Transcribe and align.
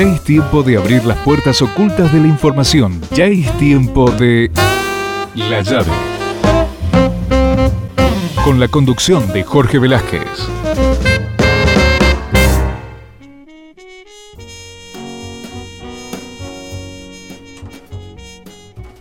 Ya 0.00 0.06
es 0.06 0.24
tiempo 0.24 0.62
de 0.62 0.78
abrir 0.78 1.04
las 1.04 1.18
puertas 1.18 1.60
ocultas 1.60 2.10
de 2.10 2.20
la 2.20 2.26
información. 2.26 3.02
Ya 3.14 3.26
es 3.26 3.52
tiempo 3.58 4.10
de... 4.10 4.50
La 5.36 5.60
llave. 5.60 5.92
Con 8.42 8.58
la 8.58 8.68
conducción 8.68 9.30
de 9.34 9.42
Jorge 9.42 9.78
Velázquez. 9.78 10.48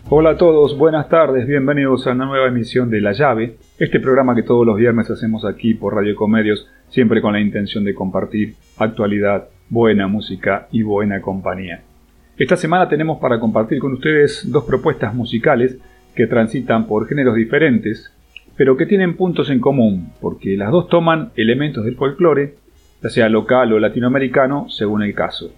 Hola 0.10 0.32
a 0.32 0.38
todos, 0.38 0.78
buenas 0.78 1.08
tardes, 1.08 1.48
bienvenidos 1.48 2.08
a 2.08 2.12
una 2.12 2.26
nueva 2.26 2.50
emisión 2.50 2.90
de 2.90 3.00
La 3.00 3.14
Llave, 3.14 3.56
este 3.78 4.02
programa 4.02 4.36
que 4.36 4.44
todos 4.44 4.66
los 4.66 4.76
viernes 4.76 5.10
hacemos 5.10 5.46
aquí 5.46 5.76
por 5.76 5.96
Radio 5.96 6.14
Comedios, 6.18 6.68
siempre 6.90 7.22
con 7.22 7.32
la 7.32 7.40
intención 7.40 7.86
de 7.86 7.96
compartir 7.96 8.56
actualidad, 8.78 9.48
buena 9.70 10.08
música 10.08 10.68
y 10.72 10.82
buena 10.82 11.22
compañía. 11.22 11.84
Esta 12.38 12.56
semana 12.56 12.88
tenemos 12.88 13.20
para 13.20 13.40
compartir 13.40 13.80
con 13.80 13.94
ustedes 13.94 14.50
dos 14.50 14.64
propuestas 14.64 15.14
musicales 15.14 15.78
que 16.16 16.28
transitan 16.28 16.88
por 16.88 17.08
géneros 17.08 17.36
diferentes, 17.36 18.14
pero 18.56 18.76
que 18.76 18.86
tienen 18.86 19.16
puntos 19.16 19.50
en 19.50 19.60
común, 19.60 20.12
porque 20.20 20.58
las 20.58 20.72
dos 20.72 20.90
toman 20.90 21.32
elementos 21.36 21.86
del 21.86 21.96
folclore, 21.96 22.56
ya 23.02 23.10
sea 23.10 23.30
local 23.30 23.74
o 23.74 23.80
latinoamericano, 23.80 24.70
según 24.70 25.04
el 25.04 25.14
caso. 25.14 25.52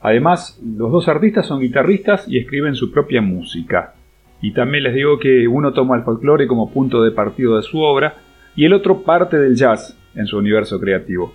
Además, 0.00 0.60
los 0.64 0.92
dos 0.92 1.08
artistas 1.08 1.46
son 1.46 1.60
guitarristas 1.60 2.26
y 2.28 2.38
escriben 2.38 2.74
su 2.74 2.92
propia 2.92 3.20
música. 3.20 3.94
Y 4.40 4.52
también 4.52 4.84
les 4.84 4.94
digo 4.94 5.18
que 5.18 5.48
uno 5.48 5.72
toma 5.72 5.96
el 5.96 6.04
folclore 6.04 6.46
como 6.46 6.70
punto 6.70 7.02
de 7.02 7.10
partido 7.10 7.56
de 7.56 7.62
su 7.62 7.80
obra 7.80 8.14
y 8.54 8.64
el 8.64 8.72
otro 8.72 9.02
parte 9.02 9.38
del 9.38 9.56
jazz 9.56 9.96
en 10.14 10.26
su 10.26 10.38
universo 10.38 10.80
creativo. 10.80 11.34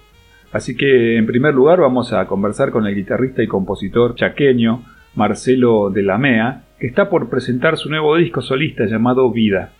Así 0.53 0.77
que 0.77 1.17
en 1.17 1.25
primer 1.25 1.55
lugar 1.55 1.81
vamos 1.81 2.13
a 2.13 2.27
conversar 2.27 2.69
con 2.69 2.85
el 2.85 2.93
guitarrista 2.93 3.41
y 3.41 3.47
compositor 3.47 4.13
chaqueño 4.13 4.83
Marcelo 5.15 5.89
de 5.89 6.03
la 6.03 6.19
Mea, 6.19 6.65
que 6.79 6.85
está 6.85 7.09
por 7.09 7.27
presentar 7.27 7.75
su 7.75 7.89
nuevo 7.89 8.15
disco 8.15 8.41
solista 8.41 8.85
llamado 8.85 9.31
Vida. 9.31 9.73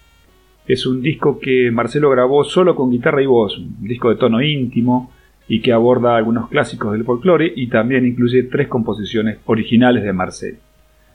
Es 0.66 0.88
un 0.88 1.04
disco 1.04 1.40
que 1.40 1.70
Marcelo 1.70 2.10
grabó 2.10 2.44
solo 2.44 2.76
con 2.76 2.90
guitarra 2.90 3.22
y 3.22 3.28
voz, 3.28 3.56
un 3.56 3.88
disco 3.88 4.10
de 4.10 4.16
tono 4.16 4.42
íntimo 4.42 5.12
y 5.48 5.62
que 5.62 5.74
aborda 5.74 6.18
algunos 6.18 6.50
clásicos 6.50 6.94
del 6.94 7.04
folclore 7.04 7.54
y 7.56 7.68
también 7.68 8.08
incluye 8.08 8.42
tres 8.44 8.68
composiciones 8.68 9.38
originales 9.46 10.04
de 10.04 10.14
Marcelo. 10.14 10.58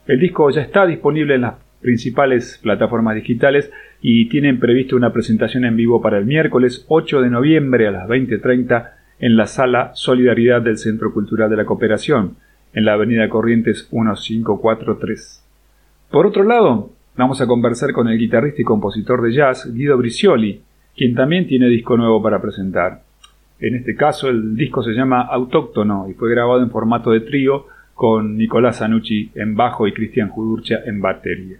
El 0.07 0.21
disco 0.21 0.49
ya 0.51 0.61
está 0.61 0.85
disponible 0.85 1.35
en 1.35 1.41
las 1.41 1.55
principales 1.81 2.59
plataformas 2.63 3.15
digitales 3.15 3.69
y 4.01 4.29
tienen 4.29 4.57
previsto 4.57 4.95
una 4.95 5.11
presentación 5.11 5.65
en 5.65 5.75
vivo 5.75 6.01
para 6.01 6.17
el 6.17 6.25
miércoles 6.25 6.85
8 6.87 7.21
de 7.21 7.29
noviembre 7.29 7.87
a 7.87 7.91
las 7.91 8.07
20.30 8.07 8.98
en 9.19 9.35
la 9.35 9.47
sala 9.47 9.91
Solidaridad 9.93 10.61
del 10.61 10.77
Centro 10.77 11.13
Cultural 11.13 11.49
de 11.49 11.57
la 11.57 11.65
Cooperación, 11.65 12.37
en 12.73 12.85
la 12.85 12.93
Avenida 12.93 13.27
Corrientes 13.29 13.89
1543. 13.91 15.43
Por 16.09 16.25
otro 16.25 16.43
lado, 16.43 16.91
vamos 17.17 17.41
a 17.41 17.47
conversar 17.47 17.91
con 17.91 18.07
el 18.07 18.17
guitarrista 18.17 18.61
y 18.61 18.65
compositor 18.65 19.21
de 19.21 19.33
jazz 19.33 19.71
Guido 19.73 19.97
Bricioli, 19.97 20.61
quien 20.95 21.15
también 21.15 21.47
tiene 21.47 21.67
disco 21.67 21.97
nuevo 21.97 22.21
para 22.21 22.41
presentar. 22.41 23.01
En 23.59 23.75
este 23.75 23.95
caso, 23.95 24.29
el 24.29 24.55
disco 24.55 24.81
se 24.81 24.91
llama 24.91 25.21
Autóctono 25.21 26.07
y 26.09 26.13
fue 26.13 26.31
grabado 26.31 26.63
en 26.63 26.71
formato 26.71 27.11
de 27.11 27.21
trío 27.21 27.65
con 27.93 28.37
Nicolás 28.37 28.81
Anucci 28.81 29.31
en 29.35 29.55
bajo 29.55 29.85
y 29.85 29.91
Cristian 29.91 30.29
Judurcha 30.29 30.79
en 30.85 31.01
batería. 31.01 31.57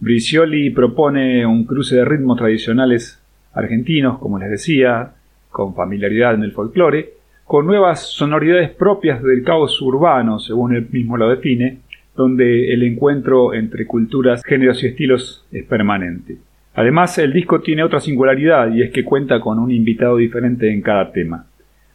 Bricioli 0.00 0.70
propone 0.70 1.46
un 1.46 1.64
cruce 1.64 1.96
de 1.96 2.04
ritmos 2.04 2.38
tradicionales 2.38 3.22
argentinos, 3.52 4.18
como 4.18 4.38
les 4.38 4.50
decía, 4.50 5.12
con 5.50 5.74
familiaridad 5.74 6.34
en 6.34 6.42
el 6.42 6.52
folclore, 6.52 7.14
con 7.44 7.66
nuevas 7.66 8.06
sonoridades 8.10 8.70
propias 8.70 9.22
del 9.22 9.42
caos 9.42 9.80
urbano, 9.80 10.38
según 10.38 10.76
él 10.76 10.86
mismo 10.90 11.16
lo 11.16 11.30
define, 11.30 11.78
donde 12.14 12.72
el 12.72 12.82
encuentro 12.82 13.54
entre 13.54 13.86
culturas, 13.86 14.42
géneros 14.44 14.82
y 14.82 14.88
estilos 14.88 15.46
es 15.50 15.64
permanente. 15.64 16.36
Además, 16.74 17.16
el 17.18 17.32
disco 17.32 17.60
tiene 17.60 17.82
otra 17.82 18.00
singularidad 18.00 18.72
y 18.72 18.82
es 18.82 18.90
que 18.90 19.04
cuenta 19.04 19.40
con 19.40 19.58
un 19.58 19.70
invitado 19.70 20.16
diferente 20.16 20.72
en 20.72 20.82
cada 20.82 21.10
tema. 21.10 21.46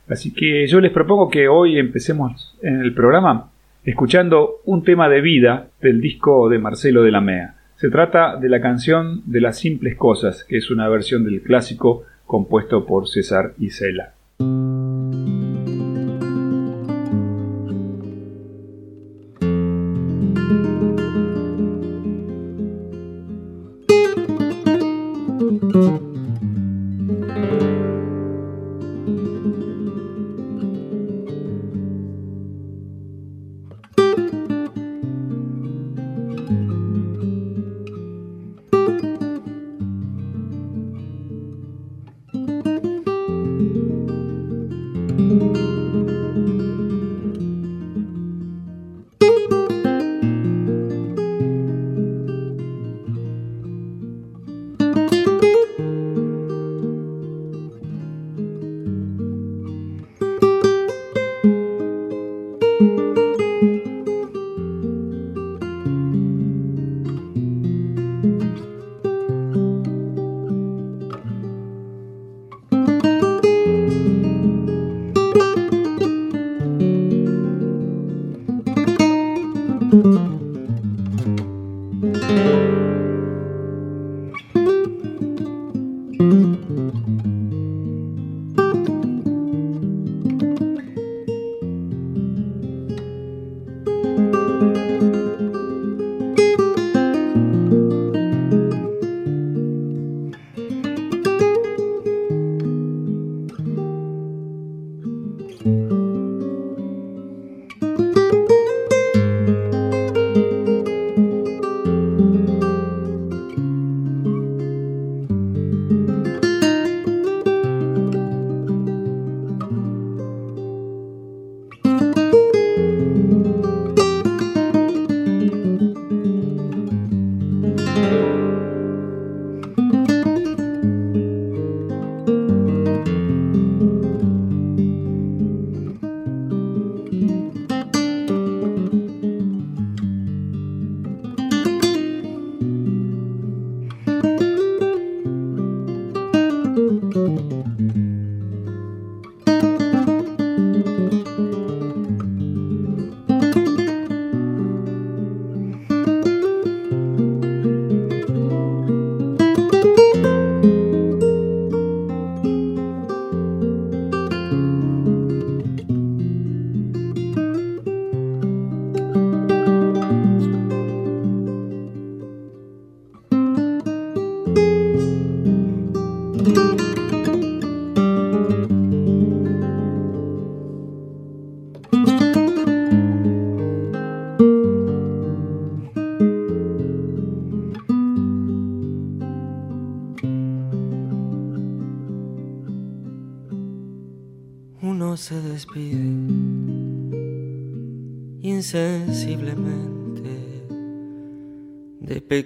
Así 0.10 0.34
que 0.34 0.68
yo 0.68 0.82
les 0.82 0.92
propongo 0.92 1.30
que 1.30 1.48
hoy 1.48 1.78
empecemos 1.78 2.58
en 2.62 2.82
el 2.82 2.94
programa 2.94 3.50
escuchando 3.86 4.62
un 4.66 4.84
tema 4.84 5.10
de 5.10 5.22
vida 5.22 5.68
del 5.82 6.02
disco 6.02 6.50
de 6.50 6.60
Marcelo 6.60 7.04
de 7.04 7.12
la 7.12 7.22
Mea. 7.22 7.56
Se 7.76 7.90
trata 7.90 8.38
de 8.38 8.50
la 8.50 8.62
canción 8.62 9.22
de 9.26 9.42
las 9.42 9.60
simples 9.60 9.96
cosas, 9.96 10.44
que 10.46 10.58
es 10.58 10.72
una 10.72 10.88
versión 10.88 11.26
del 11.26 11.42
clásico 11.42 12.04
compuesto 12.26 12.86
por 12.86 13.08
César 13.08 13.54
Isela. 13.60 14.14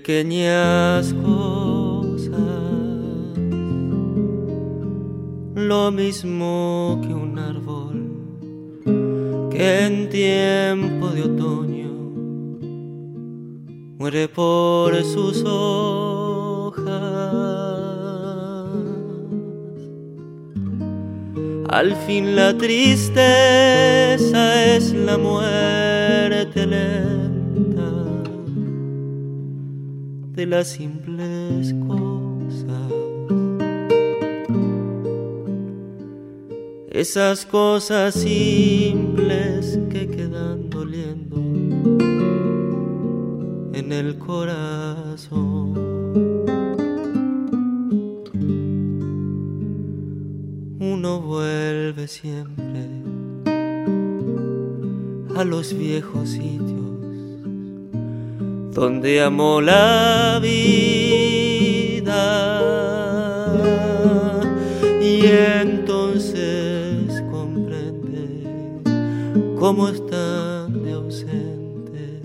Pequeñas 0.08 1.14
cosas, 1.16 2.32
lo 5.54 5.92
mismo 5.92 7.02
que 7.02 7.14
un 7.14 7.38
árbol 7.38 8.16
que 9.52 9.86
en 9.86 10.08
tiempo 10.08 11.10
de 11.10 11.24
otoño 11.24 11.92
muere 14.00 14.30
por 14.30 14.96
sus 15.04 15.44
hojas. 15.44 16.86
Al 21.68 21.94
fin 22.08 22.34
la 22.34 22.58
tristeza 22.58 23.18
es 24.74 24.94
la 24.94 25.18
muerte 25.18 26.66
de 30.38 30.46
las 30.46 30.68
simples 30.68 31.76
cosas. 31.88 32.94
Esas 36.92 37.46
cosas 37.46 38.14
simples 38.14 39.80
que 39.90 40.08
quedan 40.08 40.70
doliendo 40.70 41.38
en 43.74 43.92
el 43.92 44.18
corazón. 44.20 45.88
vuelve 51.20 52.08
siempre 52.08 52.88
a 55.36 55.44
los 55.44 55.78
viejos 55.78 56.30
donde 58.78 59.22
amó 59.24 59.60
la 59.60 60.40
vida 60.40 60.52
y 65.02 65.26
entonces 65.26 67.24
comprende 67.32 68.44
cómo 69.58 69.90
están 69.90 70.84
de 70.84 70.94
ausentes 70.94 72.22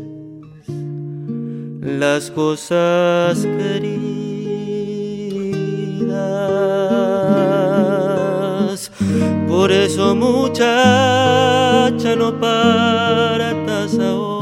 las 1.81 2.31
cosas 2.31 3.47
queridas. 3.47 4.13
Por 9.49 9.73
eso 9.73 10.15
muchacha 10.15 12.15
no 12.15 12.39
partas 12.39 13.99
ahora, 13.99 14.42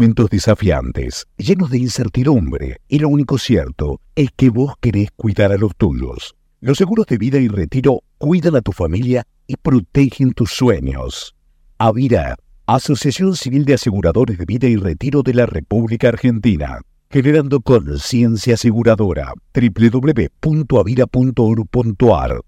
Momentos 0.00 0.30
desafiantes, 0.30 1.26
llenos 1.36 1.68
de 1.68 1.76
incertidumbre, 1.76 2.78
y 2.88 3.00
lo 3.00 3.10
único 3.10 3.36
cierto 3.36 4.00
es 4.14 4.30
que 4.34 4.48
vos 4.48 4.72
querés 4.80 5.10
cuidar 5.14 5.52
a 5.52 5.58
los 5.58 5.76
tuyos. 5.76 6.34
Los 6.62 6.78
seguros 6.78 7.04
de 7.04 7.18
vida 7.18 7.38
y 7.38 7.48
retiro 7.48 8.00
cuidan 8.16 8.56
a 8.56 8.62
tu 8.62 8.72
familia 8.72 9.26
y 9.46 9.56
protegen 9.56 10.32
tus 10.32 10.52
sueños. 10.52 11.36
Avira, 11.76 12.36
Asociación 12.64 13.36
Civil 13.36 13.66
de 13.66 13.74
Aseguradores 13.74 14.38
de 14.38 14.46
Vida 14.46 14.68
y 14.68 14.76
Retiro 14.76 15.22
de 15.22 15.34
la 15.34 15.44
República 15.44 16.08
Argentina, 16.08 16.80
generando 17.10 17.60
conciencia 17.60 18.54
aseguradora. 18.54 19.34
www.avira.org.ar 19.52 22.40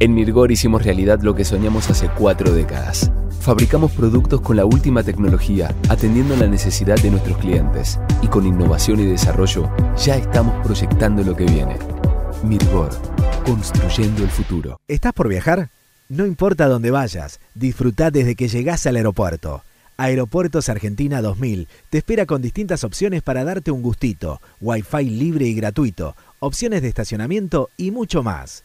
En 0.00 0.14
Mirgor 0.14 0.52
hicimos 0.52 0.84
realidad 0.84 1.20
lo 1.22 1.34
que 1.34 1.44
soñamos 1.44 1.88
hace 1.88 2.10
cuatro 2.18 2.52
décadas 2.52 3.10
Fabricamos 3.44 3.92
productos 3.92 4.40
con 4.40 4.56
la 4.56 4.64
última 4.64 5.02
tecnología, 5.02 5.74
atendiendo 5.90 6.34
la 6.34 6.46
necesidad 6.46 6.96
de 6.96 7.10
nuestros 7.10 7.36
clientes. 7.36 8.00
Y 8.22 8.28
con 8.28 8.46
innovación 8.46 9.00
y 9.00 9.04
desarrollo, 9.04 9.70
ya 9.98 10.16
estamos 10.16 10.64
proyectando 10.64 11.22
lo 11.22 11.36
que 11.36 11.44
viene. 11.44 11.76
Mirgor, 12.42 12.88
construyendo 13.44 14.22
el 14.22 14.30
futuro. 14.30 14.80
¿Estás 14.88 15.12
por 15.12 15.28
viajar? 15.28 15.68
No 16.08 16.24
importa 16.24 16.68
dónde 16.68 16.90
vayas, 16.90 17.38
disfruta 17.54 18.10
desde 18.10 18.34
que 18.34 18.48
llegás 18.48 18.86
al 18.86 18.96
aeropuerto. 18.96 19.62
Aeropuertos 19.98 20.70
Argentina 20.70 21.20
2000 21.20 21.68
te 21.90 21.98
espera 21.98 22.24
con 22.24 22.40
distintas 22.40 22.82
opciones 22.82 23.22
para 23.22 23.44
darte 23.44 23.70
un 23.70 23.82
gustito, 23.82 24.40
wifi 24.62 25.04
libre 25.04 25.44
y 25.44 25.54
gratuito, 25.54 26.16
opciones 26.40 26.80
de 26.80 26.88
estacionamiento 26.88 27.68
y 27.76 27.90
mucho 27.90 28.22
más. 28.22 28.64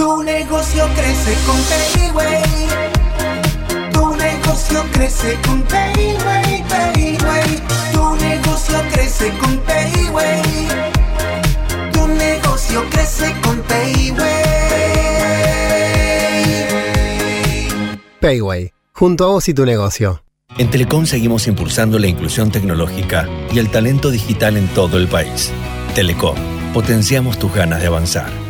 Tu 0.00 0.22
negocio 0.22 0.88
crece 0.96 1.36
con 1.44 1.58
Payway 1.68 2.90
negocio 4.16 4.84
crece 4.92 5.38
con 5.46 5.62
Payway, 5.62 6.64
Payway. 6.68 7.60
Tu 7.92 8.16
negocio 8.16 8.78
crece 8.92 9.32
con 9.38 9.58
Payway. 9.58 10.42
Tu 11.92 12.06
negocio 12.06 12.84
crece 12.90 13.34
con 13.42 13.60
Payway. 13.62 14.18
Payway, 18.20 18.72
junto 18.92 19.24
a 19.24 19.28
vos 19.28 19.48
y 19.48 19.54
tu 19.54 19.66
negocio. 19.66 20.22
En 20.58 20.70
Telecom 20.70 21.06
seguimos 21.06 21.46
impulsando 21.46 21.98
la 21.98 22.06
inclusión 22.06 22.50
tecnológica 22.50 23.28
y 23.52 23.58
el 23.58 23.70
talento 23.70 24.10
digital 24.10 24.56
en 24.56 24.68
todo 24.68 24.96
el 24.96 25.08
país. 25.08 25.52
Telecom, 25.94 26.36
potenciamos 26.72 27.38
tus 27.38 27.52
ganas 27.52 27.80
de 27.80 27.86
avanzar. 27.86 28.49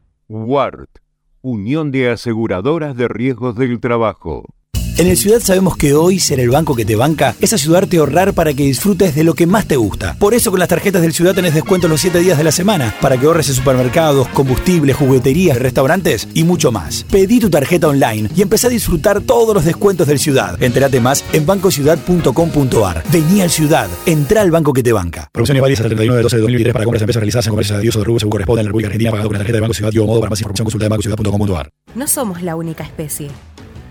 WART, 0.33 1.01
Unión 1.41 1.91
de 1.91 2.09
Aseguradoras 2.09 2.95
de 2.95 3.09
Riesgos 3.09 3.57
del 3.57 3.81
Trabajo. 3.81 4.45
En 4.97 5.07
el 5.07 5.17
Ciudad 5.17 5.39
sabemos 5.39 5.77
que 5.77 5.95
hoy 5.95 6.19
ser 6.19 6.39
el 6.39 6.49
banco 6.49 6.75
que 6.75 6.85
te 6.85 6.95
banca 6.95 7.35
es 7.39 7.53
ayudarte 7.53 7.97
a 7.97 8.01
ahorrar 8.01 8.33
para 8.33 8.53
que 8.53 8.63
disfrutes 8.63 9.15
de 9.15 9.23
lo 9.23 9.33
que 9.33 9.47
más 9.47 9.65
te 9.65 9.77
gusta. 9.77 10.15
Por 10.19 10.33
eso 10.33 10.51
con 10.51 10.59
las 10.59 10.69
tarjetas 10.69 11.01
del 11.01 11.13
Ciudad 11.13 11.33
tenés 11.33 11.55
descuento 11.55 11.87
los 11.87 12.01
7 12.01 12.19
días 12.19 12.37
de 12.37 12.43
la 12.43 12.51
semana 12.51 12.93
para 13.01 13.17
que 13.17 13.25
ahorres 13.25 13.49
en 13.49 13.55
supermercados, 13.55 14.27
combustibles, 14.27 14.97
jugueterías, 14.97 15.57
restaurantes 15.57 16.27
y 16.33 16.43
mucho 16.43 16.71
más. 16.71 17.05
Pedí 17.09 17.39
tu 17.39 17.49
tarjeta 17.49 17.87
online 17.87 18.29
y 18.35 18.41
empezá 18.41 18.67
a 18.67 18.69
disfrutar 18.69 19.21
todos 19.21 19.55
los 19.55 19.65
descuentos 19.65 20.07
del 20.07 20.19
Ciudad. 20.19 20.61
Entérate 20.61 20.99
más 20.99 21.23
en 21.33 21.45
bancociudad.com.ar. 21.45 23.03
Vení 23.11 23.41
al 23.41 23.49
Ciudad, 23.49 23.89
entra 24.05 24.41
al 24.41 24.51
banco 24.51 24.73
que 24.73 24.83
te 24.83 24.93
banca. 24.93 25.29
Promociones 25.31 25.61
válidas 25.61 25.79
hasta 25.79 25.87
el 25.87 25.95
31 25.95 26.17
de 26.17 26.23
12 26.23 26.35
de 26.35 26.41
2023 26.41 26.73
para 26.73 26.85
compras 26.85 26.99
de 26.99 27.03
empresas 27.05 27.21
realizadas 27.21 27.47
en 27.47 27.51
comercios 27.51 27.77
de 27.77 27.81
Dios 27.81 27.95
o 27.95 27.99
de 27.99 28.05
rubro 28.05 28.19
según 28.19 28.31
corresponde 28.31 28.61
en 28.61 28.65
la 28.65 28.69
República 28.69 28.87
Argentina 28.87 29.11
pagado 29.11 29.29
con 29.29 29.33
la 29.33 29.39
tarjeta 29.39 29.57
de 29.57 29.61
Banco 29.61 29.73
Ciudad 29.73 29.91
y 29.93 29.97
o 29.97 30.05
modo 30.05 30.19
para 30.19 30.29
más 30.29 30.39
información 30.39 30.65
consulta 30.65 30.85
de 30.85 30.89
bancociudad.com.ar. 30.89 31.69
No 31.95 32.07
somos 32.07 32.41
la 32.43 32.55
única 32.55 32.83
especie. 32.83 33.29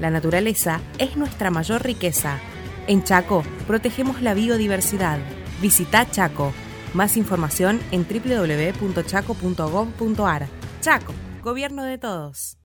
La 0.01 0.11
naturaleza 0.11 0.81
es 0.99 1.17
nuestra 1.19 1.51
mayor 1.51 1.85
riqueza. 1.85 2.39
En 2.87 3.05
Chaco 3.05 3.43
protegemos 3.67 4.23
la 4.23 4.33
biodiversidad. 4.33 5.19
Visita 5.61 6.11
Chaco. 6.11 6.55
Más 6.95 7.19
información 7.19 7.81
en 7.93 8.07
www.chaco.gov.ar. 8.09 10.47
Chaco, 10.81 11.13
gobierno 11.45 11.85
de 11.85 11.99
todos. 11.99 12.57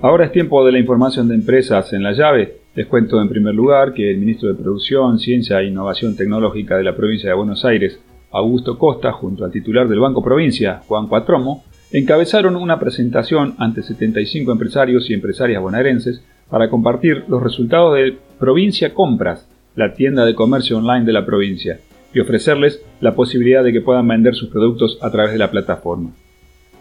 Ahora 0.00 0.26
es 0.26 0.32
tiempo 0.32 0.64
de 0.64 0.70
la 0.70 0.78
información 0.78 1.26
de 1.28 1.34
empresas 1.34 1.92
en 1.92 2.04
la 2.04 2.12
llave. 2.12 2.60
Les 2.76 2.86
cuento 2.86 3.20
en 3.20 3.28
primer 3.28 3.54
lugar 3.54 3.92
que 3.94 4.08
el 4.10 4.18
ministro 4.18 4.50
de 4.50 4.62
Producción, 4.62 5.18
Ciencia 5.18 5.60
e 5.60 5.66
Innovación 5.66 6.14
Tecnológica 6.14 6.76
de 6.76 6.84
la 6.84 6.94
provincia 6.94 7.30
de 7.30 7.36
Buenos 7.36 7.64
Aires, 7.64 7.98
Augusto 8.34 8.76
Costa, 8.78 9.12
junto 9.12 9.44
al 9.44 9.52
titular 9.52 9.86
del 9.88 10.00
Banco 10.00 10.22
Provincia, 10.22 10.82
Juan 10.88 11.06
Cuatromo, 11.06 11.62
encabezaron 11.92 12.56
una 12.56 12.80
presentación 12.80 13.54
ante 13.58 13.84
75 13.84 14.50
empresarios 14.50 15.08
y 15.08 15.14
empresarias 15.14 15.62
bonaerenses 15.62 16.20
para 16.50 16.68
compartir 16.68 17.24
los 17.28 17.40
resultados 17.40 17.94
de 17.94 18.18
Provincia 18.40 18.92
Compras, 18.92 19.48
la 19.76 19.94
tienda 19.94 20.26
de 20.26 20.34
comercio 20.34 20.78
online 20.78 21.04
de 21.04 21.12
la 21.12 21.24
provincia, 21.24 21.78
y 22.12 22.18
ofrecerles 22.18 22.82
la 23.00 23.14
posibilidad 23.14 23.62
de 23.62 23.72
que 23.72 23.80
puedan 23.80 24.08
vender 24.08 24.34
sus 24.34 24.48
productos 24.48 24.98
a 25.00 25.12
través 25.12 25.32
de 25.32 25.38
la 25.38 25.52
plataforma. 25.52 26.10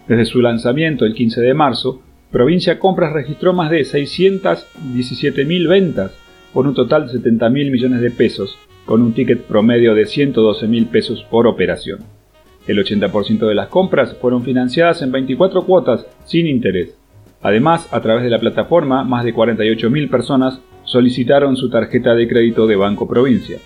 Desde 0.08 0.26
su 0.26 0.42
lanzamiento 0.42 1.06
el 1.06 1.14
15 1.14 1.40
de 1.40 1.54
marzo, 1.54 2.02
Provincia 2.32 2.80
Compras 2.80 3.14
registró 3.14 3.54
más 3.54 3.70
de 3.70 3.82
617.000 3.82 5.70
ventas, 5.70 6.18
por 6.52 6.66
un 6.66 6.74
total 6.74 7.08
de 7.08 7.14
70.000 7.20 7.72
millones 7.72 8.02
de 8.02 8.10
pesos, 8.10 8.58
con 8.86 9.02
un 9.02 9.14
ticket 9.14 9.44
promedio 9.44 9.96
de 9.96 10.06
112 10.06 10.68
mil 10.68 10.88
pesos 10.88 11.26
por 11.30 11.48
operación. 11.48 12.00
El 12.68 12.78
80% 12.78 13.48
de 13.48 13.56
las 13.56 13.68
compras 13.68 14.16
fueron 14.20 14.44
financiadas 14.44 15.02
en 15.02 15.12
24 15.12 15.66
cuotas 15.66 16.06
sin 16.26 16.48
interés. 16.48 16.98
Además, 17.42 17.90
a 17.92 18.02
través 18.02 18.24
de 18.24 18.30
la 18.30 18.40
plataforma, 18.40 19.04
más 19.04 19.26
de 19.26 19.36
48.000 19.36 20.10
personas 20.10 20.62
solicitaron 20.86 21.58
su 21.58 21.70
tarjeta 21.70 22.16
de 22.16 22.28
crédito 22.28 22.68
de 22.68 22.78
Banco 22.78 23.08
Provincia. 23.08 23.58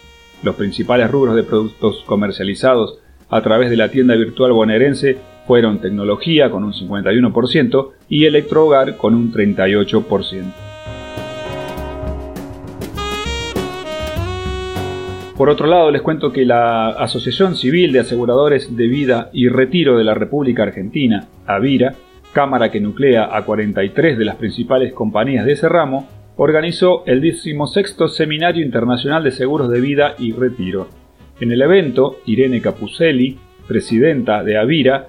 Los 0.43 0.55
principales 0.55 1.11
rubros 1.11 1.35
de 1.35 1.43
productos 1.43 2.03
comercializados 2.05 2.99
a 3.29 3.41
través 3.41 3.69
de 3.69 3.77
la 3.77 3.89
tienda 3.89 4.15
virtual 4.15 4.51
bonaerense 4.53 5.17
fueron 5.45 5.79
tecnología 5.79 6.49
con 6.49 6.63
un 6.63 6.73
51% 6.73 7.89
y 8.09 8.25
electrohogar 8.25 8.97
con 8.97 9.13
un 9.13 9.31
38%. 9.31 10.66
Por 15.37 15.51
otro 15.51 15.67
lado, 15.67 15.91
les 15.91 16.01
cuento 16.01 16.33
que 16.33 16.45
la 16.45 16.89
Asociación 16.89 17.55
Civil 17.55 17.91
de 17.91 17.99
Aseguradores 17.99 18.75
de 18.75 18.87
Vida 18.87 19.29
y 19.33 19.49
Retiro 19.49 19.95
de 19.95 20.03
la 20.03 20.15
República 20.15 20.63
Argentina, 20.63 21.27
AVIRA, 21.45 21.93
cámara 22.33 22.71
que 22.71 22.81
nuclea 22.81 23.29
a 23.31 23.45
43 23.45 24.17
de 24.17 24.25
las 24.25 24.37
principales 24.37 24.93
compañías 24.93 25.45
de 25.45 25.51
ese 25.51 25.69
ramo, 25.69 26.09
organizó 26.37 27.03
el 27.05 27.21
16 27.21 27.95
Seminario 28.07 28.65
Internacional 28.65 29.23
de 29.23 29.29
Seguros 29.29 29.69
de 29.69 29.79
Vida 29.79 30.15
y 30.17 30.31
Retiro. 30.31 30.87
En 31.39 31.51
el 31.51 31.61
evento, 31.61 32.17
Irene 32.25 32.59
Capuselli, 32.59 33.37
presidenta 33.67 34.43
de 34.43 34.57
Avira, 34.57 35.05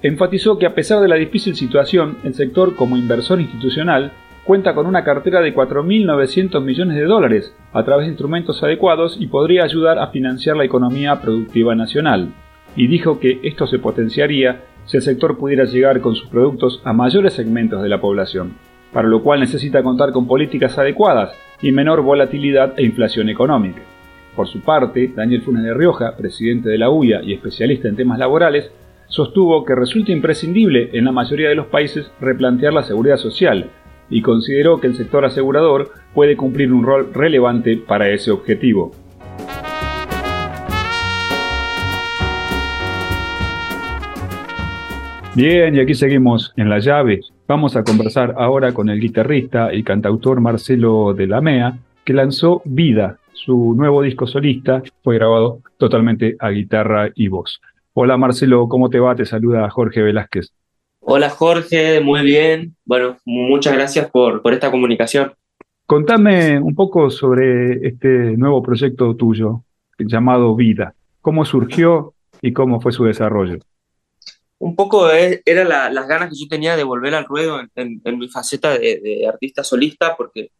enfatizó 0.00 0.58
que 0.58 0.64
a 0.64 0.74
pesar 0.74 1.02
de 1.02 1.08
la 1.08 1.16
difícil 1.16 1.54
situación, 1.54 2.16
el 2.24 2.32
sector 2.32 2.76
como 2.76 2.96
inversor 2.96 3.42
institucional 3.42 4.10
cuenta 4.46 4.76
con 4.76 4.86
una 4.86 5.02
cartera 5.02 5.40
de 5.40 5.52
4.900 5.52 6.62
millones 6.62 6.96
de 6.96 7.04
dólares 7.04 7.52
a 7.72 7.84
través 7.84 8.06
de 8.06 8.12
instrumentos 8.12 8.62
adecuados 8.62 9.16
y 9.18 9.26
podría 9.26 9.64
ayudar 9.64 9.98
a 9.98 10.06
financiar 10.06 10.56
la 10.56 10.64
economía 10.64 11.20
productiva 11.20 11.74
nacional. 11.74 12.32
Y 12.76 12.86
dijo 12.86 13.18
que 13.18 13.40
esto 13.42 13.66
se 13.66 13.80
potenciaría 13.80 14.62
si 14.84 14.98
el 14.98 15.02
sector 15.02 15.36
pudiera 15.36 15.64
llegar 15.64 16.00
con 16.00 16.14
sus 16.14 16.28
productos 16.28 16.80
a 16.84 16.92
mayores 16.92 17.32
segmentos 17.32 17.82
de 17.82 17.88
la 17.88 18.00
población, 18.00 18.54
para 18.92 19.08
lo 19.08 19.20
cual 19.20 19.40
necesita 19.40 19.82
contar 19.82 20.12
con 20.12 20.28
políticas 20.28 20.78
adecuadas 20.78 21.32
y 21.60 21.72
menor 21.72 22.02
volatilidad 22.02 22.74
e 22.78 22.84
inflación 22.84 23.28
económica. 23.28 23.82
Por 24.36 24.46
su 24.46 24.60
parte, 24.60 25.12
Daniel 25.16 25.42
Funes 25.42 25.64
de 25.64 25.74
Rioja, 25.74 26.16
presidente 26.16 26.68
de 26.68 26.78
la 26.78 26.88
UIA 26.88 27.22
y 27.24 27.32
especialista 27.32 27.88
en 27.88 27.96
temas 27.96 28.20
laborales, 28.20 28.70
sostuvo 29.08 29.64
que 29.64 29.74
resulta 29.74 30.12
imprescindible 30.12 30.90
en 30.92 31.04
la 31.04 31.10
mayoría 31.10 31.48
de 31.48 31.56
los 31.56 31.66
países 31.66 32.12
replantear 32.20 32.72
la 32.72 32.84
seguridad 32.84 33.16
social 33.16 33.70
y 34.10 34.22
consideró 34.22 34.80
que 34.80 34.86
el 34.86 34.96
sector 34.96 35.24
asegurador 35.24 35.92
puede 36.14 36.36
cumplir 36.36 36.72
un 36.72 36.84
rol 36.84 37.12
relevante 37.12 37.76
para 37.76 38.08
ese 38.10 38.30
objetivo. 38.30 38.92
Bien, 45.34 45.74
y 45.74 45.80
aquí 45.80 45.94
seguimos 45.94 46.54
en 46.56 46.70
la 46.70 46.78
llave. 46.78 47.20
Vamos 47.46 47.76
a 47.76 47.84
conversar 47.84 48.34
ahora 48.38 48.72
con 48.72 48.88
el 48.88 48.98
guitarrista 48.98 49.74
y 49.74 49.82
cantautor 49.82 50.40
Marcelo 50.40 51.12
de 51.12 51.26
la 51.26 51.42
Mea, 51.42 51.78
que 52.04 52.14
lanzó 52.14 52.62
Vida, 52.64 53.18
su 53.32 53.74
nuevo 53.76 54.00
disco 54.00 54.26
solista, 54.26 54.82
fue 55.04 55.16
grabado 55.16 55.60
totalmente 55.76 56.36
a 56.38 56.48
guitarra 56.48 57.10
y 57.14 57.28
voz. 57.28 57.60
Hola 57.92 58.16
Marcelo, 58.16 58.66
¿cómo 58.66 58.88
te 58.88 58.98
va? 58.98 59.14
Te 59.14 59.26
saluda 59.26 59.68
Jorge 59.68 60.02
Velázquez. 60.02 60.52
Hola 61.08 61.30
Jorge, 61.30 62.00
muy 62.00 62.22
bien. 62.22 62.74
Bueno, 62.84 63.16
muchas 63.24 63.74
gracias 63.74 64.10
por, 64.10 64.42
por 64.42 64.52
esta 64.52 64.72
comunicación. 64.72 65.32
Contame 65.86 66.58
un 66.58 66.74
poco 66.74 67.10
sobre 67.10 67.86
este 67.86 68.08
nuevo 68.36 68.60
proyecto 68.60 69.14
tuyo 69.14 69.62
llamado 70.00 70.56
Vida. 70.56 70.96
¿Cómo 71.20 71.44
surgió 71.44 72.14
y 72.42 72.52
cómo 72.52 72.80
fue 72.80 72.90
su 72.90 73.04
desarrollo? 73.04 73.58
Un 74.58 74.74
poco 74.74 75.08
era 75.12 75.90
las 75.90 76.08
ganas 76.08 76.28
que 76.28 76.34
yo 76.40 76.48
tenía 76.48 76.76
de 76.76 76.82
volver 76.82 77.14
al 77.14 77.26
ruedo 77.26 77.60
en, 77.76 78.02
mi 78.18 78.28
faceta 78.28 78.76
de, 78.76 79.24
artista 79.28 79.62
solista, 79.62 80.16
porque 80.16 80.50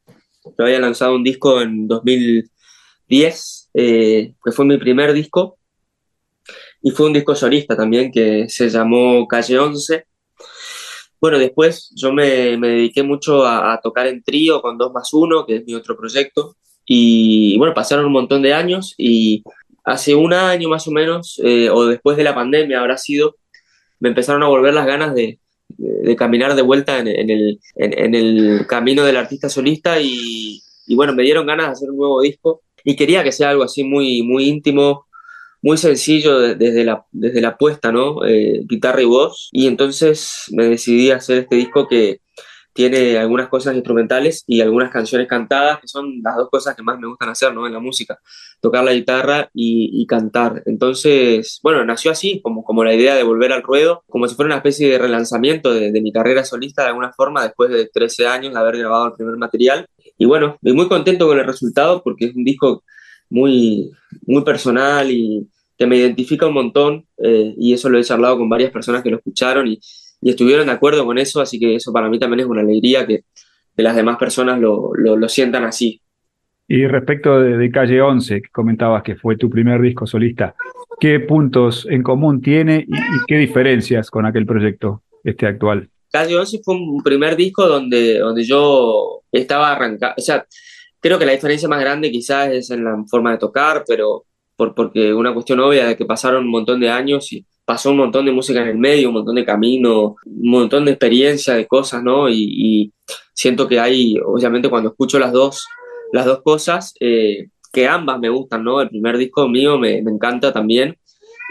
yo 0.45 0.65
había 0.65 0.79
lanzado 0.79 1.17
un 1.17 1.25
disco 1.25 1.61
en 1.61 1.89
2010, 1.89 3.71
eh, 3.75 4.33
que 4.45 4.53
fue 4.53 4.65
mi 4.65 4.79
primer 4.79 5.13
disco, 5.13 5.59
y 6.83 6.93
fue 6.93 7.07
un 7.07 7.15
disco 7.15 7.35
solista 7.35 7.77
también 7.77 8.13
que 8.13 8.49
se 8.49 8.69
llamó 8.69 9.27
Calle 9.27 9.59
11 9.59 10.07
bueno, 11.21 11.39
después 11.39 11.91
yo 11.95 12.13
me, 12.13 12.57
dediqué 12.57 13.03
mucho 13.03 13.47
a, 13.47 13.81
tocar 13.83 14.07
en 14.07 14.23
trío 14.23 14.61
con 14.61 14.79
2 14.79 14.93
más 14.93 15.13
1, 15.13 15.47
que 15.47 15.57
es 15.57 15.65
mi 15.65 15.75
otro 15.75 15.97
proyecto. 15.97 16.57
Y 16.85 17.57
bueno, 17.59 17.75
pasaron 17.75 18.07
un 18.07 18.13
montón 18.13 18.43
de 18.43 18.53
años 18.53 18.95
y 18.97 19.43
hace 19.85 20.15
un 20.15 20.33
año 20.33 20.69
más 20.69 20.87
o 20.87 20.91
menos, 20.91 21.41
eh, 21.43 21.71
o 21.71 21.87
después 21.87 22.17
de 22.17 22.25
la 22.25 22.35
pandemia 22.35 22.81
habrá 22.81 22.97
sido, 22.97 23.37
me 24.01 24.11
empezaron 24.11 24.43
a 24.43 24.49
volver 24.49 24.75
las 24.75 24.87
ganas 24.87 25.15
de, 25.15 25.39
caminar 26.17 26.55
de 26.55 26.63
vuelta 26.63 26.99
en, 26.99 27.09
el, 27.09 27.61
en, 27.75 28.15
el, 28.15 28.67
camino 28.69 29.05
del 29.05 29.17
artista 29.17 29.49
solista 29.49 30.01
y, 30.01 30.61
y, 30.87 30.95
bueno, 30.95 31.13
me 31.15 31.23
dieron 31.23 31.47
ganas 31.47 31.67
de 31.67 31.73
hacer 31.73 31.91
un 31.91 31.97
nuevo 31.97 32.21
disco 32.21 32.63
y 32.85 32.95
quería 32.95 33.25
que 33.25 33.33
sea 33.33 33.51
algo 33.51 33.65
así 33.65 33.83
muy, 33.83 34.23
muy 34.23 34.49
íntimo, 34.49 35.06
muy 35.67 35.79
sencillo 35.79 36.39
desde, 36.39 36.85
la, 36.85 37.05
desde 37.11 37.41
la 37.41 37.57
puesta, 37.57 37.91
¿no? 37.91 38.25
Eh, 38.25 38.63
guitarra 38.69 39.03
y 39.03 39.05
voz. 39.05 39.49
Y 39.51 39.67
entonces 39.67 40.45
me 40.53 40.67
decidí 40.69 41.11
a 41.11 41.17
hacer 41.17 41.39
este 41.39 41.57
disco 41.57 41.89
que 41.89 42.21
tiene 42.73 43.19
algunas 43.19 43.49
cosas 43.49 43.75
instrumentales 43.75 44.45
y 44.47 44.61
algunas 44.61 44.93
canciones 44.93 45.27
cantadas, 45.27 45.81
que 45.81 45.89
son 45.89 46.23
las 46.23 46.37
dos 46.37 46.51
cosas 46.51 46.77
que 46.77 46.85
más 46.85 47.01
me 47.01 47.09
gustan 47.09 47.31
hacer, 47.31 47.53
¿no? 47.53 47.67
En 47.67 47.73
la 47.73 47.81
música, 47.81 48.21
tocar 48.61 48.85
la 48.85 48.93
guitarra 48.93 49.51
y, 49.53 50.07
cantar. 50.07 50.63
Entonces, 50.67 51.59
bueno, 51.65 51.85
nació 51.85 52.13
así, 52.13 52.41
como, 52.43 52.63
como 52.63 52.85
la 52.85 52.95
idea 52.95 53.17
de 53.17 53.25
volver 53.25 53.53
al 53.53 53.65
ruedo, 53.65 54.05
como 54.09 54.29
si 54.29 54.37
fuera 54.37 54.47
una 54.47 54.59
especie 54.59 54.89
de 54.89 54.99
relanzamiento 54.99 55.75
de, 55.75 56.01
mi 56.01 56.13
carrera 56.13 56.45
solista 56.45 56.83
de 56.83 56.91
alguna 56.91 57.13
forma, 57.13 57.43
después 57.43 57.71
de 57.71 57.89
13 57.93 58.29
años 58.29 58.55
de 58.55 58.61
haber 58.61 58.79
grabado 58.79 59.07
el 59.09 59.15
primer 59.15 59.37
material. 59.37 59.85
Y 60.17 60.27
bueno, 60.27 60.55
estoy 60.63 60.75
muy 60.75 60.87
contento 60.87 61.27
con 61.27 61.41
el 61.41 61.45
resultado 61.45 62.05
porque 62.05 62.27
es 62.27 62.37
un 62.37 62.45
disco 62.45 62.85
muy, 63.31 63.91
muy 64.27 64.45
personal 64.45 65.11
y 65.11 65.49
que 65.77 65.87
me 65.87 65.97
identifica 65.97 66.47
un 66.47 66.55
montón 66.55 67.07
eh, 67.19 67.55
y 67.57 67.73
eso 67.73 67.89
lo 67.89 67.99
he 67.99 68.05
charlado 68.05 68.39
con 68.39 68.49
varias 68.49 68.71
personas 68.71 69.03
que 69.03 69.11
lo 69.11 69.19
escucharon 69.19 69.67
y, 69.67 69.79
y, 70.21 70.31
estuvieron 70.31 70.67
de 70.67 70.73
acuerdo 70.73 71.05
con 71.05 71.19
eso, 71.19 71.41
así 71.41 71.59
que 71.59 71.77
eso 71.77 71.93
para 71.93 72.09
mí 72.09 72.19
también 72.19 72.41
es 72.41 72.47
una 72.47 72.63
alegría 72.63 73.07
que, 73.07 73.25
que 73.77 73.83
las 73.83 73.97
demás 73.97 74.17
personas 74.17 74.59
lo, 74.59 74.91
lo, 74.95 75.17
lo, 75.17 75.29
sientan 75.29 75.65
así. 75.65 76.01
Y 76.69 76.87
respecto 76.87 77.41
de, 77.41 77.57
de, 77.57 77.71
Calle 77.71 78.01
11, 78.01 78.43
que 78.43 78.49
comentabas 78.51 79.03
que 79.03 79.17
fue 79.17 79.37
tu 79.37 79.51
primer 79.51 79.81
disco 79.81 80.07
solista, 80.07 80.55
¿qué 80.99 81.21
puntos 81.21 81.87
en 81.91 82.03
común 82.03 82.41
tiene 82.41 82.85
y, 82.89 82.97
y 82.97 83.19
qué 83.27 83.37
diferencias 83.37 84.11
con 84.11 84.27
aquel 84.27 84.47
proyecto, 84.47 85.03
este 85.23 85.47
actual? 85.47 85.89
Calle 86.11 86.37
11 86.37 86.61
fue 86.65 86.75
un 86.75 87.03
primer 87.03 87.37
disco 87.37 87.67
donde, 87.67 88.19
donde 88.19 88.43
yo 88.45 89.23
estaba 89.31 89.73
arrancado, 89.73 90.15
o 90.17 90.21
sea, 90.21 90.47
Creo 91.07 91.21
que 91.21 91.27
la 91.27 91.33
diferencia 91.33 91.69
más 91.69 91.81
grande 91.81 92.11
quizás 92.11 92.51
es 92.51 92.71
en 92.73 92.83
la 92.83 93.05
forma 93.09 93.31
de 93.31 93.39
tocar, 93.39 93.85
pero 93.87 94.25
por, 94.57 94.75
porque 94.75 95.13
una 95.15 95.35
cuestión 95.35 95.61
obvia 95.61 95.87
de 95.89 95.97
que 95.97 96.05
pasaron 96.05 96.45
un 96.45 96.51
montón 96.51 96.81
de 96.81 96.91
años 96.91 97.33
y 97.33 97.45
pasó 97.65 97.91
un 97.91 97.99
montón 97.99 98.25
de 98.25 98.33
música 98.33 98.63
en 98.63 98.69
el 98.69 98.79
medio, 98.79 99.09
un 99.09 99.15
montón 99.15 99.35
de 99.35 99.45
camino, 99.45 100.17
un 100.25 100.51
montón 100.51 100.85
de 100.85 100.93
experiencia, 100.93 101.55
de 101.55 101.67
cosas, 101.67 102.03
¿no? 102.03 102.29
Y, 102.29 102.93
siento 103.35 103.69
que 103.69 103.79
hay, 103.79 104.17
obviamente 104.25 104.71
cuando 104.71 104.91
escucho 104.91 105.19
las 105.19 105.31
dos, 105.31 105.67
las 106.13 106.25
dos 106.25 106.41
cosas, 106.43 106.95
eh, 107.01 107.49
que 107.71 107.87
ambas 107.87 108.19
me 108.19 108.31
gustan, 108.31 108.65
¿no? 108.65 108.81
El 108.81 108.89
primer 108.89 109.19
disco 109.19 109.47
mío 109.47 109.79
me, 109.79 110.01
me, 110.03 110.11
encanta 110.11 110.53
también 110.55 110.97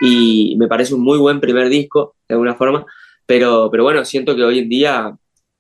y 0.02 0.56
me 0.58 0.68
parece 0.68 0.96
un 0.96 1.02
muy 1.02 1.20
buen 1.20 1.40
primer 1.40 1.70
disco, 1.70 2.16
de 2.28 2.34
alguna 2.34 2.56
forma, 2.56 2.86
pero, 3.26 3.70
pero 3.70 3.84
bueno, 3.84 4.04
siento 4.04 4.36
que 4.36 4.44
hoy 4.44 4.60
en 4.60 4.70
día 4.70 5.16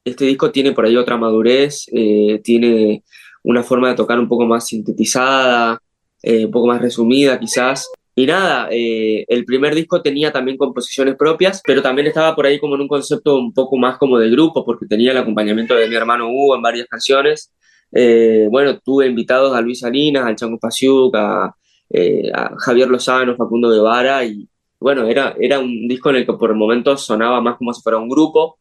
este 0.05 0.25
disco 0.25 0.51
tiene 0.51 0.71
por 0.71 0.85
ahí 0.85 0.95
otra 0.95 1.17
madurez, 1.17 1.85
eh, 1.91 2.39
tiene 2.43 3.03
una 3.43 3.63
forma 3.63 3.89
de 3.89 3.95
tocar 3.95 4.19
un 4.19 4.27
poco 4.27 4.45
más 4.45 4.67
sintetizada, 4.67 5.79
eh, 6.25 6.45
un 6.45 6.51
poco 6.51 6.67
más 6.67 6.81
resumida 6.81 7.39
quizás. 7.39 7.89
Y 8.15 8.25
nada, 8.25 8.69
eh, 8.71 9.25
el 9.27 9.45
primer 9.45 9.75
disco 9.75 10.01
tenía 10.01 10.31
también 10.31 10.57
composiciones 10.57 11.15
propias, 11.15 11.61
pero 11.65 11.81
también 11.81 12.07
estaba 12.07 12.35
por 12.35 12.45
ahí 12.45 12.59
como 12.59 12.75
en 12.75 12.81
un 12.81 12.87
concepto 12.87 13.37
un 13.37 13.53
poco 13.53 13.77
más 13.77 13.97
como 13.97 14.17
de 14.17 14.29
grupo, 14.29 14.65
porque 14.65 14.85
tenía 14.87 15.11
el 15.11 15.17
acompañamiento 15.17 15.75
de 15.75 15.87
mi 15.87 15.95
hermano 15.95 16.29
Hugo 16.29 16.55
en 16.55 16.61
varias 16.61 16.87
canciones. 16.87 17.53
Eh, 17.91 18.47
bueno, 18.49 18.79
tuve 18.79 19.05
invitados 19.05 19.55
a 19.55 19.61
Luis 19.61 19.79
Salinas, 19.79 20.25
al 20.25 20.35
Chango 20.35 20.57
Pasiuk, 20.57 21.15
a, 21.15 21.45
a, 21.45 22.55
Javier 22.59 22.89
Lozano, 22.89 23.35
Facundo 23.35 23.69
Guevara, 23.69 24.25
y 24.25 24.47
bueno, 24.79 25.07
era, 25.07 25.35
era 25.39 25.59
un 25.59 25.87
disco 25.87 26.09
en 26.09 26.17
el 26.17 26.25
que 26.25 26.33
por 26.33 26.53
momentos 26.55 27.05
sonaba 27.05 27.41
más 27.41 27.57
como 27.57 27.73
si 27.73 27.81
fuera 27.81 27.99
un 27.99 28.09
grupo, 28.09 28.57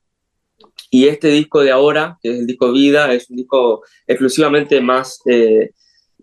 y 0.90 1.08
este 1.08 1.28
disco 1.28 1.62
de 1.62 1.72
ahora, 1.72 2.18
que 2.22 2.30
es 2.30 2.38
el 2.40 2.46
disco 2.46 2.72
Vida, 2.72 3.12
es 3.12 3.28
un 3.30 3.36
disco 3.36 3.82
exclusivamente 4.06 4.80
más, 4.80 5.20
eh, 5.26 5.70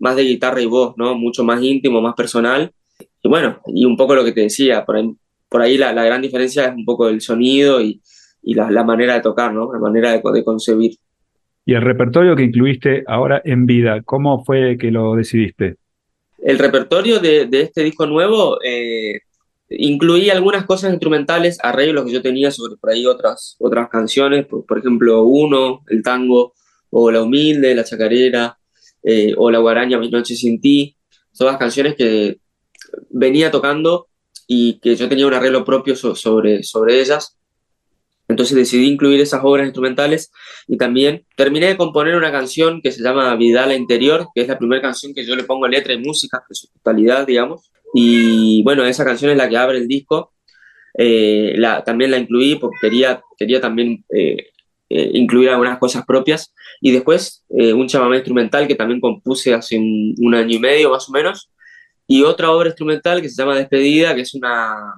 más 0.02 0.16
de 0.16 0.24
guitarra 0.24 0.60
y 0.60 0.66
voz, 0.66 0.94
¿no? 0.96 1.14
Mucho 1.14 1.44
más 1.44 1.62
íntimo, 1.62 2.00
más 2.02 2.14
personal. 2.14 2.72
Y 3.22 3.28
bueno, 3.28 3.60
y 3.66 3.84
un 3.84 3.96
poco 3.96 4.14
lo 4.14 4.24
que 4.24 4.32
te 4.32 4.42
decía, 4.42 4.84
por 4.84 4.96
ahí, 4.96 5.14
por 5.48 5.62
ahí 5.62 5.78
la, 5.78 5.92
la 5.92 6.04
gran 6.04 6.20
diferencia 6.20 6.66
es 6.66 6.74
un 6.74 6.84
poco 6.84 7.08
el 7.08 7.20
sonido 7.20 7.80
y, 7.80 8.00
y 8.42 8.54
la, 8.54 8.70
la, 8.70 8.82
manera 8.82 9.14
de 9.14 9.20
tocar, 9.20 9.54
¿no? 9.54 9.72
La 9.72 9.78
manera 9.78 10.10
de, 10.10 10.20
de, 10.20 10.44
concebir. 10.44 10.96
Y 11.64 11.74
el 11.74 11.82
repertorio 11.82 12.34
que 12.34 12.42
incluiste 12.42 13.04
ahora 13.06 13.40
en 13.44 13.64
vida, 13.64 14.02
¿cómo 14.02 14.44
fue 14.44 14.76
que 14.76 14.90
lo 14.90 15.14
decidiste? 15.14 15.76
El 16.38 16.58
repertorio 16.58 17.20
de, 17.20 17.46
de 17.46 17.60
este 17.60 17.84
disco 17.84 18.04
nuevo 18.06 18.58
eh, 18.64 19.20
Incluí 19.78 20.28
algunas 20.28 20.66
cosas 20.66 20.90
instrumentales, 20.90 21.58
arreglos 21.62 22.04
que 22.04 22.12
yo 22.12 22.22
tenía 22.22 22.50
sobre 22.50 22.76
por 22.76 22.90
ahí 22.90 23.06
otras, 23.06 23.56
otras 23.58 23.88
canciones, 23.88 24.46
por, 24.46 24.66
por 24.66 24.78
ejemplo, 24.78 25.22
Uno, 25.22 25.82
el 25.88 26.02
tango, 26.02 26.54
o 26.90 27.10
La 27.10 27.22
Humilde, 27.22 27.74
La 27.74 27.84
Chacarera, 27.84 28.58
eh, 29.02 29.34
o 29.36 29.50
La 29.50 29.58
Guaraña, 29.58 29.98
Mi 29.98 30.10
Noche 30.10 30.34
Sin 30.34 30.60
Ti. 30.60 30.96
Todas 31.36 31.56
canciones 31.56 31.94
que 31.96 32.38
venía 33.10 33.50
tocando 33.50 34.08
y 34.46 34.78
que 34.80 34.96
yo 34.96 35.08
tenía 35.08 35.26
un 35.26 35.34
arreglo 35.34 35.64
propio 35.64 35.96
so, 35.96 36.14
sobre, 36.14 36.62
sobre 36.62 37.00
ellas. 37.00 37.38
Entonces 38.28 38.56
decidí 38.56 38.88
incluir 38.88 39.20
esas 39.20 39.42
obras 39.44 39.66
instrumentales 39.66 40.30
y 40.66 40.76
también 40.76 41.26
terminé 41.36 41.66
de 41.66 41.76
componer 41.76 42.16
una 42.16 42.32
canción 42.32 42.80
que 42.80 42.92
se 42.92 43.02
llama 43.02 43.34
Vidala 43.36 43.74
Interior, 43.74 44.28
que 44.34 44.42
es 44.42 44.48
la 44.48 44.58
primera 44.58 44.80
canción 44.80 45.12
que 45.14 45.24
yo 45.24 45.36
le 45.36 45.44
pongo 45.44 45.68
letra 45.68 45.92
y 45.92 45.98
música 45.98 46.42
en 46.48 46.54
su 46.54 46.68
totalidad, 46.68 47.26
digamos. 47.26 47.70
Y 47.94 48.62
bueno, 48.62 48.84
esa 48.84 49.04
canción 49.04 49.30
es 49.30 49.36
la 49.36 49.48
que 49.48 49.56
abre 49.56 49.78
el 49.78 49.88
disco. 49.88 50.32
Eh, 50.96 51.54
la, 51.56 51.82
también 51.84 52.10
la 52.10 52.18
incluí 52.18 52.56
porque 52.56 52.76
quería, 52.80 53.22
quería 53.36 53.60
también 53.60 54.04
eh, 54.14 54.51
eh, 54.94 55.10
incluir 55.14 55.50
algunas 55.50 55.78
cosas 55.78 56.04
propias. 56.04 56.52
Y 56.80 56.90
después 56.90 57.44
eh, 57.50 57.72
un 57.72 57.86
chamamé 57.88 58.16
instrumental 58.16 58.66
que 58.66 58.74
también 58.74 59.00
compuse 59.00 59.54
hace 59.54 59.78
un, 59.78 60.34
año 60.34 60.56
y 60.56 60.58
medio 60.58 60.90
más 60.90 61.08
o 61.08 61.12
menos. 61.12 61.50
Y 62.06 62.22
otra 62.22 62.50
obra 62.50 62.68
instrumental 62.68 63.22
que 63.22 63.28
se 63.28 63.40
llama 63.40 63.56
Despedida, 63.56 64.14
que 64.14 64.22
es 64.22 64.34
una, 64.34 64.94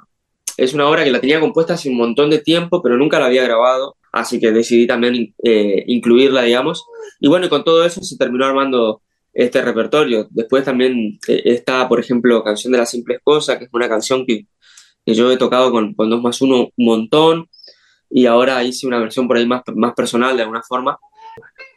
es 0.57 0.75
una 0.75 0.89
obra 0.89 1.05
que 1.05 1.11
la 1.11 1.21
tenía 1.21 1.41
compuesta 1.41 1.75
hace 1.75 1.89
un 1.91 1.97
montón 1.97 2.31
de 2.31 2.39
tiempo, 2.39 2.83
pero 2.83 2.97
nunca 2.97 3.21
la 3.21 3.27
había 3.27 3.45
grabado. 3.45 3.97
Así 4.13 4.41
que 4.41 4.53
decidí 4.53 4.87
también 4.87 5.35
incluirla, 5.87 6.43
digamos. 6.43 6.85
Y 7.21 7.29
bueno, 7.29 7.47
y 7.47 7.49
con 7.49 7.65
todo 7.65 7.85
eso 7.85 8.01
se 8.03 8.17
terminó 8.17 8.45
armando 8.45 9.03
este 9.35 9.61
repertorio. 9.61 10.29
Después 10.31 10.65
también 10.65 11.19
eh, 11.29 11.43
está, 11.45 11.89
por 11.89 12.01
ejemplo, 12.01 12.43
Canción 12.43 12.73
de 12.73 12.79
las 12.79 12.91
Simples 12.91 13.21
Cosas, 13.23 13.59
que 13.59 13.65
es 13.65 13.71
una 13.73 13.89
canción 13.89 14.25
que, 14.25 14.47
que 15.05 15.15
yo 15.15 15.31
he 15.31 15.37
tocado 15.37 15.71
con, 15.73 15.95
con 15.95 16.09
2 16.09 16.23
más 16.23 16.41
1 16.41 16.57
un 16.77 16.85
montón 16.85 17.49
y 18.11 18.27
ahora 18.27 18.63
hice 18.63 18.87
una 18.87 18.99
versión 18.99 19.27
por 19.27 19.37
ahí 19.37 19.47
más, 19.47 19.63
más 19.75 19.95
personal 19.95 20.37
de 20.37 20.43
alguna 20.43 20.63
forma. 20.63 20.99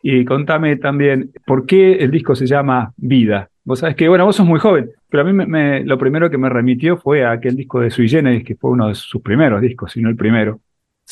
Y 0.01 0.23
contame 0.25 0.75
también, 0.77 1.31
¿por 1.45 1.65
qué 1.65 1.93
el 1.93 2.11
disco 2.11 2.35
se 2.35 2.45
llama 2.45 2.93
Vida? 2.97 3.49
Vos 3.63 3.79
sabés 3.79 3.95
que, 3.95 4.07
bueno, 4.07 4.25
vos 4.25 4.35
sos 4.35 4.45
muy 4.45 4.59
joven, 4.59 4.91
pero 5.09 5.23
a 5.23 5.25
mí 5.25 5.33
me, 5.33 5.45
me, 5.45 5.83
lo 5.83 5.97
primero 5.97 6.29
que 6.29 6.37
me 6.37 6.49
remitió 6.49 6.97
fue 6.97 7.25
a 7.25 7.31
aquel 7.31 7.55
disco 7.55 7.81
de 7.81 7.89
Sui 7.89 8.07
Generis, 8.07 8.45
que 8.45 8.55
fue 8.55 8.71
uno 8.71 8.87
de 8.87 8.95
sus 8.95 9.21
primeros 9.21 9.61
discos, 9.61 9.91
si 9.91 10.01
no 10.01 10.09
el 10.09 10.15
primero. 10.15 10.61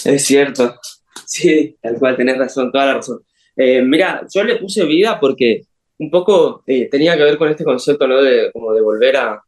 Es 0.04 0.25
cierto, 0.25 0.75
sí, 1.25 1.75
tal 1.82 1.97
cual, 1.97 2.15
tenés 2.15 2.38
razón, 2.38 2.71
toda 2.71 2.86
la 2.86 2.93
razón. 2.95 3.19
Eh, 3.56 3.82
mira, 3.82 4.25
yo 4.34 4.43
le 4.43 4.58
puse 4.58 4.86
vida 4.86 5.19
porque 5.19 5.63
un 5.97 6.10
poco 6.10 6.63
eh, 6.67 6.89
tenía 6.89 7.15
que 7.15 7.23
ver 7.23 7.38
con 7.38 7.49
este 7.49 7.63
concepto, 7.63 8.08
¿no? 8.08 8.21
De, 8.21 8.51
como 8.51 8.73
de 8.73 8.82
volver 8.82 9.15
a, 9.17 9.41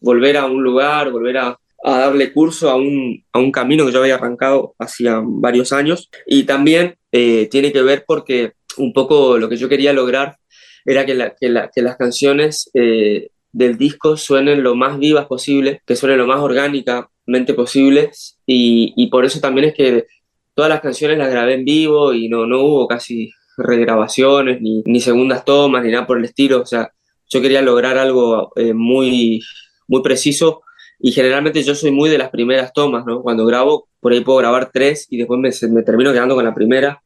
volver 0.00 0.36
a 0.36 0.46
un 0.46 0.62
lugar, 0.62 1.10
volver 1.10 1.38
a, 1.38 1.58
a 1.82 1.98
darle 1.98 2.32
curso 2.32 2.70
a 2.70 2.76
un, 2.76 3.24
a 3.32 3.38
un, 3.38 3.50
camino 3.50 3.86
que 3.86 3.92
yo 3.92 4.00
había 4.00 4.16
arrancado 4.16 4.74
hacía 4.78 5.20
varios 5.24 5.72
años. 5.72 6.10
Y 6.26 6.44
también 6.44 6.96
eh, 7.12 7.48
tiene 7.50 7.72
que 7.72 7.82
ver 7.82 8.04
porque 8.06 8.52
un 8.76 8.92
poco 8.92 9.38
lo 9.38 9.48
que 9.48 9.56
yo 9.56 9.68
quería 9.68 9.92
lograr 9.92 10.36
era 10.84 11.06
que, 11.06 11.14
la, 11.14 11.34
que, 11.38 11.48
la, 11.48 11.70
que 11.74 11.82
las 11.82 11.96
canciones 11.96 12.70
eh, 12.74 13.30
del 13.52 13.76
disco 13.76 14.16
suenen 14.16 14.62
lo 14.62 14.74
más 14.74 14.98
vivas 14.98 15.26
posible, 15.26 15.82
que 15.86 15.96
suenen 15.96 16.18
lo 16.18 16.26
más 16.26 16.40
orgánicamente 16.40 17.54
posibles. 17.54 18.38
Y, 18.46 18.92
y 18.96 19.08
por 19.08 19.24
eso 19.24 19.40
también 19.40 19.68
es 19.68 19.74
que 19.74 20.06
todas 20.54 20.68
las 20.68 20.80
canciones 20.80 21.18
las 21.18 21.30
grabé 21.30 21.54
en 21.54 21.64
vivo 21.64 22.12
y 22.12 22.28
no, 22.28 22.46
no 22.46 22.60
hubo 22.62 22.86
casi 22.86 23.30
regrabaciones, 23.56 24.60
ni, 24.60 24.82
ni, 24.84 25.00
segundas 25.00 25.44
tomas, 25.44 25.84
ni 25.84 25.90
nada 25.90 26.06
por 26.06 26.18
el 26.18 26.24
estilo. 26.24 26.60
O 26.60 26.66
sea, 26.66 26.92
yo 27.28 27.40
quería 27.40 27.62
lograr 27.62 27.98
algo 27.98 28.52
eh, 28.56 28.74
muy, 28.74 29.42
muy 29.88 30.02
preciso 30.02 30.62
y 31.00 31.12
generalmente 31.12 31.62
yo 31.62 31.74
soy 31.74 31.90
muy 31.90 32.10
de 32.10 32.18
las 32.18 32.30
primeras 32.30 32.72
tomas, 32.72 33.06
¿no? 33.06 33.22
Cuando 33.22 33.46
grabo, 33.46 33.88
por 34.00 34.12
ahí 34.12 34.20
puedo 34.20 34.38
grabar 34.38 34.70
tres 34.72 35.06
y 35.08 35.16
después 35.16 35.40
me, 35.40 35.50
me 35.70 35.82
termino 35.82 36.12
quedando 36.12 36.34
con 36.34 36.44
la 36.44 36.54
primera, 36.54 37.02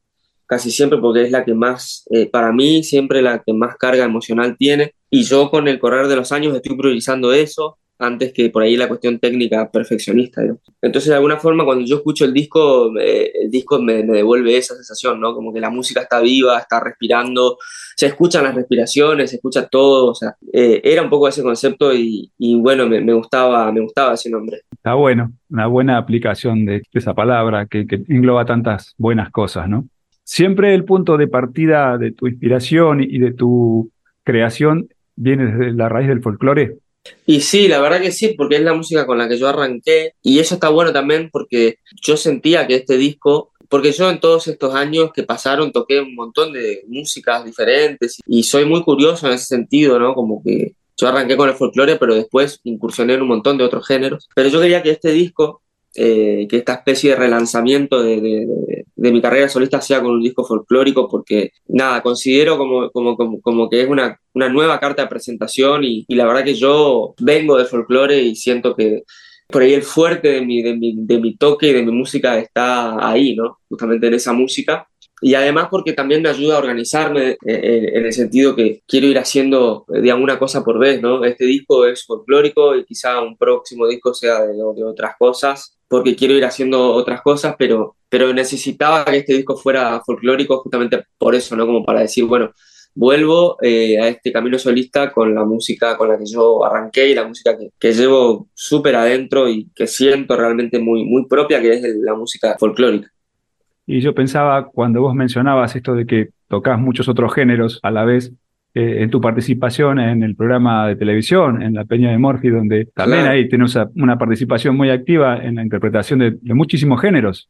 casi 0.46 0.70
siempre 0.70 0.98
porque 0.98 1.22
es 1.22 1.30
la 1.30 1.44
que 1.44 1.54
más, 1.54 2.04
eh, 2.10 2.26
para 2.26 2.52
mí, 2.52 2.82
siempre 2.82 3.22
la 3.22 3.42
que 3.42 3.52
más 3.52 3.76
carga 3.76 4.04
emocional 4.04 4.56
tiene. 4.56 4.94
Y 5.10 5.22
yo 5.22 5.50
con 5.50 5.68
el 5.68 5.78
correr 5.78 6.08
de 6.08 6.16
los 6.16 6.32
años 6.32 6.54
estoy 6.54 6.76
priorizando 6.76 7.32
eso 7.32 7.78
antes 7.98 8.32
que 8.32 8.50
por 8.50 8.64
ahí 8.64 8.76
la 8.76 8.88
cuestión 8.88 9.20
técnica 9.20 9.70
perfeccionista. 9.70 10.42
¿no? 10.42 10.58
Entonces, 10.82 11.10
de 11.10 11.14
alguna 11.14 11.38
forma, 11.38 11.64
cuando 11.64 11.84
yo 11.84 11.96
escucho 11.96 12.24
el 12.24 12.34
disco, 12.34 12.98
eh, 12.98 13.30
el 13.42 13.50
disco 13.50 13.80
me, 13.80 14.02
me, 14.02 14.16
devuelve 14.16 14.56
esa 14.56 14.74
sensación, 14.74 15.20
¿no? 15.20 15.34
Como 15.34 15.52
que 15.52 15.60
la 15.60 15.70
música 15.70 16.02
está 16.02 16.20
viva, 16.20 16.58
está 16.58 16.80
respirando, 16.80 17.58
se 17.96 18.06
escuchan 18.06 18.44
las 18.44 18.54
respiraciones, 18.54 19.30
se 19.30 19.36
escucha 19.36 19.66
todo, 19.66 20.10
o 20.10 20.14
sea, 20.14 20.36
eh, 20.52 20.80
era 20.84 21.02
un 21.02 21.10
poco 21.10 21.28
ese 21.28 21.42
concepto 21.42 21.94
y, 21.94 22.30
y 22.38 22.56
bueno, 22.56 22.86
me, 22.86 23.00
me, 23.00 23.12
gustaba, 23.12 23.70
me 23.72 23.80
gustaba 23.80 24.14
ese 24.14 24.30
nombre. 24.30 24.62
Está 24.72 24.94
bueno, 24.94 25.32
una 25.50 25.66
buena 25.66 25.98
aplicación 25.98 26.64
de, 26.64 26.78
de 26.78 26.84
esa 26.92 27.14
palabra 27.14 27.66
que, 27.66 27.86
que 27.86 28.02
engloba 28.08 28.44
tantas 28.44 28.94
buenas 28.98 29.30
cosas, 29.30 29.68
¿no? 29.68 29.86
Siempre 30.24 30.74
el 30.74 30.84
punto 30.84 31.16
de 31.18 31.28
partida 31.28 31.98
de 31.98 32.12
tu 32.12 32.26
inspiración 32.26 33.02
y 33.02 33.18
de 33.18 33.32
tu 33.32 33.90
creación 34.24 34.88
viene 35.16 35.46
desde 35.46 35.72
la 35.72 35.88
raíz 35.88 36.08
del 36.08 36.22
folclore. 36.22 36.78
Y 37.26 37.40
sí, 37.40 37.68
la 37.68 37.80
verdad 37.80 38.00
que 38.00 38.12
sí, 38.12 38.34
porque 38.36 38.56
es 38.56 38.62
la 38.62 38.72
música 38.72 39.06
con 39.06 39.18
la 39.18 39.28
que 39.28 39.36
yo 39.38 39.48
arranqué 39.48 40.14
y 40.22 40.38
eso 40.38 40.54
está 40.54 40.70
bueno 40.70 40.92
también 40.92 41.28
porque 41.30 41.78
yo 42.02 42.16
sentía 42.16 42.66
que 42.66 42.76
este 42.76 42.96
disco, 42.96 43.52
porque 43.68 43.92
yo 43.92 44.10
en 44.10 44.20
todos 44.20 44.48
estos 44.48 44.74
años 44.74 45.10
que 45.12 45.22
pasaron 45.22 45.72
toqué 45.72 46.00
un 46.00 46.14
montón 46.14 46.52
de 46.52 46.84
músicas 46.86 47.44
diferentes 47.44 48.18
y 48.26 48.42
soy 48.42 48.64
muy 48.64 48.82
curioso 48.82 49.26
en 49.26 49.34
ese 49.34 49.46
sentido, 49.46 49.98
¿no? 49.98 50.14
Como 50.14 50.42
que 50.42 50.74
yo 50.96 51.08
arranqué 51.08 51.36
con 51.36 51.48
el 51.48 51.56
folclore, 51.56 51.96
pero 51.96 52.14
después 52.14 52.60
incursioné 52.64 53.14
en 53.14 53.22
un 53.22 53.28
montón 53.28 53.58
de 53.58 53.64
otros 53.64 53.86
géneros. 53.86 54.28
Pero 54.34 54.48
yo 54.48 54.60
quería 54.60 54.82
que 54.82 54.90
este 54.90 55.10
disco, 55.12 55.62
eh, 55.94 56.46
que 56.48 56.58
esta 56.58 56.74
especie 56.74 57.10
de 57.10 57.16
relanzamiento 57.16 58.02
de, 58.02 58.20
de, 58.96 59.12
mi 59.12 59.20
carrera 59.20 59.48
solista 59.48 59.80
sea 59.80 60.00
con 60.00 60.12
un 60.12 60.22
disco 60.22 60.44
folclórico, 60.44 61.08
porque 61.08 61.50
nada, 61.66 62.02
considero 62.02 62.56
como, 62.58 62.90
como, 62.90 63.16
como, 63.16 63.40
como 63.40 63.68
que 63.68 63.82
es 63.82 63.88
una, 63.88 64.18
una, 64.32 64.48
nueva 64.48 64.80
carta 64.80 65.02
de 65.02 65.08
presentación 65.08 65.84
y, 65.84 66.04
y, 66.08 66.14
la 66.14 66.26
verdad 66.26 66.44
que 66.44 66.54
yo 66.54 67.14
vengo 67.20 67.58
de 67.58 67.66
folclore 67.66 68.20
y 68.22 68.34
siento 68.34 68.74
que 68.74 69.02
por 69.46 69.62
ahí 69.62 69.74
el 69.74 69.82
fuerte 69.82 70.28
de 70.28 70.40
mi, 70.40 70.62
de 70.62 70.76
mi, 70.76 70.94
de 70.96 71.18
mi 71.18 71.36
toque 71.36 71.68
y 71.68 71.72
de 71.72 71.82
mi 71.82 71.92
música 71.92 72.38
está 72.38 73.08
ahí, 73.08 73.36
¿no? 73.36 73.58
Justamente 73.68 74.06
en 74.06 74.14
esa 74.14 74.32
música 74.32 74.86
y 75.24 75.34
además 75.34 75.68
porque 75.70 75.94
también 75.94 76.20
me 76.20 76.28
ayuda 76.28 76.56
a 76.56 76.58
organizarme 76.58 77.38
en, 77.46 78.04
el 78.04 78.12
sentido 78.12 78.54
que 78.54 78.82
quiero 78.86 79.06
ir 79.06 79.18
haciendo, 79.18 79.86
eh, 79.94 80.02
digamos, 80.02 80.22
una 80.22 80.38
cosa 80.38 80.62
por 80.62 80.78
vez, 80.78 81.00
¿no? 81.00 81.24
Este 81.24 81.46
disco 81.46 81.86
es 81.86 82.04
folclórico 82.04 82.76
y 82.76 82.84
quizá 82.84 83.22
un 83.22 83.36
próximo 83.38 83.86
disco 83.86 84.12
sea 84.12 84.42
de, 84.42 84.52
de 84.52 84.84
otras 84.84 85.14
cosas, 85.18 85.78
porque 85.88 86.14
quiero 86.14 86.34
ir 86.34 86.44
haciendo 86.44 86.92
otras 86.92 87.22
cosas, 87.22 87.54
pero, 87.58 87.96
pero 88.08 88.34
necesitaba 88.34 89.04
que 89.06 89.16
este 89.16 89.32
disco 89.34 89.56
fuera 89.56 90.02
folclórico 90.04 90.58
justamente 90.58 91.04
por 91.16 91.34
eso, 91.34 91.56
¿no? 91.56 91.64
Como 91.64 91.84
para 91.84 92.00
decir, 92.00 92.24
bueno, 92.24 92.52
vuelvo 92.94 93.56
eh, 93.60 94.00
a 94.00 94.08
este 94.08 94.32
camino 94.32 94.58
solista 94.58 95.12
con 95.12 95.34
la 95.34 95.44
música 95.44 95.96
con 95.96 96.08
la 96.08 96.18
que 96.18 96.26
yo 96.26 96.64
arranqué 96.64 97.10
y 97.10 97.14
la 97.14 97.26
música 97.26 97.56
que, 97.58 97.70
que 97.78 97.92
llevo 97.92 98.48
súper 98.54 98.96
adentro 98.96 99.48
y 99.48 99.68
que 99.74 99.86
siento 99.86 100.36
realmente 100.36 100.78
muy, 100.78 101.04
muy 101.04 101.26
propia, 101.26 101.60
que 101.60 101.74
es 101.74 101.82
la 102.00 102.14
música 102.14 102.56
folclórica. 102.58 103.10
Y 103.86 104.00
yo 104.00 104.14
pensaba, 104.14 104.66
cuando 104.66 105.02
vos 105.02 105.14
mencionabas 105.14 105.76
esto 105.76 105.94
de 105.94 106.06
que 106.06 106.28
tocas 106.48 106.78
muchos 106.78 107.08
otros 107.08 107.34
géneros 107.34 107.80
a 107.82 107.90
la 107.90 108.04
vez, 108.04 108.32
eh, 108.76 109.02
en 109.02 109.10
tu 109.10 109.20
participación 109.20 110.00
en 110.00 110.24
el 110.24 110.34
programa 110.34 110.88
de 110.88 110.96
televisión, 110.96 111.62
en 111.62 111.74
La 111.74 111.84
Peña 111.84 112.10
de 112.10 112.18
Morphy, 112.18 112.48
donde 112.48 112.86
también 112.86 113.20
claro. 113.20 113.36
ahí 113.36 113.48
tenés 113.48 113.78
una 113.94 114.18
participación 114.18 114.76
muy 114.76 114.90
activa 114.90 115.36
en 115.36 115.54
la 115.54 115.62
interpretación 115.62 116.18
de, 116.18 116.32
de, 116.40 116.54
muchísimos 116.54 117.00
géneros. 117.00 117.48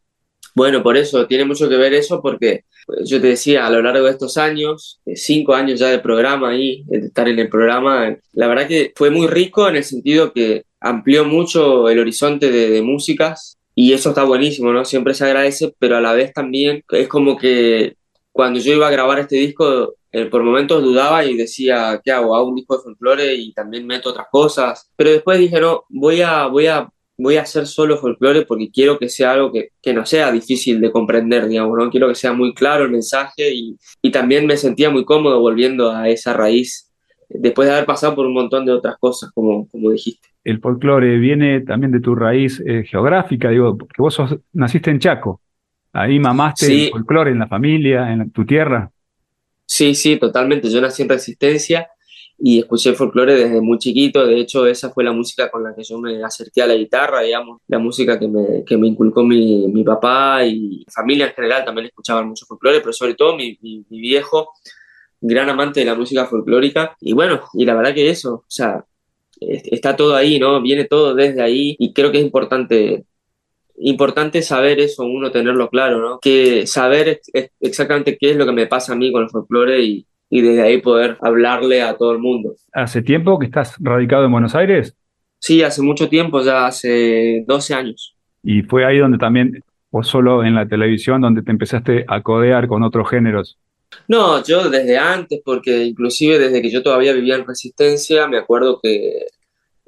Bueno, 0.54 0.82
por 0.82 0.96
eso, 0.96 1.26
tiene 1.26 1.44
mucho 1.44 1.68
que 1.68 1.76
ver 1.76 1.94
eso, 1.94 2.22
porque 2.22 2.64
pues, 2.86 3.08
yo 3.08 3.20
te 3.20 3.28
decía, 3.28 3.66
a 3.66 3.70
lo 3.70 3.82
largo 3.82 4.04
de 4.04 4.12
estos 4.12 4.36
años, 4.36 5.00
cinco 5.14 5.54
años 5.54 5.80
ya 5.80 5.88
de 5.88 5.98
programa 5.98 6.50
ahí, 6.50 6.84
de 6.86 7.06
estar 7.06 7.28
en 7.28 7.38
el 7.38 7.48
programa, 7.48 8.16
la 8.32 8.46
verdad 8.46 8.68
que 8.68 8.92
fue 8.94 9.10
muy 9.10 9.26
rico 9.26 9.68
en 9.68 9.76
el 9.76 9.84
sentido 9.84 10.32
que 10.32 10.64
amplió 10.80 11.24
mucho 11.24 11.88
el 11.88 11.98
horizonte 11.98 12.50
de, 12.50 12.70
de 12.70 12.82
músicas 12.82 13.58
y 13.74 13.92
eso 13.92 14.10
está 14.10 14.24
buenísimo, 14.24 14.72
¿no? 14.72 14.84
Siempre 14.84 15.14
se 15.14 15.24
agradece, 15.24 15.74
pero 15.78 15.96
a 15.96 16.00
la 16.00 16.12
vez 16.12 16.32
también 16.32 16.84
es 16.90 17.08
como 17.08 17.36
que 17.36 17.96
cuando 18.34 18.60
yo 18.60 18.72
iba 18.72 18.88
a 18.88 18.90
grabar 18.90 19.20
este 19.20 19.36
disco, 19.36 19.94
eh, 20.10 20.26
por 20.26 20.44
momentos 20.44 20.82
dudaba 20.82 21.24
y 21.24 21.36
decía, 21.36 22.00
¿qué 22.04 22.12
hago? 22.12 22.36
Hago 22.36 22.48
un 22.48 22.54
disco 22.54 22.76
de 22.76 22.82
folclore 22.84 23.34
y 23.34 23.52
también 23.52 23.86
meto 23.86 24.10
otras 24.10 24.26
cosas. 24.30 24.90
Pero 24.96 25.10
después 25.10 25.38
dije, 25.38 25.60
no, 25.60 25.84
voy 25.88 26.20
a, 26.20 26.46
voy 26.46 26.66
a, 26.66 26.88
voy 27.16 27.36
a 27.36 27.42
hacer 27.42 27.66
solo 27.66 27.98
folclore 27.98 28.42
porque 28.42 28.70
quiero 28.70 28.98
que 28.98 29.08
sea 29.08 29.32
algo 29.32 29.52
que, 29.52 29.70
que 29.80 29.92
no 29.92 30.04
sea 30.04 30.32
difícil 30.32 30.80
de 30.80 30.90
comprender, 30.90 31.48
digamos, 31.48 31.78
¿no? 31.78 31.90
Quiero 31.90 32.08
que 32.08 32.14
sea 32.14 32.32
muy 32.32 32.54
claro 32.54 32.84
el 32.84 32.90
mensaje 32.90 33.54
y, 33.54 33.76
y 34.02 34.10
también 34.10 34.46
me 34.46 34.56
sentía 34.56 34.90
muy 34.90 35.04
cómodo 35.04 35.40
volviendo 35.40 35.90
a 35.90 36.08
esa 36.08 36.32
raíz 36.32 36.90
después 37.28 37.68
de 37.68 37.74
haber 37.74 37.86
pasado 37.86 38.14
por 38.14 38.26
un 38.26 38.34
montón 38.34 38.66
de 38.66 38.72
otras 38.72 38.96
cosas, 38.98 39.30
como, 39.32 39.68
como 39.68 39.90
dijiste 39.90 40.34
el 40.44 40.60
folclore 40.60 41.18
viene 41.18 41.62
también 41.62 41.90
de 41.90 42.00
tu 42.00 42.14
raíz 42.14 42.62
eh, 42.64 42.84
geográfica, 42.84 43.48
digo, 43.48 43.76
porque 43.76 44.00
vos 44.00 44.14
sos, 44.14 44.36
naciste 44.52 44.90
en 44.90 44.98
Chaco, 44.98 45.40
ahí 45.92 46.18
mamaste 46.18 46.66
sí. 46.66 46.84
el 46.84 46.90
folclore 46.90 47.30
en 47.30 47.38
la 47.38 47.48
familia, 47.48 48.12
en 48.12 48.18
la, 48.20 48.26
tu 48.26 48.44
tierra. 48.44 48.90
Sí, 49.66 49.94
sí, 49.94 50.18
totalmente. 50.18 50.68
Yo 50.68 50.80
nací 50.82 51.02
en 51.02 51.08
Resistencia 51.08 51.88
y 52.46 52.58
escuché 52.58 52.92
folclore 52.92 53.36
desde 53.36 53.58
muy 53.62 53.78
chiquito. 53.78 54.26
De 54.26 54.38
hecho, 54.38 54.66
esa 54.66 54.90
fue 54.90 55.02
la 55.02 55.12
música 55.12 55.50
con 55.50 55.64
la 55.64 55.74
que 55.74 55.82
yo 55.82 55.98
me 55.98 56.22
acerqué 56.22 56.60
a 56.60 56.66
la 56.66 56.74
guitarra, 56.74 57.22
digamos, 57.22 57.62
la 57.68 57.78
música 57.78 58.18
que 58.18 58.28
me, 58.28 58.62
que 58.66 58.76
me 58.76 58.86
inculcó 58.86 59.24
mi, 59.24 59.66
mi 59.68 59.82
papá 59.82 60.44
y 60.44 60.60
mi 60.60 60.84
familia 60.92 61.28
en 61.28 61.32
general 61.32 61.64
también 61.64 61.86
escuchaban 61.86 62.28
mucho 62.28 62.44
folclore, 62.44 62.80
pero 62.80 62.92
sobre 62.92 63.14
todo 63.14 63.34
mi, 63.34 63.56
mi, 63.62 63.86
mi 63.88 63.98
viejo, 63.98 64.50
gran 65.22 65.48
amante 65.48 65.80
de 65.80 65.86
la 65.86 65.94
música 65.94 66.26
folclórica. 66.26 66.94
Y 67.00 67.14
bueno, 67.14 67.40
y 67.54 67.64
la 67.64 67.74
verdad 67.74 67.94
que 67.94 68.10
eso, 68.10 68.34
o 68.34 68.44
sea, 68.46 68.84
está 69.40 69.96
todo 69.96 70.14
ahí, 70.14 70.38
¿no? 70.38 70.60
Viene 70.60 70.84
todo 70.84 71.14
desde 71.14 71.40
ahí 71.40 71.76
y 71.78 71.94
creo 71.94 72.12
que 72.12 72.18
es 72.18 72.24
importante 72.24 73.06
importante 73.76 74.42
saber 74.42 74.80
eso, 74.80 75.04
uno 75.04 75.30
tenerlo 75.30 75.70
claro, 75.70 75.98
¿no? 75.98 76.20
Que 76.20 76.66
saber 76.66 77.22
exactamente 77.60 78.18
qué 78.18 78.32
es 78.32 78.36
lo 78.36 78.44
que 78.44 78.52
me 78.52 78.66
pasa 78.66 78.92
a 78.92 78.96
mí 78.96 79.10
con 79.10 79.22
el 79.22 79.30
folclore 79.30 79.82
y, 79.82 80.06
y 80.34 80.42
desde 80.42 80.62
ahí 80.62 80.80
poder 80.82 81.16
hablarle 81.20 81.80
a 81.80 81.96
todo 81.96 82.10
el 82.10 82.18
mundo. 82.18 82.56
¿Hace 82.72 83.02
tiempo 83.02 83.38
que 83.38 83.46
estás 83.46 83.76
radicado 83.78 84.24
en 84.24 84.32
Buenos 84.32 84.56
Aires? 84.56 84.96
Sí, 85.38 85.62
hace 85.62 85.80
mucho 85.80 86.08
tiempo, 86.08 86.42
ya 86.42 86.66
hace 86.66 87.44
12 87.46 87.72
años. 87.72 88.16
¿Y 88.42 88.62
fue 88.62 88.84
ahí 88.84 88.98
donde 88.98 89.16
también, 89.16 89.62
o 89.92 90.02
solo 90.02 90.42
en 90.42 90.56
la 90.56 90.66
televisión, 90.66 91.20
donde 91.20 91.42
te 91.42 91.52
empezaste 91.52 92.04
a 92.08 92.20
codear 92.20 92.66
con 92.66 92.82
otros 92.82 93.08
géneros? 93.08 93.60
No, 94.08 94.42
yo 94.42 94.68
desde 94.68 94.98
antes, 94.98 95.40
porque 95.44 95.84
inclusive 95.84 96.40
desde 96.40 96.60
que 96.60 96.70
yo 96.72 96.82
todavía 96.82 97.12
vivía 97.12 97.36
en 97.36 97.46
Resistencia, 97.46 98.26
me 98.26 98.38
acuerdo 98.38 98.80
que, 98.82 99.26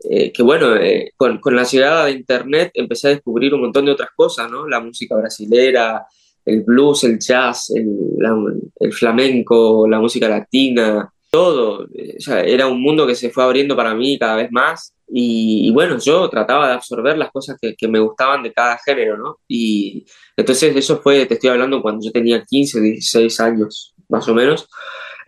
eh, 0.09 0.31
que 0.31 0.43
bueno, 0.45 0.77
eh, 0.77 1.11
con, 1.17 1.41
con, 1.41 1.57
la 1.57 1.65
llegada 1.65 2.05
de 2.05 2.13
Internet 2.13 2.71
empecé 2.75 3.09
a 3.09 3.11
descubrir 3.11 3.53
un 3.53 3.63
montón 3.63 3.85
de 3.85 3.91
otras 3.91 4.11
cosas, 4.15 4.49
¿no? 4.49 4.69
La 4.69 4.79
música 4.79 5.17
brasilera, 5.17 6.07
el 6.47 6.63
blues, 6.63 7.05
el 7.05 7.19
jazz, 7.19 7.71
el, 7.75 7.89
la, 8.19 8.35
el 8.81 8.93
flamenco, 8.93 9.87
la 9.89 10.01
música 10.01 10.29
latina, 10.29 11.13
todo. 11.31 11.81
O 11.85 12.21
sea, 12.21 12.41
era 12.41 12.67
un 12.67 12.81
mundo 12.81 13.07
que 13.07 13.15
se 13.15 13.31
fue 13.31 13.45
abriendo 13.45 13.77
para 13.77 13.95
mí 13.95 14.19
cada 14.19 14.37
vez 14.37 14.51
más. 14.51 14.95
Y, 15.09 15.69
y 15.69 15.71
bueno, 15.73 15.99
yo 15.99 16.29
trataba 16.29 16.69
de 16.69 16.75
absorber 16.75 17.19
las 17.19 17.31
cosas 17.31 17.57
que, 17.61 17.75
que, 17.77 17.89
me 17.89 18.01
gustaban 18.01 18.43
de 18.43 18.53
cada 18.53 18.79
género, 18.79 19.17
¿no? 19.17 19.39
Y 19.47 20.05
entonces 20.37 20.75
eso 20.75 21.01
fue, 21.01 21.27
te 21.27 21.35
estoy 21.35 21.51
hablando 21.51 21.83
cuando 21.83 22.05
yo 22.05 22.11
tenía 22.11 22.43
15, 22.43 22.81
16 22.81 23.41
años 23.41 23.95
más 24.09 24.27
o 24.29 24.35
menos. 24.35 24.69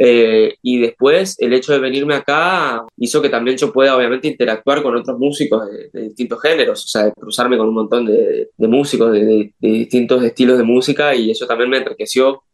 Eh, 0.01 0.55
y 0.63 0.79
después 0.79 1.35
el 1.41 1.53
hecho 1.53 1.73
de 1.73 1.81
venirme 1.81 2.15
acá 2.15 2.85
hizo 2.99 3.21
que 3.21 3.29
también 3.29 3.57
yo 3.57 3.73
pueda 3.73 3.97
obviamente 3.97 4.29
interactuar 4.29 4.81
con 4.81 4.95
otros 4.95 5.19
músicos 5.19 5.69
de, 5.69 5.91
de 5.93 6.03
distintos 6.07 6.41
géneros, 6.41 6.85
o 6.85 6.87
sea, 6.87 7.07
de 7.07 7.13
cruzarme 7.13 7.59
con 7.59 7.69
un 7.69 7.75
montón 7.75 8.07
de, 8.07 8.51
de 8.57 8.69
músicos 8.69 9.11
de, 9.11 9.25
de, 9.25 9.53
distintos 9.61 10.23
estilos 10.23 10.57
de 10.57 10.63
música 10.63 11.17
y 11.17 11.33
eso 11.33 11.49
también 11.49 11.69
me 11.69 11.79
enriqueció, 11.79 12.45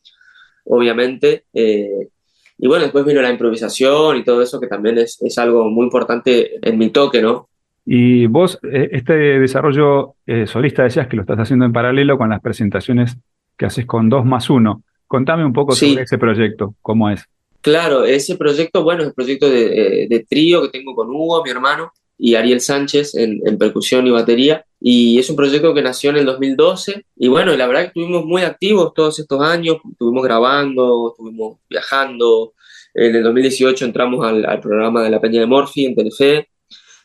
obviamente. 0.64 1.44
Eh, 1.52 2.08
y 2.56 2.66
bueno, 2.66 2.84
después 2.84 3.04
vino 3.04 3.20
la 3.20 3.30
improvisación 3.30 4.16
y 4.16 4.24
todo 4.24 4.40
eso 4.40 4.58
que 4.58 4.66
también 4.66 4.96
es, 4.96 5.20
es 5.20 5.36
algo 5.36 5.68
muy 5.68 5.84
importante 5.84 6.52
en 6.66 6.78
mi 6.78 6.88
toque, 6.88 7.20
¿no? 7.20 7.50
Y 7.84 8.24
vos, 8.24 8.58
eh, 8.62 8.88
este 8.92 9.12
desarrollo 9.38 10.14
solista 10.46 10.84
decías 10.84 11.08
que 11.08 11.16
lo 11.16 11.22
estás 11.22 11.40
haciendo 11.40 11.66
en 11.66 11.74
paralelo 11.74 12.16
con 12.16 12.30
las 12.30 12.40
presentaciones 12.40 13.18
que 13.58 13.66
haces 13.66 13.84
con 13.84 14.08
2 14.08 14.24
más 14.24 14.48
1. 14.48 14.82
Contame 15.06 15.44
un 15.44 15.52
poco 15.52 15.72
sí. 15.72 15.90
sobre 15.90 16.04
ese 16.04 16.16
proyecto, 16.16 16.74
¿cómo 16.80 17.10
es? 17.10 17.28
Claro, 17.64 18.04
ese 18.04 18.36
proyecto, 18.36 18.82
bueno, 18.82 19.00
es 19.00 19.08
el 19.08 19.14
proyecto 19.14 19.48
de, 19.48 20.06
de, 20.06 20.26
trío 20.28 20.60
que 20.60 20.68
tengo 20.68 20.94
con 20.94 21.08
Hugo, 21.08 21.42
mi 21.42 21.48
hermano, 21.48 21.92
y 22.18 22.34
Ariel 22.34 22.60
Sánchez 22.60 23.14
en, 23.14 23.56
percusión 23.56 24.06
y 24.06 24.10
batería. 24.10 24.66
Y 24.78 25.18
es 25.18 25.30
un 25.30 25.36
proyecto 25.36 25.72
que 25.72 25.80
nació 25.80 26.10
en 26.10 26.16
el 26.16 26.26
2012. 26.26 27.06
Y 27.16 27.28
bueno, 27.28 27.56
la 27.56 27.66
verdad 27.66 27.80
que 27.80 27.86
estuvimos 27.86 28.26
muy 28.26 28.42
activos 28.42 28.92
todos 28.92 29.18
estos 29.18 29.40
años, 29.40 29.78
estuvimos 29.90 30.22
grabando, 30.22 31.12
estuvimos 31.12 31.56
viajando. 31.70 32.52
En 32.92 33.16
el 33.16 33.22
2018 33.22 33.86
entramos 33.86 34.22
al, 34.26 34.44
al 34.44 34.60
programa 34.60 35.02
de 35.02 35.08
la 35.08 35.22
Peña 35.22 35.40
de 35.40 35.46
Morphy 35.46 35.86
en 35.86 35.94
Telefe, 35.94 36.50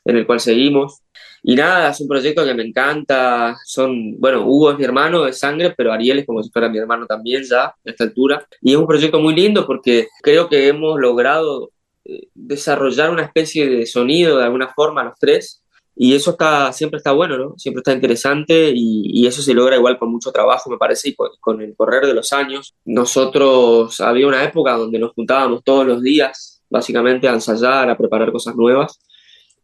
en 0.03 0.17
el 0.17 0.25
cual 0.25 0.41
seguimos. 0.41 1.03
Y 1.43 1.55
nada, 1.55 1.89
es 1.89 2.01
un 2.01 2.07
proyecto 2.07 2.45
que 2.45 2.53
me 2.53 2.63
encanta. 2.63 3.57
Son, 3.65 4.19
bueno, 4.19 4.45
Hugo 4.45 4.71
es 4.71 4.77
mi 4.77 4.83
hermano 4.83 5.23
de 5.23 5.33
sangre, 5.33 5.73
pero 5.75 5.91
Ariel 5.93 6.19
es 6.19 6.25
como 6.25 6.43
si 6.43 6.49
fuera 6.49 6.69
mi 6.69 6.77
hermano 6.77 7.05
también 7.05 7.43
ya 7.43 7.65
a 7.65 7.75
esta 7.83 8.03
altura. 8.03 8.45
Y 8.61 8.71
es 8.71 8.77
un 8.77 8.87
proyecto 8.87 9.19
muy 9.19 9.35
lindo 9.35 9.65
porque 9.65 10.07
creo 10.21 10.49
que 10.49 10.67
hemos 10.67 10.99
logrado 10.99 11.71
eh, 12.05 12.27
desarrollar 12.33 13.11
una 13.11 13.23
especie 13.23 13.69
de 13.69 13.85
sonido 13.85 14.37
de 14.37 14.45
alguna 14.45 14.73
forma 14.73 15.03
los 15.03 15.17
tres. 15.19 15.63
Y 16.01 16.15
eso 16.15 16.31
está, 16.31 16.71
siempre 16.71 16.97
está 16.97 17.11
bueno, 17.11 17.37
¿no? 17.37 17.55
Siempre 17.57 17.79
está 17.81 17.91
interesante 17.91 18.71
y, 18.73 19.01
y 19.21 19.27
eso 19.27 19.41
se 19.41 19.53
logra 19.53 19.75
igual 19.75 19.99
con 19.99 20.09
mucho 20.09 20.31
trabajo, 20.31 20.69
me 20.69 20.77
parece, 20.77 21.09
y 21.09 21.15
con, 21.15 21.29
con, 21.41 21.61
el 21.61 21.75
correr 21.75 22.05
de 22.05 22.13
los 22.13 22.31
años. 22.31 22.73
Nosotros, 22.85 23.99
había 23.99 24.25
una 24.27 24.41
época 24.45 24.77
donde 24.77 24.97
nos 24.97 25.11
juntábamos 25.11 25.61
todos 25.61 25.85
los 25.85 26.01
días, 26.01 26.63
básicamente, 26.69 27.27
a 27.27 27.33
ensayar, 27.33 27.89
a 27.89 27.97
preparar 27.97 28.31
cosas 28.31 28.55
nuevas. 28.55 28.97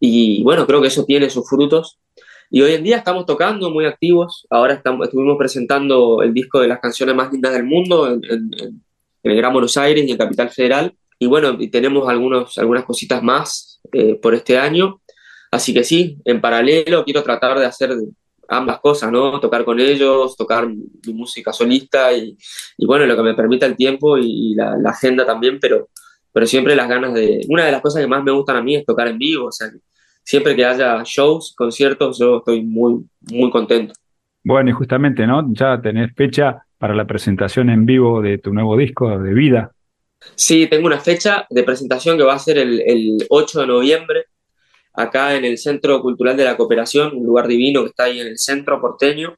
Y 0.07 0.43
bueno, 0.43 0.67
creo 0.67 0.81
que 0.81 0.89
eso 0.89 1.03
tiene 1.05 1.29
sus 1.29 1.49
frutos. 1.49 1.99
Y 2.51 2.61
hoy 2.61 2.73
en 2.73 2.83
día 2.83 2.97
estamos 2.97 3.25
tocando 3.25 3.71
muy 3.71 3.85
activos. 3.85 4.45
Ahora 4.49 4.75
estamos, 4.75 5.07
estuvimos 5.07 5.37
presentando 5.37 6.21
el 6.21 6.33
disco 6.33 6.59
de 6.59 6.67
las 6.67 6.79
canciones 6.79 7.15
más 7.15 7.31
lindas 7.31 7.53
del 7.53 7.63
mundo 7.63 8.07
en, 8.07 8.23
en, 8.23 8.51
en 8.53 9.31
el 9.31 9.35
Gran 9.37 9.51
Buenos 9.51 9.75
Aires 9.77 10.05
y 10.07 10.11
en 10.11 10.17
Capital 10.17 10.49
Federal. 10.51 10.93
Y 11.17 11.25
bueno, 11.25 11.57
tenemos 11.71 12.07
algunos, 12.07 12.57
algunas 12.57 12.85
cositas 12.85 13.23
más 13.23 13.81
eh, 13.91 14.15
por 14.21 14.35
este 14.35 14.57
año. 14.57 15.01
Así 15.51 15.73
que 15.73 15.83
sí, 15.83 16.17
en 16.25 16.39
paralelo 16.39 17.03
quiero 17.03 17.23
tratar 17.23 17.57
de 17.57 17.65
hacer 17.65 17.95
ambas 18.47 18.79
cosas, 18.79 19.11
¿no? 19.11 19.39
Tocar 19.39 19.65
con 19.65 19.79
ellos, 19.79 20.35
tocar 20.35 20.67
mi 20.67 21.13
música 21.13 21.51
solista 21.51 22.13
y, 22.13 22.37
y 22.77 22.85
bueno, 22.85 23.05
lo 23.05 23.15
que 23.15 23.23
me 23.23 23.33
permita 23.33 23.65
el 23.65 23.75
tiempo 23.75 24.17
y, 24.17 24.53
la, 24.53 24.77
la, 24.77 24.91
agenda 24.91 25.25
también, 25.25 25.59
pero, 25.59 25.89
pero 26.31 26.45
siempre 26.45 26.75
las 26.75 26.87
ganas 26.87 27.13
de... 27.13 27.41
Una 27.49 27.65
de 27.65 27.71
las 27.71 27.81
cosas 27.81 28.01
que 28.01 28.07
más 28.07 28.23
me 28.23 28.31
gustan 28.31 28.57
a 28.57 28.61
mí 28.61 28.75
es 28.75 28.85
tocar 28.85 29.07
en 29.07 29.17
vivo, 29.17 29.47
o 29.47 29.51
sea, 29.51 29.71
que 29.71 29.77
siempre 30.25 30.55
que 30.55 30.65
haya 30.65 31.01
shows, 31.05 31.53
conciertos, 31.55 32.19
yo 32.19 32.39
estoy 32.39 32.63
muy, 32.63 33.05
muy 33.31 33.49
contento. 33.51 33.93
Bueno, 34.43 34.69
y 34.69 34.73
justamente, 34.73 35.25
¿no? 35.25 35.45
Ya 35.53 35.79
tenés 35.81 36.13
fecha 36.13 36.65
para 36.77 36.93
la 36.93 37.05
presentación 37.05 37.69
en 37.69 37.85
vivo 37.85 38.21
de 38.21 38.37
tu 38.39 38.53
nuevo 38.53 38.75
disco, 38.75 39.17
de 39.17 39.33
Vida. 39.33 39.71
Sí, 40.35 40.67
tengo 40.67 40.87
una 40.87 40.99
fecha 40.99 41.45
de 41.49 41.63
presentación 41.63 42.17
que 42.17 42.23
va 42.23 42.33
a 42.33 42.39
ser 42.39 42.57
el, 42.57 42.81
el 42.85 43.17
8 43.29 43.61
de 43.61 43.67
noviembre 43.67 44.25
acá 44.93 45.35
en 45.35 45.45
el 45.45 45.57
Centro 45.57 46.01
Cultural 46.01 46.35
de 46.35 46.45
la 46.45 46.57
Cooperación, 46.57 47.15
un 47.15 47.25
lugar 47.25 47.47
divino 47.47 47.83
que 47.83 47.89
está 47.89 48.05
ahí 48.05 48.19
en 48.19 48.27
el 48.27 48.37
centro 48.37 48.81
porteño. 48.81 49.37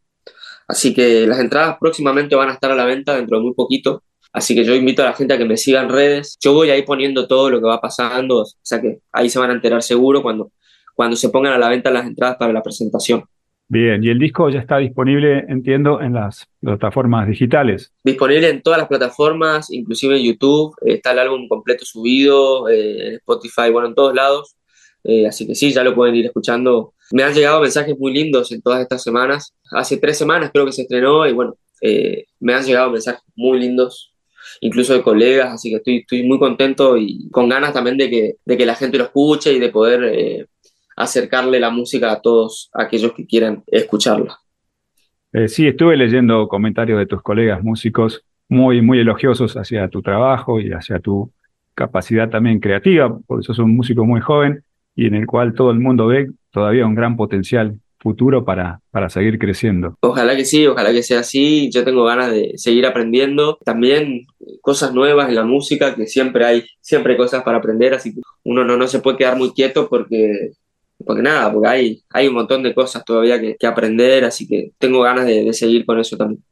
Así 0.67 0.93
que 0.93 1.26
las 1.28 1.39
entradas 1.39 1.78
próximamente 1.80 2.36
van 2.36 2.50
a 2.50 2.54
estar 2.54 2.71
a 2.71 2.76
la 2.76 2.86
venta 2.86 3.15
dentro 3.15 3.38
de 3.38 3.43
muy 3.43 3.54
poquito. 3.54 4.04
Así 4.32 4.54
que 4.54 4.63
yo 4.63 4.76
invito 4.76 5.02
a 5.02 5.06
la 5.06 5.13
gente 5.13 5.34
a 5.34 5.38
que 5.38 5.45
me 5.45 5.58
siga 5.58 5.82
en 5.82 5.89
redes. 5.89 6.38
Yo 6.41 6.54
voy 6.54 6.69
ahí 6.69 6.84
poniendo 6.84 7.28
todo 7.28 7.50
lo 7.50 7.60
que 7.60 7.65
va 7.65 7.82
pasando, 7.82 8.41
o 8.41 8.45
sea 8.62 8.82
que 8.82 9.00
ahí 9.12 9.30
se 9.30 9.39
van 9.39 9.50
a 9.50 9.54
enterar 9.54 9.82
seguro 9.82 10.21
cuando, 10.21 10.52
cuando 10.98 11.16
se 11.16 11.30
pongan 11.30 11.54
a 11.54 11.60
la 11.60 11.70
venta 11.70 11.92
las 11.92 12.08
entradas 12.08 12.38
para 12.38 12.52
la 12.52 12.64
presentación. 12.64 13.24
Bien, 13.70 14.04
y 14.04 14.10
el 14.10 14.18
disco 14.18 14.50
ya 14.50 14.60
está 14.60 14.80
disponible, 14.80 15.46
entiendo, 15.48 16.02
en 16.02 16.14
las 16.14 16.48
plataformas 16.60 17.28
digitales. 17.28 17.94
Disponible 18.04 18.50
en 18.50 18.64
todas 18.64 18.80
las 18.80 18.88
plataformas, 18.88 19.72
inclusive 19.72 20.18
en 20.18 20.24
YouTube, 20.24 20.76
está 20.82 21.12
el 21.12 21.20
álbum 21.20 21.48
completo 21.48 21.86
subido, 21.86 22.68
eh, 22.68 23.10
en 23.10 23.14
Spotify, 23.16 23.70
bueno, 23.72 23.90
en 23.90 23.94
todos 23.94 24.16
lados. 24.16 24.56
Eh, 25.04 25.28
así 25.28 25.46
que 25.46 25.54
sí, 25.54 25.72
ya 25.72 25.84
lo 25.84 25.94
pueden 25.94 26.16
ir 26.16 26.26
escuchando. 26.26 26.96
Me 27.12 27.22
han 27.22 27.34
llegado 27.36 27.62
mensajes 27.62 27.96
muy 28.00 28.12
lindos 28.12 28.52
en 28.52 28.64
todas 28.64 28.82
estas 28.82 29.04
semanas. 29.04 29.54
Hace 29.72 29.98
tres 29.98 30.18
semanas 30.18 30.50
creo 30.52 30.66
que 30.66 30.72
se 30.72 30.82
estrenó 30.82 31.28
y 31.28 31.34
bueno, 31.34 31.58
eh, 31.82 32.26
me 32.40 32.56
han 32.56 32.66
llegado 32.66 32.90
mensajes 32.90 33.22
muy 33.36 33.60
lindos, 33.60 34.16
incluso 34.62 34.94
de 34.94 35.04
colegas, 35.04 35.54
así 35.54 35.70
que 35.70 35.76
estoy, 35.76 35.98
estoy 35.98 36.24
muy 36.24 36.40
contento 36.40 36.98
y 36.98 37.30
con 37.30 37.50
ganas 37.50 37.72
también 37.72 37.98
de 37.98 38.10
que, 38.10 38.36
de 38.44 38.58
que 38.58 38.66
la 38.66 38.76
gente 38.76 38.98
lo 38.98 39.04
escuche 39.04 39.54
y 39.54 39.60
de 39.60 39.70
poder 39.70 40.04
eh, 40.06 40.48
acercarle 40.98 41.60
la 41.60 41.70
música 41.70 42.12
a 42.12 42.22
todos 42.22 42.70
aquellos 42.74 43.14
que 43.14 43.26
quieran 43.26 43.64
escucharla. 43.68 44.40
sí, 45.48 45.68
estuve 45.68 45.96
leyendo 45.96 46.48
comentarios 46.48 47.00
de 47.00 47.06
tus 47.06 47.22
colegas 47.22 47.64
músicos 47.64 48.26
muy, 48.50 48.82
muy 48.82 49.00
elogiosos 49.00 49.56
hacia 49.56 49.88
tu 49.88 50.02
trabajo 50.02 50.60
y 50.60 50.72
hacia 50.72 51.00
tu 51.00 51.32
capacidad 51.76 52.30
también 52.30 52.60
creativa, 52.60 53.18
por 53.28 53.40
eso 53.40 53.54
sos 53.54 53.64
un 53.64 53.76
músico 53.76 54.04
muy 54.04 54.20
joven 54.20 54.64
y 54.96 55.06
en 55.06 55.14
el 55.14 55.28
cual 55.28 55.54
todo 55.54 55.72
el 55.72 55.80
mundo 55.80 56.08
ve 56.08 56.32
todavía 56.52 56.88
un 56.88 56.96
gran 56.96 57.16
potencial 57.16 57.80
futuro 58.00 58.46
para, 58.46 58.80
para 58.92 59.10
seguir 59.10 59.38
creciendo. 59.38 59.96
Ojalá 60.02 60.36
que 60.36 60.46
sí, 60.46 60.66
ojalá 60.66 60.92
que 60.92 61.04
sea 61.04 61.20
así. 61.20 61.70
Yo 61.72 61.84
tengo 61.84 62.04
ganas 62.06 62.32
de 62.32 62.54
seguir 62.56 62.86
aprendiendo. 62.86 63.58
También 63.64 64.26
cosas 64.62 64.94
nuevas 64.94 65.30
en 65.30 65.36
la 65.36 65.44
música, 65.44 65.96
que 65.96 66.08
siempre 66.08 66.46
hay, 66.46 66.66
siempre 66.82 67.14
hay 67.14 67.18
cosas 67.18 67.44
para 67.44 67.58
aprender, 67.58 67.94
así 67.94 68.14
que 68.14 68.22
uno 68.44 68.64
no, 68.64 68.78
no 68.78 68.88
se 68.88 69.00
puede 69.00 69.18
quedar 69.18 69.38
muy 69.38 69.52
quieto 69.52 69.88
porque, 69.90 70.52
porque 71.08 71.24
nada, 71.24 71.52
porque 71.52 71.67
hay, 71.67 72.04
hay 72.10 72.28
un 72.28 72.36
montón 72.36 72.62
de 72.62 72.76
cosas 72.76 73.04
todavía 73.06 73.39
que, 73.39 73.56
que 73.58 73.65
aprender, 73.65 74.26
así 74.26 74.48
que 74.48 74.72
tengo 74.78 75.02
ganas 75.02 75.26
de, 75.26 75.43
de 75.46 75.54
seguir 75.54 75.86
con 75.86 76.00
eso 76.00 76.17
también. 76.17 76.43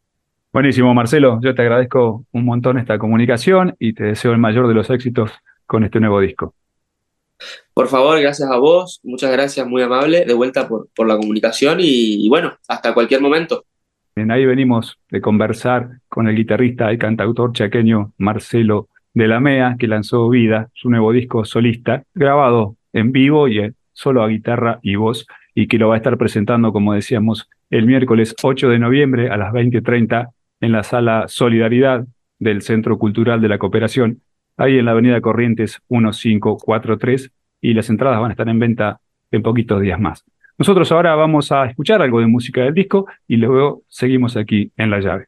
Buenísimo, 0.51 0.93
Marcelo. 0.93 1.39
Yo 1.43 1.53
te 1.53 1.61
agradezco 1.61 2.25
un 2.31 2.45
montón 2.45 2.77
esta 2.77 2.97
comunicación 2.97 3.75
y 3.77 3.93
te 3.93 4.05
deseo 4.05 4.31
el 4.31 4.37
mayor 4.37 4.67
de 4.69 4.73
los 4.73 4.89
éxitos 4.89 5.31
con 5.67 5.83
este 5.83 5.99
nuevo 5.99 6.21
disco. 6.21 6.55
Por 7.73 7.87
favor, 7.89 8.19
gracias 8.21 8.49
a 8.49 8.57
vos, 8.57 9.01
muchas 9.03 9.31
gracias, 9.31 9.67
muy 9.67 9.81
amable, 9.81 10.23
de 10.23 10.33
vuelta 10.33 10.67
por, 10.67 10.87
por 10.95 11.07
la 11.07 11.17
comunicación 11.17 11.79
y, 11.81 12.27
bueno, 12.29 12.53
hasta 12.69 12.93
cualquier 12.93 13.19
momento. 13.19 13.65
Bien, 14.15 14.31
ahí 14.31 14.45
venimos 14.45 14.97
de 15.09 15.19
conversar 15.19 15.89
con 16.07 16.29
el 16.29 16.35
guitarrista 16.37 16.93
y 16.93 16.97
cantautor 16.97 17.51
chaqueño 17.51 18.13
Marcelo 18.17 18.87
de 19.13 19.27
la 19.27 19.41
Mea, 19.41 19.75
que 19.77 19.87
lanzó 19.87 20.29
Vida, 20.29 20.69
su 20.73 20.89
nuevo 20.89 21.11
disco 21.11 21.43
solista, 21.43 22.03
grabado 22.13 22.77
en 22.93 23.11
vivo 23.11 23.49
y 23.49 23.59
solo 23.95 24.21
a 24.21 24.27
guitarra 24.27 24.79
y 24.83 24.95
voz, 24.95 25.25
y 25.55 25.67
que 25.67 25.79
lo 25.79 25.87
va 25.87 25.95
a 25.95 25.97
estar 25.97 26.17
presentando, 26.17 26.71
como 26.71 26.93
decíamos, 26.93 27.49
el 27.71 27.87
miércoles 27.87 28.35
8 28.43 28.69
de 28.69 28.77
noviembre 28.77 29.29
a 29.29 29.37
las 29.37 29.51
20.30 29.51 30.29
en 30.61 30.71
la 30.71 30.83
sala 30.83 31.25
Solidaridad 31.27 32.05
del 32.37 32.61
Centro 32.61 32.99
Cultural 32.99 33.41
de 33.41 33.49
la 33.49 33.57
Cooperación, 33.57 34.21
ahí 34.57 34.77
en 34.77 34.85
la 34.85 34.91
avenida 34.91 35.21
Corrientes 35.21 35.81
1543 35.89 37.31
y 37.61 37.73
las 37.73 37.89
entradas 37.89 38.19
van 38.19 38.29
a 38.29 38.33
estar 38.33 38.47
en 38.49 38.59
venta 38.59 38.99
en 39.31 39.41
poquitos 39.41 39.81
días 39.81 39.99
más. 39.99 40.23
Nosotros 40.57 40.91
ahora 40.91 41.15
vamos 41.15 41.51
a 41.51 41.65
escuchar 41.65 42.01
algo 42.01 42.19
de 42.19 42.27
música 42.27 42.61
del 42.61 42.73
disco 42.73 43.07
y 43.27 43.37
luego 43.37 43.83
seguimos 43.87 44.37
aquí 44.37 44.71
en 44.77 44.89
La 44.89 44.99
Llave. 44.99 45.27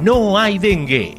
no 0.00 0.38
hay 0.38 0.58
dengue. 0.58 1.14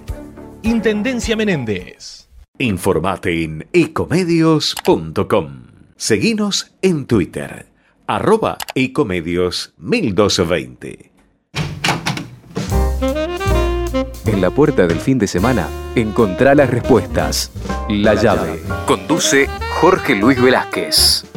Intendencia 0.64 1.36
Menéndez. 1.36 2.30
Informate 2.58 3.44
en 3.44 3.68
ecomedios.com. 3.74 5.66
Seguinos 5.98 6.74
en 6.82 7.06
Twitter, 7.06 7.68
arroba 8.08 8.58
ecomedios 8.74 9.74
1220. 9.78 11.12
En 14.26 14.42
la 14.42 14.50
puerta 14.50 14.88
del 14.88 15.00
fin 15.00 15.20
de 15.20 15.28
semana, 15.28 15.68
encontrá 15.96 16.56
las 16.56 16.70
respuestas. 16.70 17.52
La, 17.90 18.16
llave. 18.16 18.60
Conduce 18.86 19.48
Jorge 19.80 20.16
Luis 20.16 20.42
Velázquez. 20.42 21.35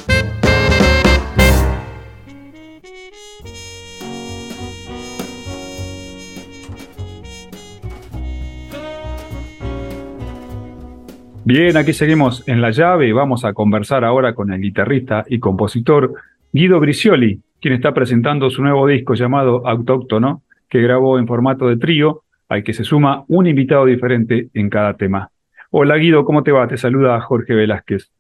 Bien, 11.50 11.78
aquí 11.78 11.94
seguimos 11.94 12.46
en 12.46 12.61
la 12.61 12.72
llave 12.72 13.08
y 13.08 13.12
vamos 13.12 13.46
a 13.46 13.54
conversar 13.54 14.04
ahora 14.04 14.34
con 14.34 14.52
el 14.52 14.61
guitarrista 14.61 15.24
y 15.30 15.38
compositor 15.38 16.12
Guido 16.52 16.78
Bricioli, 16.78 17.40
quien 17.58 17.72
está 17.72 17.94
presentando 17.94 18.50
su 18.50 18.61
nuevo 18.62 18.87
disco 18.87 19.14
llamado 19.14 19.66
Autóctono, 19.66 20.42
que 20.68 20.82
grabó 20.82 21.18
en 21.18 21.26
formato 21.26 21.66
de 21.66 21.78
trío, 21.78 22.22
al 22.50 22.62
que 22.62 22.74
se 22.74 22.84
suma 22.84 23.24
un 23.28 23.46
invitado 23.46 23.87
diferente 23.87 24.50
en 24.52 24.68
cada 24.68 24.92
tema. 24.98 25.30
Hola 25.70 25.96
Guido, 25.96 26.26
¿cómo 26.26 26.42
te 26.42 26.52
va? 26.52 26.68
Te 26.68 26.76
saluda 26.76 27.18
Jorge 27.22 27.54
Velázquez. 27.54 28.11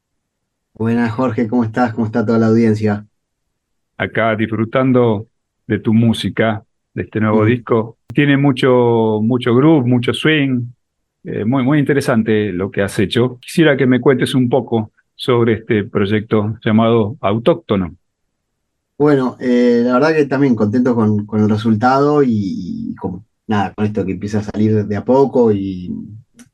Buenas 0.72 1.12
Jorge, 1.12 1.48
¿cómo 1.48 1.64
estás? 1.64 1.92
¿Cómo 1.92 2.06
está 2.06 2.24
toda 2.24 2.38
la 2.38 2.46
audiencia? 2.46 3.04
Acá 3.98 4.34
disfrutando 4.36 5.26
de 5.66 5.78
tu 5.80 5.92
música, 5.92 6.62
de 6.94 7.02
este 7.02 7.20
nuevo 7.20 7.42
Mm. 7.42 7.46
disco. 7.46 7.98
Tiene 8.06 8.38
mucho, 8.38 9.20
mucho 9.22 9.54
groove, 9.54 9.86
mucho 9.86 10.14
swing, 10.14 10.62
eh, 11.24 11.44
muy, 11.44 11.62
muy 11.62 11.78
interesante 11.78 12.52
lo 12.52 12.70
que 12.70 12.82
has 12.82 12.98
hecho. 12.98 13.38
Quisiera 13.40 13.76
que 13.76 13.86
me 13.86 14.00
cuentes 14.00 14.34
un 14.34 14.48
poco 14.48 14.92
sobre 15.14 15.54
este 15.54 15.84
proyecto 15.84 16.56
llamado 16.64 17.16
Autóctono. 17.20 17.94
Bueno, 18.96 19.36
eh, 19.40 19.82
la 19.84 19.94
verdad 19.94 20.14
que 20.14 20.26
también 20.26 20.54
contento 20.54 20.94
con, 20.94 21.26
con 21.26 21.40
el 21.40 21.48
resultado 21.48 22.22
y, 22.22 22.30
y 22.32 22.94
con, 22.96 23.24
nada, 23.46 23.72
con 23.74 23.84
esto 23.84 24.04
que 24.04 24.12
empieza 24.12 24.38
a 24.38 24.42
salir 24.42 24.86
de 24.86 24.96
a 24.96 25.04
poco 25.04 25.52
y 25.52 25.92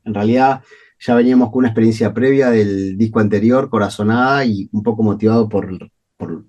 en 0.03 0.13
realidad 0.13 0.61
ya 0.99 1.15
veníamos 1.15 1.49
con 1.49 1.59
una 1.59 1.67
experiencia 1.69 2.13
previa 2.13 2.49
del 2.49 2.97
disco 2.97 3.19
anterior, 3.19 3.69
Corazonada, 3.69 4.45
y 4.45 4.69
un 4.71 4.81
poco 4.81 5.03
motivado 5.03 5.49
por, 5.49 5.89
por, 6.17 6.45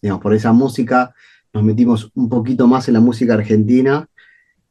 digamos, 0.00 0.22
por 0.22 0.34
esa 0.34 0.52
música, 0.52 1.14
nos 1.52 1.62
metimos 1.62 2.10
un 2.14 2.28
poquito 2.28 2.66
más 2.66 2.88
en 2.88 2.94
la 2.94 3.00
música 3.00 3.34
argentina, 3.34 4.08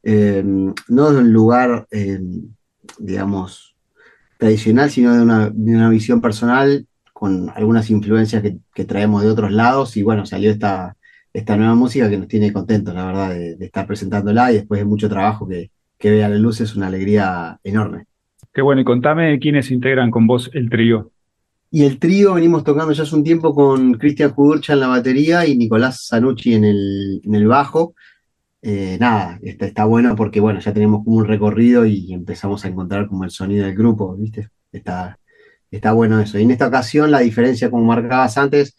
eh, 0.02 0.42
no 0.44 1.10
desde 1.10 1.22
un 1.22 1.32
lugar, 1.32 1.86
digamos, 3.00 3.74
tradicional, 4.38 4.90
sino 4.90 5.14
de 5.14 5.22
una, 5.22 5.50
de 5.50 5.74
una 5.74 5.90
visión 5.90 6.20
personal 6.20 6.86
con 7.12 7.50
algunas 7.50 7.90
influencias 7.90 8.42
que, 8.42 8.58
que 8.74 8.84
traemos 8.84 9.22
de 9.22 9.28
otros 9.28 9.52
lados 9.52 9.96
y 9.96 10.02
bueno, 10.02 10.24
salió 10.24 10.50
esta, 10.50 10.96
esta 11.32 11.56
nueva 11.56 11.74
música 11.74 12.08
que 12.08 12.18
nos 12.18 12.28
tiene 12.28 12.52
contentos, 12.52 12.94
la 12.94 13.06
verdad, 13.06 13.30
de, 13.30 13.56
de 13.56 13.64
estar 13.66 13.86
presentándola 13.86 14.52
y 14.52 14.56
después 14.56 14.80
de 14.80 14.86
mucho 14.86 15.08
trabajo 15.08 15.46
que, 15.46 15.70
que 15.98 16.10
vea 16.10 16.28
la 16.28 16.36
luz 16.36 16.60
es 16.60 16.74
una 16.74 16.86
alegría 16.86 17.60
enorme. 17.62 18.06
Qué 18.52 18.62
bueno, 18.62 18.80
y 18.80 18.84
contame 18.84 19.38
quiénes 19.38 19.70
integran 19.70 20.10
con 20.10 20.26
vos 20.26 20.50
el 20.54 20.70
trío. 20.70 21.12
Y 21.70 21.84
el 21.84 21.98
trío 21.98 22.34
venimos 22.34 22.64
tocando 22.64 22.92
ya 22.92 23.04
hace 23.04 23.14
un 23.14 23.22
tiempo 23.22 23.54
con 23.54 23.92
Cristian 23.94 24.30
Kudurcha 24.30 24.72
en 24.72 24.80
la 24.80 24.88
batería 24.88 25.46
y 25.46 25.56
Nicolás 25.56 26.08
Zanucci 26.08 26.54
en 26.54 26.64
el, 26.64 27.20
en 27.22 27.34
el 27.34 27.46
bajo. 27.46 27.94
Eh, 28.62 28.98
nada, 29.00 29.38
está, 29.42 29.66
está 29.66 29.84
bueno 29.84 30.14
porque 30.16 30.40
bueno, 30.40 30.60
ya 30.60 30.72
tenemos 30.72 31.04
como 31.04 31.16
un 31.16 31.26
recorrido 31.26 31.86
y 31.86 32.12
empezamos 32.12 32.64
a 32.64 32.68
encontrar 32.68 33.06
como 33.06 33.24
el 33.24 33.30
sonido 33.30 33.64
del 33.66 33.74
grupo, 33.74 34.16
¿viste? 34.16 34.50
Está, 34.70 35.18
está 35.70 35.92
bueno 35.92 36.20
eso. 36.20 36.38
Y 36.38 36.42
en 36.42 36.50
esta 36.50 36.68
ocasión 36.68 37.10
la 37.10 37.20
diferencia, 37.20 37.70
como 37.70 37.84
marcabas 37.84 38.36
antes, 38.36 38.76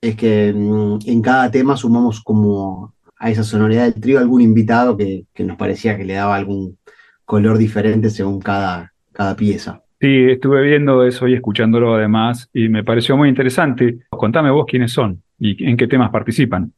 es 0.00 0.16
que 0.16 0.52
mm, 0.52 0.98
en 1.06 1.22
cada 1.22 1.50
tema 1.50 1.76
sumamos 1.76 2.20
como 2.22 2.94
a 3.16 3.30
esa 3.30 3.44
sonoridad 3.44 3.84
del 3.84 4.00
trío 4.00 4.18
algún 4.18 4.42
invitado 4.42 4.96
que, 4.96 5.26
que 5.32 5.44
nos 5.44 5.56
parecía 5.56 5.96
que 5.96 6.04
le 6.04 6.14
daba 6.14 6.34
algún 6.34 6.78
color 7.24 7.56
diferente 7.58 8.10
según 8.10 8.40
cada, 8.40 8.92
cada 9.12 9.36
pieza. 9.36 9.82
Sí, 10.00 10.30
estuve 10.30 10.62
viendo 10.62 11.04
eso 11.06 11.28
y 11.28 11.34
escuchándolo 11.34 11.94
además 11.94 12.50
y 12.52 12.68
me 12.68 12.82
pareció 12.82 13.16
muy 13.16 13.28
interesante. 13.28 14.00
Contame 14.10 14.50
vos 14.50 14.66
quiénes 14.68 14.92
son 14.92 15.22
y 15.38 15.64
en 15.64 15.76
qué 15.76 15.86
temas 15.86 16.10
participan. 16.10 16.72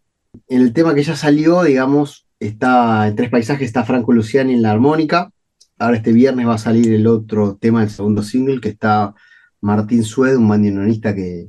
En 0.46 0.60
el 0.60 0.74
tema 0.74 0.94
que 0.94 1.02
ya 1.02 1.16
salió, 1.16 1.62
digamos, 1.62 2.26
está 2.46 3.08
en 3.08 3.16
Tres 3.16 3.30
Paisajes, 3.30 3.66
está 3.66 3.84
Franco 3.84 4.12
Luciani 4.12 4.54
en 4.54 4.62
la 4.62 4.72
armónica. 4.72 5.30
Ahora 5.78 5.96
este 5.96 6.12
viernes 6.12 6.46
va 6.46 6.54
a 6.54 6.58
salir 6.58 6.92
el 6.92 7.06
otro 7.06 7.56
tema, 7.56 7.82
el 7.82 7.90
segundo 7.90 8.22
single, 8.22 8.60
que 8.60 8.68
está 8.70 9.14
Martín 9.60 10.04
Sued, 10.04 10.36
un 10.36 10.48
bandoneonista 10.48 11.14
que, 11.14 11.48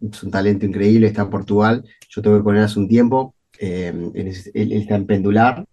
es 0.00 0.22
un 0.22 0.30
talento 0.30 0.66
increíble, 0.66 1.06
está 1.08 1.22
en 1.22 1.30
Portugal. 1.30 1.84
Yo 2.08 2.22
tuve 2.22 2.42
con 2.42 2.56
él 2.56 2.62
hace 2.62 2.78
un 2.78 2.88
tiempo. 2.88 3.34
eh, 3.58 3.92
él 4.54 4.72
está 4.72 4.94
en 4.96 5.06
Pendular. 5.06 5.64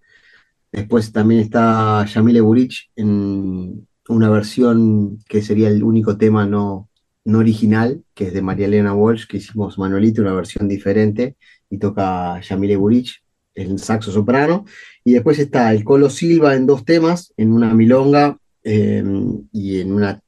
Después 0.71 1.11
también 1.11 1.41
está 1.41 2.05
Yamile 2.05 2.41
Burich 2.41 2.89
en 2.95 3.87
una 4.09 4.29
versión 4.29 5.19
que 5.27 5.41
sería 5.41 5.69
el 5.69 5.83
único 5.83 6.17
tema 6.17 6.45
no, 6.45 6.89
no 7.23 7.39
original, 7.39 8.03
que 8.13 8.27
es 8.27 8.33
de 8.33 8.41
María 8.41 8.67
Elena 8.67 8.93
Walsh, 8.93 9.25
que 9.27 9.37
hicimos 9.37 9.77
Manuelito, 9.77 10.21
una 10.21 10.33
versión 10.33 10.67
diferente, 10.67 11.37
y 11.69 11.77
toca 11.77 12.41
Yamile 12.41 12.75
Burich, 12.75 13.23
el 13.55 13.79
saxo 13.79 14.11
soprano. 14.11 14.65
Y 15.03 15.13
después 15.13 15.39
está 15.39 15.71
el 15.73 15.83
Colo 15.83 16.09
Silva 16.09 16.55
en 16.55 16.67
dos 16.67 16.85
temas, 16.85 17.33
en 17.37 17.51
una 17.51 17.73
milonga 17.73 18.37
eh, 18.63 19.03
y 19.51 19.79
en 19.79 19.93
una, 19.93 20.21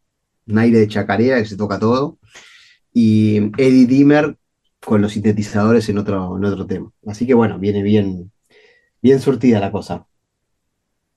un 0.47 0.57
aire 0.57 0.79
de 0.79 0.87
chacarera 0.87 1.37
que 1.37 1.45
se 1.45 1.57
toca 1.57 1.77
todo. 1.79 2.17
Y 2.93 3.37
Eddie 3.57 3.85
Dimmer 3.85 4.35
con 4.79 5.01
los 5.01 5.11
sintetizadores 5.11 5.89
en 5.89 5.97
otro, 5.97 6.31
otro 6.31 6.65
tema. 6.65 6.89
Así 7.05 7.27
que 7.27 7.33
bueno, 7.33 7.59
viene 7.59 7.83
bien, 7.83 8.31
bien 9.01 9.19
surtida 9.19 9.59
la 9.59 9.71
cosa. 9.71 10.05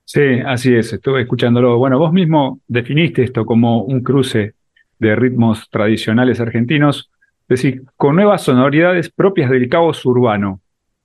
Sí, 0.03 0.41
así 0.45 0.75
es, 0.75 0.91
estuve 0.91 1.21
escuchándolo. 1.21 1.77
Bueno, 1.77 1.97
vos 1.97 2.11
mismo 2.11 2.59
definiste 2.67 3.23
esto 3.23 3.45
como 3.45 3.83
un 3.83 4.01
cruce 4.01 4.55
de 4.99 5.15
ritmos 5.15 5.69
tradicionales 5.69 6.39
argentinos, 6.41 7.09
es 7.43 7.47
decir, 7.47 7.83
con 7.95 8.17
nuevas 8.17 8.43
sonoridades 8.43 9.09
propias 9.09 9.49
del 9.49 9.69
caos 9.69 10.05
urbano. 10.05 10.59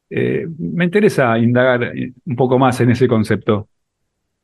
Eh, 0.08 0.46
me 0.58 0.84
interesa 0.84 1.36
indagar 1.38 1.84
eh, 1.84 2.12
un 2.24 2.36
poco 2.36 2.58
más 2.58 2.80
en 2.80 2.90
ese 2.90 3.08
concepto. 3.08 3.68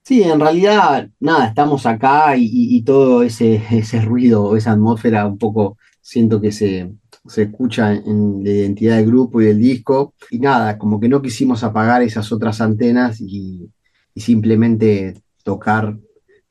Sí, 0.05 0.23
en 0.23 0.41
realidad, 0.41 1.09
nada, 1.21 1.47
estamos 1.47 1.87
acá 1.87 2.35
y, 2.37 2.83
todo 2.83 3.23
ese, 3.23 3.63
ese 3.71 4.01
ruido, 4.01 4.57
esa 4.57 4.73
atmósfera, 4.73 5.27
un 5.27 5.39
poco 5.39 5.79
siento 6.01 6.41
que 6.41 6.51
se, 6.51 6.91
se 7.27 7.43
escucha 7.43 7.93
en 7.93 8.43
la 8.43 8.51
identidad 8.51 8.97
del 8.97 9.07
grupo 9.07 9.41
y 9.41 9.47
del 9.47 9.61
disco. 9.61 10.15
Y 10.31 10.39
nada, 10.39 10.79
como 10.79 10.99
que 11.01 11.09
no 11.09 11.23
quisimos 11.23 11.63
apagar 11.63 12.03
esas 12.03 12.33
otras 12.33 12.61
antenas 12.61 13.21
y, 13.21 13.71
simplemente 14.15 15.15
tocar 15.43 15.97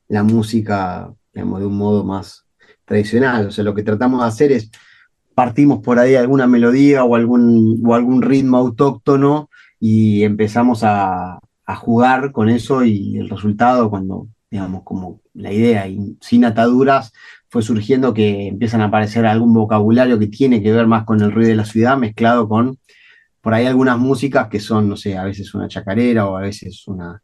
la 0.08 0.24
música, 0.24 1.14
de 1.34 1.44
un 1.44 1.78
modo 1.78 2.04
más 2.04 2.46
tradicional. 2.86 3.48
O 3.48 3.52
sea, 3.52 3.64
lo 3.64 3.76
que 3.76 3.84
tratamos 3.84 4.22
de 4.22 4.28
hacer 4.28 4.52
es 4.52 4.72
partimos 5.36 5.80
por 5.80 6.00
ahí 6.00 6.16
alguna 6.16 6.48
melodía 6.48 7.04
o 7.04 7.16
algún, 7.16 7.82
o 7.86 7.96
algún 7.96 8.22
ritmo 8.22 8.58
autóctono 8.58 9.50
y 9.80 10.24
empezamos 10.24 10.84
a, 10.84 11.40
a 11.66 11.76
jugar 11.76 12.32
con 12.32 12.50
eso 12.50 12.84
y 12.84 13.18
el 13.18 13.30
resultado 13.30 13.90
cuando, 13.90 14.28
digamos, 14.50 14.84
como 14.84 15.22
la 15.34 15.52
idea 15.52 15.86
sin 16.20 16.46
ataduras 16.46 17.14
fue 17.50 17.62
surgiendo 17.62 18.14
que 18.14 18.48
empiezan 18.48 18.82
a 18.82 18.86
aparecer 18.86 19.26
algún 19.26 19.54
vocabulario 19.54 20.20
que 20.20 20.28
tiene 20.28 20.62
que 20.62 20.72
ver 20.72 20.88
más 20.88 21.06
con 21.06 21.22
el 21.22 21.32
ruido 21.32 21.50
de 21.50 21.56
la 21.56 21.66
ciudad 21.66 21.98
mezclado 21.98 22.48
con 22.48 22.78
por 23.42 23.54
ahí 23.54 23.66
algunas 23.66 23.98
músicas 23.98 24.50
que 24.50 24.60
son, 24.60 24.88
no 24.88 24.96
sé, 24.96 25.18
a 25.18 25.24
veces 25.24 25.54
una 25.56 25.68
chacarera 25.68 26.28
o 26.28 26.38
a 26.38 26.42
veces 26.42 26.88
una, 26.88 27.24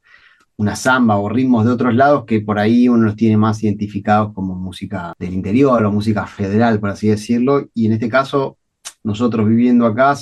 una 0.57 0.75
samba 0.75 1.17
o 1.17 1.29
ritmos 1.29 1.65
de 1.65 1.71
otros 1.71 1.93
lados 1.93 2.25
que 2.25 2.41
por 2.41 2.59
ahí 2.59 2.89
uno 2.89 3.05
los 3.05 3.15
tiene 3.15 3.37
más 3.37 3.63
identificados 3.63 4.33
como 4.33 4.55
música 4.55 5.13
del 5.19 5.33
interior 5.33 5.83
o 5.85 5.91
música 5.91 6.25
federal, 6.25 6.79
por 6.79 6.89
así 6.89 7.07
decirlo. 7.07 7.69
Y 7.73 7.85
en 7.85 7.93
este 7.93 8.09
caso, 8.09 8.57
nosotros 9.03 9.47
viviendo 9.47 9.85
acá, 9.85 10.15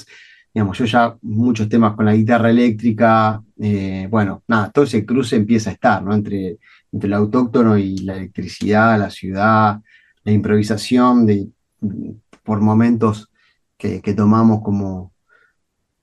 digamos, 0.53 0.77
yo 0.77 0.85
ya 0.85 1.17
muchos 1.21 1.69
temas 1.69 1.95
con 1.95 2.05
la 2.05 2.15
guitarra 2.15 2.49
eléctrica, 2.49 3.41
eh, 3.59 4.07
bueno, 4.11 4.43
nada, 4.47 4.69
todo 4.71 4.83
ese 4.83 5.05
cruce 5.05 5.37
empieza 5.37 5.69
a 5.69 5.73
estar, 5.73 6.03
¿no? 6.03 6.13
Entre, 6.13 6.57
entre 6.91 7.07
el 7.07 7.13
autóctono 7.13 7.77
y 7.77 7.99
la 7.99 8.17
electricidad, 8.17 8.99
la 8.99 9.09
ciudad, 9.09 9.81
la 10.23 10.31
improvisación 10.31 11.25
de, 11.25 11.47
por 12.43 12.59
momentos 12.59 13.31
que 13.77 14.13
tomamos 14.15 14.61
como 14.63 15.13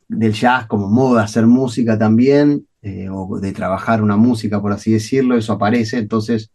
del 0.08 0.32
jazz 0.32 0.66
como 0.66 0.88
modo 0.88 1.16
de 1.16 1.22
hacer 1.22 1.46
música 1.46 1.98
también, 1.98 2.66
eh, 2.82 3.08
o 3.10 3.38
de 3.38 3.52
trabajar 3.52 4.02
una 4.02 4.16
música, 4.16 4.60
por 4.60 4.72
así 4.72 4.92
decirlo, 4.92 5.36
eso 5.36 5.52
aparece, 5.52 5.98
entonces, 5.98 6.50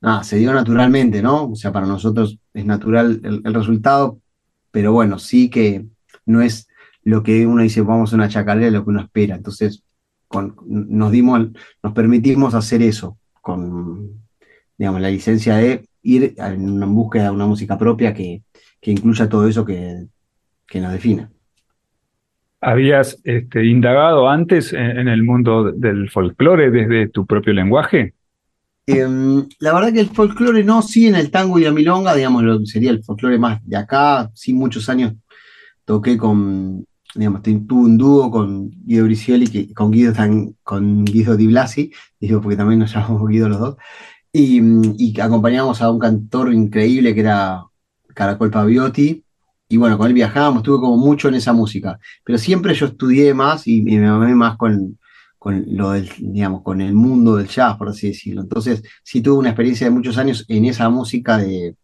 nada, 0.00 0.22
se 0.22 0.36
dio 0.38 0.52
naturalmente, 0.52 1.20
¿no? 1.20 1.50
O 1.50 1.56
sea, 1.56 1.72
para 1.72 1.86
nosotros 1.86 2.38
es 2.54 2.64
natural 2.64 3.20
el, 3.24 3.54
resultado, 3.54 4.20
pero 4.70 4.92
bueno, 4.92 5.18
sí 5.18 5.50
que 5.50 5.86
no 6.26 6.42
es 6.42 6.68
lo 7.02 7.22
que 7.24 7.46
uno 7.46 7.62
dice, 7.62 7.80
vamos 7.82 8.12
a 8.12 8.16
una 8.16 8.28
chacalera, 8.28 8.70
lo 8.70 8.84
que 8.84 8.90
uno 8.90 9.00
espera. 9.00 9.34
Entonces, 9.34 9.82
con, 10.28 10.54
nos 10.66 11.10
dimos, 11.10 11.48
nos 11.82 11.92
permitimos 11.92 12.54
hacer 12.54 12.82
eso, 12.82 13.18
con, 13.40 14.22
digamos, 14.76 15.00
la 15.00 15.10
licencia 15.10 15.56
de 15.56 15.88
ir 16.02 16.34
en, 16.36 16.94
búsqueda 16.94 17.24
de 17.24 17.30
una 17.30 17.46
música 17.46 17.76
propia 17.78 18.14
que, 18.14 18.42
que 18.80 18.92
incluya 18.92 19.28
todo 19.28 19.48
eso 19.48 19.64
que, 19.64 20.06
que 20.68 20.80
nos 20.80 20.92
define. 20.92 21.28
¿Habías 22.60 23.20
este, 23.24 23.64
indagado 23.66 24.28
antes 24.28 24.72
en, 24.72 25.06
el 25.08 25.22
mundo 25.22 25.70
del 25.72 26.10
folclore 26.10 26.70
desde 26.70 27.08
tu 27.08 27.24
propio 27.24 27.52
lenguaje? 27.52 28.14
Em, 28.86 29.46
la 29.60 29.74
verdad 29.74 29.92
que 29.92 30.00
el 30.00 30.08
folclore 30.08 30.64
no, 30.64 30.82
sí 30.82 31.06
en 31.06 31.14
el 31.14 31.30
tango 31.30 31.58
y 31.58 31.64
la 31.64 31.72
milonga, 31.72 32.14
digamos, 32.14 32.42
lo- 32.42 32.64
sería 32.66 32.90
el 32.90 33.04
folclore 33.04 33.38
más 33.38 33.60
de 33.64 33.76
acá, 33.76 34.30
sí 34.34 34.52
muchos 34.54 34.88
años 34.88 35.12
toqué 35.84 36.16
con, 36.16 36.84
digamos, 37.14 37.42
tu- 37.42 37.66
tuve 37.66 37.82
un 37.86 37.98
dúo 37.98 38.30
con 38.30 38.70
Guido 38.70 39.04
Bricioli, 39.04 39.72
con 39.74 39.90
Guido, 39.90 40.14
con 40.62 41.04
Guido 41.04 41.36
Di 41.36 41.46
Blasi, 41.46 41.92
digo, 42.20 42.40
porque 42.40 42.56
también 42.56 42.80
nos 42.80 42.92
llamamos 42.94 43.28
Guido 43.28 43.48
los 43.48 43.60
dos, 43.60 43.76
y, 44.32 44.60
y 44.98 45.20
acompañamos 45.20 45.82
a 45.82 45.90
un 45.90 45.98
cantor 45.98 46.52
increíble 46.54 47.14
que 47.14 47.20
era 47.20 47.62
Caracol 48.14 48.50
Paviotti, 48.50 49.24
y 49.68 49.76
bueno, 49.76 49.98
con 49.98 50.06
él 50.08 50.14
viajábamos, 50.14 50.58
estuve 50.60 50.80
como 50.80 50.96
mucho 50.96 51.28
en 51.28 51.34
esa 51.34 51.52
música, 51.52 51.98
pero 52.24 52.38
siempre 52.38 52.74
yo 52.74 52.86
estudié 52.86 53.34
más 53.34 53.66
y, 53.66 53.82
me 53.82 54.06
amé 54.06 54.34
más 54.34 54.56
con, 54.56 54.98
con 55.38 55.64
lo 55.68 55.90
del, 55.92 56.10
digamos, 56.18 56.62
con 56.62 56.80
el 56.80 56.94
mundo 56.94 57.36
del 57.36 57.48
jazz, 57.48 57.76
por 57.76 57.88
así 57.90 58.08
decirlo. 58.08 58.42
Entonces, 58.42 58.82
sí 59.02 59.20
tuve 59.20 59.38
una 59.38 59.50
experiencia 59.50 59.86
de 59.86 59.90
muchos 59.92 60.16
años 60.18 60.44
en 60.48 60.64
esa 60.64 60.88
música 60.88 61.36
de, 61.38 61.76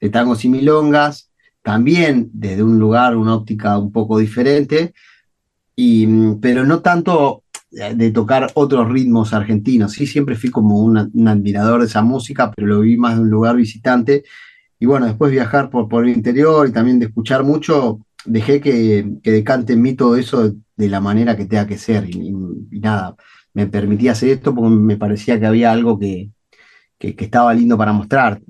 de 0.00 0.10
tangos 0.10 0.44
y 0.44 0.48
milongas, 0.48 1.30
también 1.62 2.30
desde 2.32 2.62
un 2.62 2.78
lugar, 2.78 3.16
una 3.16 3.34
óptica 3.36 3.78
un 3.78 3.92
poco 3.92 4.18
diferente, 4.18 4.94
y, 5.76 6.06
mm, 6.06 6.40
pero 6.40 6.64
no 6.64 6.80
tanto 6.80 7.44
de 7.70 8.10
tocar 8.10 8.50
otros 8.54 8.88
ritmos 8.90 9.34
argentinos. 9.34 9.92
Sí, 9.92 10.06
siempre 10.06 10.36
fui 10.36 10.50
como 10.50 10.78
una- 10.78 11.08
un 11.12 11.28
admirador 11.28 11.80
de 11.80 11.86
esa 11.86 12.00
música, 12.02 12.50
pero 12.50 12.66
lo 12.66 12.80
vi 12.80 12.96
más 12.96 13.16
de 13.16 13.22
un 13.22 13.30
lugar 13.30 13.56
visitante. 13.56 14.24
Y 14.78 14.86
bueno, 14.86 15.06
después 15.06 15.32
viajar 15.32 15.70
por, 15.70 15.88
por 15.88 16.04
el 16.04 16.14
interior 16.14 16.68
y 16.68 16.72
también 16.72 16.98
de 16.98 17.06
escuchar 17.06 17.44
mucho, 17.44 18.00
dejé 18.24 18.60
que, 18.60 19.16
que 19.22 19.32
decante 19.32 19.72
en 19.72 19.82
mí 19.82 19.94
todo 19.94 20.16
eso 20.16 20.52
de, 20.76 20.88
la 20.88 21.00
manera 21.00 21.36
que 21.36 21.46
tenga 21.46 21.66
que 21.66 21.78
ser. 21.78 22.08
Y, 22.08 22.32
nada, 22.80 23.16
me 23.54 23.66
permitía 23.66 24.12
hacer 24.12 24.30
esto 24.30 24.54
porque 24.54 24.70
me 24.70 24.96
parecía 24.96 25.38
que 25.40 25.46
había 25.46 25.72
algo 25.72 25.98
que, 25.98 26.30
que, 26.98 27.14
estaba 27.18 27.54
lindo 27.54 27.76
para 27.76 27.92
mostrar. 27.92 28.40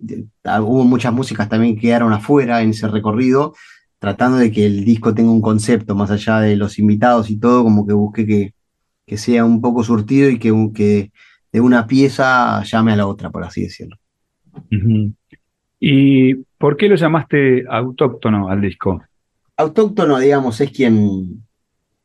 Ah, 0.44 0.62
Hubo 0.62 0.84
muchas 0.84 1.12
músicas 1.12 1.48
también 1.48 1.74
que 1.74 1.82
quedaron 1.82 2.12
afuera 2.12 2.62
en 2.62 2.70
ese 2.70 2.88
recorrido, 2.88 3.54
tratando 3.98 4.38
de 4.38 4.50
que 4.52 4.66
el 4.66 4.84
disco 4.84 5.14
tenga 5.14 5.30
un 5.30 5.40
concepto 5.42 5.94
más 5.94 6.10
allá 6.10 6.40
de 6.40 6.56
los 6.56 6.78
invitados 6.78 7.30
y 7.30 7.38
todo, 7.38 7.64
como 7.64 7.86
que 7.86 7.92
busqué 7.94 8.26
que, 8.26 8.54
que 9.06 9.16
sea 9.16 9.44
un 9.44 9.60
poco 9.60 9.82
surtido 9.82 10.28
y 10.30 10.38
que, 10.38 10.52
que 10.74 11.12
de 11.52 11.60
una 11.60 11.86
pieza 11.86 12.62
llame 12.64 12.92
a 12.92 12.96
la 12.96 13.06
otra, 13.06 13.30
por 13.30 13.44
así 13.44 13.62
decirlo. 13.62 13.96
¿Y 15.80 16.34
por 16.58 16.76
qué 16.76 16.88
lo 16.88 16.96
llamaste 16.96 17.64
autóctono 17.68 18.48
al 18.48 18.60
disco? 18.60 19.02
Autóctono, 19.56 20.18
digamos, 20.18 20.60
es 20.60 20.70
quien 20.70 21.44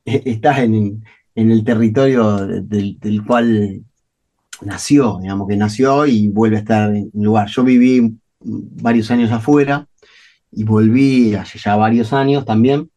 está 0.06 0.64
en, 0.64 1.04
en 1.36 1.52
el 1.52 1.64
territorio 1.64 2.38
del, 2.46 3.24
cual 3.26 3.82
nació, 4.62 5.20
digamos, 5.22 5.48
que 5.48 5.58
nació 5.58 6.06
y 6.06 6.28
vuelve 6.28 6.58
a 6.58 6.60
estar 6.60 6.96
en 6.96 7.10
lugar. 7.14 7.48
Yo 7.48 7.64
viví 7.64 8.16
varios 8.42 9.10
años 9.12 9.32
afuera 9.32 9.88
y 10.52 10.64
volví 10.64 11.34
hace 11.36 11.58
ya 11.58 11.76
varios 11.76 12.14
años 12.14 12.46
también. 12.46 12.90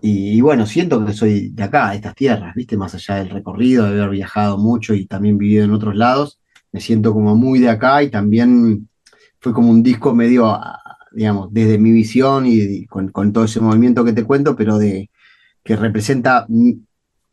Y, 0.00 0.36
y 0.36 0.40
bueno, 0.40 0.66
siento 0.66 1.04
que 1.06 1.12
soy 1.12 1.50
de 1.50 1.62
acá, 1.62 1.90
de 1.90 1.96
estas 1.96 2.16
tierras, 2.16 2.56
¿viste? 2.56 2.76
Más 2.76 2.92
allá 2.94 3.16
del 3.16 3.30
recorrido, 3.30 3.84
de 3.84 4.00
haber 4.00 4.10
viajado 4.10 4.58
mucho 4.58 4.94
y 4.94 5.06
también 5.06 5.38
vivido 5.38 5.64
en 5.64 5.70
otros 5.70 5.94
lados, 5.94 6.40
me 6.72 6.80
siento 6.80 7.12
como 7.12 7.36
muy 7.36 7.60
de 7.60 7.68
acá 7.68 8.02
y 8.02 8.10
también 8.10 8.88
fue 9.42 9.52
como 9.52 9.70
un 9.70 9.82
disco 9.82 10.14
medio, 10.14 10.46
ah, 10.46 10.80
digamos, 11.10 11.52
desde 11.52 11.76
mi 11.76 11.90
visión 11.90 12.44
y, 12.46 12.86
con, 12.86 13.32
todo 13.32 13.44
ese 13.44 13.60
movimiento 13.60 14.04
que 14.04 14.12
te 14.12 14.24
cuento, 14.24 14.54
pero 14.54 14.78
de 14.78 15.10
que 15.64 15.76
representa 15.76 16.46
mi, 16.48 16.80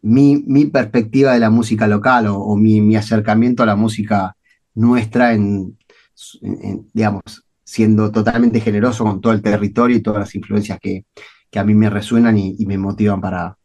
mi, 0.01 0.65
perspectiva 0.65 1.33
de 1.33 1.39
la 1.39 1.51
música 1.51 1.87
local 1.87 2.25
o, 2.27 2.55
mi, 2.55 2.81
mi 2.81 2.95
acercamiento 2.95 3.61
a 3.61 3.67
la 3.67 3.75
música 3.75 4.35
nuestra 4.73 5.33
en, 5.33 5.77
digamos, 6.93 7.21
siendo 7.63 8.11
totalmente 8.11 8.59
generoso 8.59 9.03
con 9.03 9.21
todo 9.21 9.33
el 9.33 9.43
territorio 9.43 9.95
y 9.95 10.01
todas 10.01 10.21
las 10.21 10.35
influencias 10.35 10.79
que, 10.81 11.05
que 11.51 11.59
a 11.59 11.63
mí 11.63 11.75
me 11.75 11.91
resuenan 11.91 12.37
y, 12.39 12.55
y 12.57 12.65
me 12.65 12.79
motivan 12.79 13.21
para, 13.21 13.55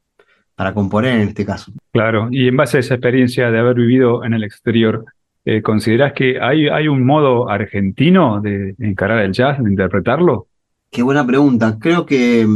para 0.54 0.74
componer 0.74 1.18
en 1.18 1.28
este 1.28 1.46
caso. 1.46 1.72
Claro, 1.92 2.28
y 2.30 2.48
en 2.48 2.56
base 2.58 2.76
a 2.76 2.80
esa 2.80 2.94
experiencia 2.94 3.50
de 3.50 3.58
haber 3.58 3.76
vivido 3.76 4.22
en 4.22 4.34
el 4.34 4.44
exterior, 4.44 5.06
eh, 5.44 5.62
¿considerás 5.62 6.14
que 6.14 6.40
hay, 6.40 6.68
hay 6.68 6.88
un 6.88 7.04
modo 7.04 7.50
argentino 7.50 8.40
de 8.40 8.74
encarar 8.78 9.24
el 9.24 9.32
jazz, 9.32 9.62
de 9.62 9.70
interpretarlo? 9.70 10.48
Qué 10.90 11.02
buena 11.02 11.26
pregunta. 11.26 11.78
Creo 11.78 12.06
que, 12.06 12.46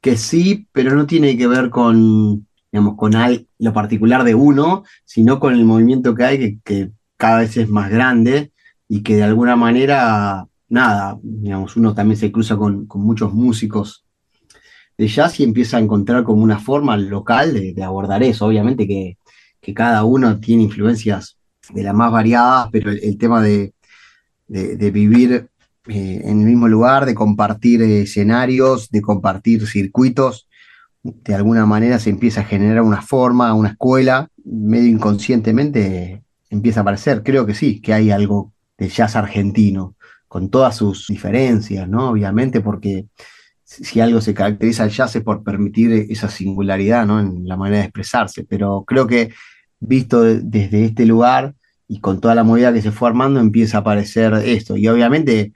que 0.00 0.16
sí, 0.16 0.68
pero 0.72 0.94
no 0.94 1.06
tiene 1.06 1.36
que 1.36 1.46
ver 1.46 1.70
con, 1.70 2.46
digamos, 2.70 2.96
con 2.96 3.12
lo 3.58 3.72
particular 3.72 4.24
de 4.24 4.34
uno, 4.34 4.84
sino 5.04 5.40
con 5.40 5.54
el 5.54 5.64
movimiento 5.64 6.14
que 6.14 6.24
hay, 6.24 6.38
que, 6.38 6.58
que 6.64 6.90
cada 7.16 7.40
vez 7.40 7.56
es 7.56 7.68
más 7.68 7.90
grande 7.90 8.52
y 8.88 9.02
que 9.02 9.16
de 9.16 9.24
alguna 9.24 9.56
manera, 9.56 10.46
nada, 10.68 11.18
digamos, 11.22 11.76
uno 11.76 11.94
también 11.94 12.18
se 12.18 12.30
cruza 12.30 12.56
con, 12.56 12.86
con 12.86 13.02
muchos 13.02 13.32
músicos 13.32 14.04
de 14.96 15.08
jazz 15.08 15.40
y 15.40 15.44
empieza 15.44 15.78
a 15.78 15.80
encontrar 15.80 16.22
como 16.22 16.42
una 16.42 16.58
forma 16.58 16.96
local 16.96 17.54
de, 17.54 17.72
de 17.72 17.82
abordar 17.82 18.22
eso. 18.22 18.46
Obviamente 18.46 18.86
que, 18.86 19.18
que 19.60 19.74
cada 19.74 20.04
uno 20.04 20.38
tiene 20.38 20.64
influencias 20.64 21.38
de 21.72 21.82
las 21.82 21.94
más 21.94 22.10
variadas, 22.12 22.68
pero 22.72 22.90
el, 22.90 23.16
tema 23.18 23.42
de, 23.42 23.72
de- 24.48 24.76
de 24.76 24.90
vivir 24.90 25.48
eh, 25.88 26.20
en 26.24 26.40
el 26.40 26.46
mismo 26.46 26.68
lugar, 26.68 27.06
de 27.06 27.14
compartir 27.14 27.82
eh, 27.82 28.02
escenarios, 28.02 28.90
de 28.90 29.00
compartir 29.02 29.66
circuitos, 29.66 30.48
de 31.02 31.34
alguna 31.34 31.66
manera 31.66 31.98
se 31.98 32.10
empieza 32.10 32.42
a 32.42 32.44
generar 32.44 32.82
una 32.82 33.02
forma, 33.02 33.52
una 33.54 33.70
escuela, 33.70 34.28
medio 34.44 34.88
inconscientemente 34.88 36.22
empieza 36.50 36.80
a 36.80 36.82
aparecer. 36.82 37.22
Creo 37.24 37.44
que 37.46 37.54
sí, 37.54 37.80
que 37.80 37.92
hay 37.92 38.10
algo 38.10 38.52
del 38.78 38.90
jazz 38.90 39.16
argentino, 39.16 39.96
con 40.28 40.48
todas 40.48 40.76
sus 40.76 41.06
diferencias, 41.08 41.88
¿no? 41.88 42.10
Obviamente, 42.10 42.60
porque 42.60 43.06
si 43.64 44.00
algo 44.00 44.20
se 44.20 44.34
caracteriza 44.34 44.84
al 44.84 44.90
jazz 44.90 45.16
es 45.16 45.22
por 45.22 45.42
permitir 45.42 45.90
esa 46.10 46.28
singularidad, 46.28 47.06
¿no? 47.06 47.18
En 47.20 47.48
la 47.48 47.56
manera 47.56 47.78
de 47.78 47.84
expresarse, 47.84 48.44
pero 48.44 48.84
creo 48.86 49.06
que 49.06 49.30
visto 49.80 50.22
de- 50.22 50.40
desde 50.40 50.84
este 50.84 51.04
lugar 51.06 51.54
y 51.92 52.00
con 52.00 52.20
toda 52.20 52.34
la 52.34 52.44
movida 52.44 52.72
que 52.72 52.82
se 52.82 52.92
fue 52.92 53.08
armando, 53.08 53.40
empieza 53.40 53.78
a 53.78 53.80
aparecer 53.80 54.32
esto. 54.44 54.76
Y 54.76 54.88
obviamente, 54.88 55.52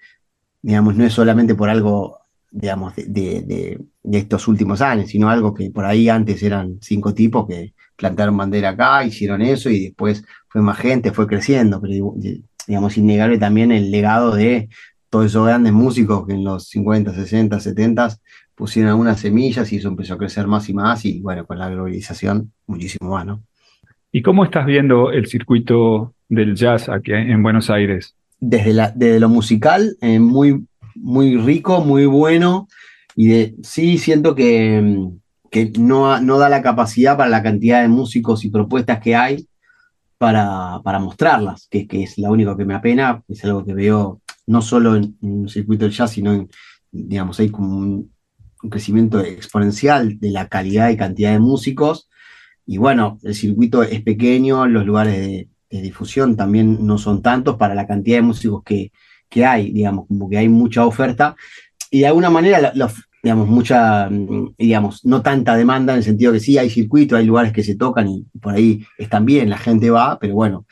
digamos, 0.63 0.97
no 0.97 1.05
es 1.05 1.13
solamente 1.13 1.55
por 1.55 1.69
algo, 1.71 2.19
digamos, 2.51 2.97
de, 2.97 3.05
de- 3.07 3.81
de- 4.03 4.19
estos 4.19 4.49
últimos 4.49 4.81
años, 4.83 5.11
sino 5.11 5.29
algo 5.31 5.55
que 5.55 5.71
por 5.71 5.85
ahí 5.85 6.09
antes 6.09 6.43
eran 6.43 6.79
cinco 6.83 7.15
tipos 7.15 7.47
que 7.47 7.75
plantaron 7.97 8.37
bandera 8.37 8.71
acá, 8.71 9.05
hicieron 9.05 9.43
eso 9.43 9.71
y 9.71 9.87
después 9.87 10.25
fue 10.49 10.63
más 10.63 10.79
gente, 10.79 11.13
fue 11.13 11.27
creciendo, 11.27 11.81
pero 11.81 12.15
digamos, 12.67 12.97
innegable 12.99 13.39
también 13.39 13.73
el 13.73 13.91
legado 13.91 14.35
de 14.35 14.69
todos 15.11 15.27
esos 15.27 15.47
grandes 15.47 15.73
músicos 15.73 16.27
que 16.27 16.35
en 16.35 16.45
los 16.45 16.69
50, 16.69 17.15
60, 17.15 17.61
70 17.61 18.17
pusieron 18.55 18.91
algunas 18.91 19.21
semillas 19.21 19.73
y 19.73 19.77
eso 19.77 19.89
empezó 19.89 20.15
a 20.15 20.19
crecer 20.19 20.47
más 20.47 20.69
y 20.69 20.75
más 20.75 21.05
y 21.05 21.21
bueno, 21.21 21.47
con 21.47 21.59
la 21.59 21.69
globalización 21.69 22.53
muchísimo 22.67 23.11
más, 23.11 23.27
¿no? 23.27 23.43
¿Y 24.17 24.23
cómo 24.23 24.45
estás 24.45 24.65
viendo 24.65 25.13
el 25.13 25.27
circuito 25.27 26.15
del 26.31 26.55
jazz 26.55 26.89
aquí 26.89 27.13
en 27.13 27.43
Buenos 27.43 27.69
Aires? 27.69 28.15
desde, 28.41 28.73
la, 28.73 28.95
lo 28.97 29.29
musical, 29.29 29.95
eh, 30.01 30.19
muy, 30.19 30.65
muy 30.95 31.37
rico, 31.37 31.85
muy 31.85 32.07
bueno, 32.07 32.67
y 33.15 33.53
sí 33.63 33.99
siento 33.99 34.35
que, 34.35 34.81
mm, 34.81 35.19
que 35.51 35.71
no, 35.79 36.19
no 36.23 36.39
da 36.39 36.49
la 36.49 36.63
capacidad 36.63 37.19
para 37.19 37.29
la 37.29 37.43
cantidad 37.43 37.83
de 37.83 37.89
músicos 37.89 38.43
y 38.47 38.49
propuestas 38.49 39.01
que 39.01 39.15
hay 39.15 39.47
para, 40.17 40.81
para 40.83 40.99
mostrarlas, 40.99 41.69
que, 41.71 41.87
que 41.87 42.05
es 42.05 42.17
lo 42.17 42.33
único 42.33 42.57
que 42.57 42.65
me 42.65 42.73
apena, 42.73 43.23
es 43.29 43.45
algo 43.45 43.67
que 43.67 43.75
veo 43.75 44.23
no 44.47 44.63
solo 44.63 44.97
en, 44.97 45.15
en 45.21 45.41
un 45.41 45.49
circuito 45.51 45.85
del 45.85 45.93
jazz, 45.93 46.13
sino 46.13 46.33
en, 46.33 46.49
digamos, 46.91 47.39
hay 47.39 47.51
un- 47.59 48.11
un 48.63 48.71
crecimiento 48.71 49.21
exponencial 49.21 50.19
de 50.19 50.31
la 50.31 50.49
calidad 50.49 50.89
y 50.89 50.97
cantidad 50.97 51.33
de 51.33 51.39
músicos. 51.39 52.09
Y 52.67 52.79
bueno, 52.79 53.19
el 53.23 53.35
circuito 53.35 53.83
es 53.83 54.03
pequeño, 54.03 54.67
los 54.67 54.85
lugares 54.85 55.15
de, 55.15 55.49
difusión 55.69 56.37
también 56.37 56.87
no 56.87 56.97
son 56.97 57.21
tantos 57.21 57.57
para 57.57 57.75
la 57.75 57.87
cantidad 57.87 58.17
de 58.17 58.23
músicos 58.23 58.63
que, 58.65 58.93
que 59.29 59.45
hay, 59.45 59.73
digamos, 59.73 60.07
como 60.07 60.29
que 60.29 60.39
hay 60.39 60.49
mucha 60.49 60.87
oferta. 60.87 61.37
Y 61.91 62.01
de 62.01 62.07
alguna 62.07 62.31
manera, 62.31 62.73
digamos, 63.23 63.49
mucha, 63.49 64.09
mm, 64.09 64.55
digamos, 64.57 65.05
no 65.05 65.21
tanta 65.21 65.55
demanda 65.55 65.93
en 65.93 65.99
el 65.99 66.05
sentido 66.05 66.33
que 66.33 66.41
sí 66.41 66.57
hay 66.57 66.71
circuito, 66.71 67.17
hay 67.17 67.27
lugares 67.27 67.53
que 67.53 67.63
se 67.63 67.77
tocan 67.77 68.09
y 68.09 68.25
por 68.41 68.55
ahí 68.55 68.87
están 68.97 69.27
bien, 69.27 69.51
la 69.51 69.59
gente 69.59 69.91
va, 69.91 70.19
pero 70.19 70.35
bueno, 70.35 70.67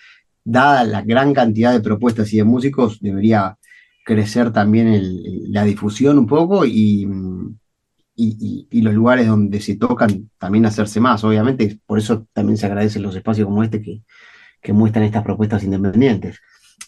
dada 0.45 0.85
la 0.85 1.03
gran 1.03 1.35
cantidad 1.35 1.73
de 1.73 1.81
propuestas 1.81 2.33
y 2.33 2.39
de 2.39 2.45
músicos, 2.45 3.01
debería 3.01 3.59
crecer 4.05 4.53
también 4.53 5.03
la 5.53 5.65
difusión 5.65 6.19
un 6.19 6.27
poco 6.27 6.65
y, 6.65 7.07
y, 8.17 8.69
y, 8.71 8.83
los 8.83 8.95
lugares 8.95 9.27
donde 9.27 9.61
se 9.61 9.77
tocan 9.77 10.31
también 10.39 10.67
hacerse 10.67 11.01
más, 11.01 11.25
obviamente, 11.25 11.81
por 11.87 11.99
eso 11.99 12.27
también 12.33 12.57
se 12.57 12.67
agradecen 12.67 13.03
los 13.03 13.17
espacios 13.17 13.47
como 13.47 13.63
este 13.63 13.83
que, 13.83 14.03
que 14.63 14.73
muestran 14.73 15.05
estas 15.05 15.25
propuestas 15.25 15.65
independientes. 15.65 16.41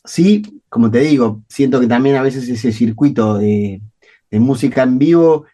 Sí, 0.05 0.63
como 0.69 0.91
te 0.91 1.01
digo, 1.01 1.43
siento 1.49 1.81
que 1.81 1.89
también 1.89 2.17
a 2.17 2.23
veces 2.23 2.49
ese 2.49 2.73
circuito 2.73 3.39
de, 3.39 3.83
de 4.31 4.41
música 4.41 4.83
en 4.85 4.99
vivo 4.99 5.47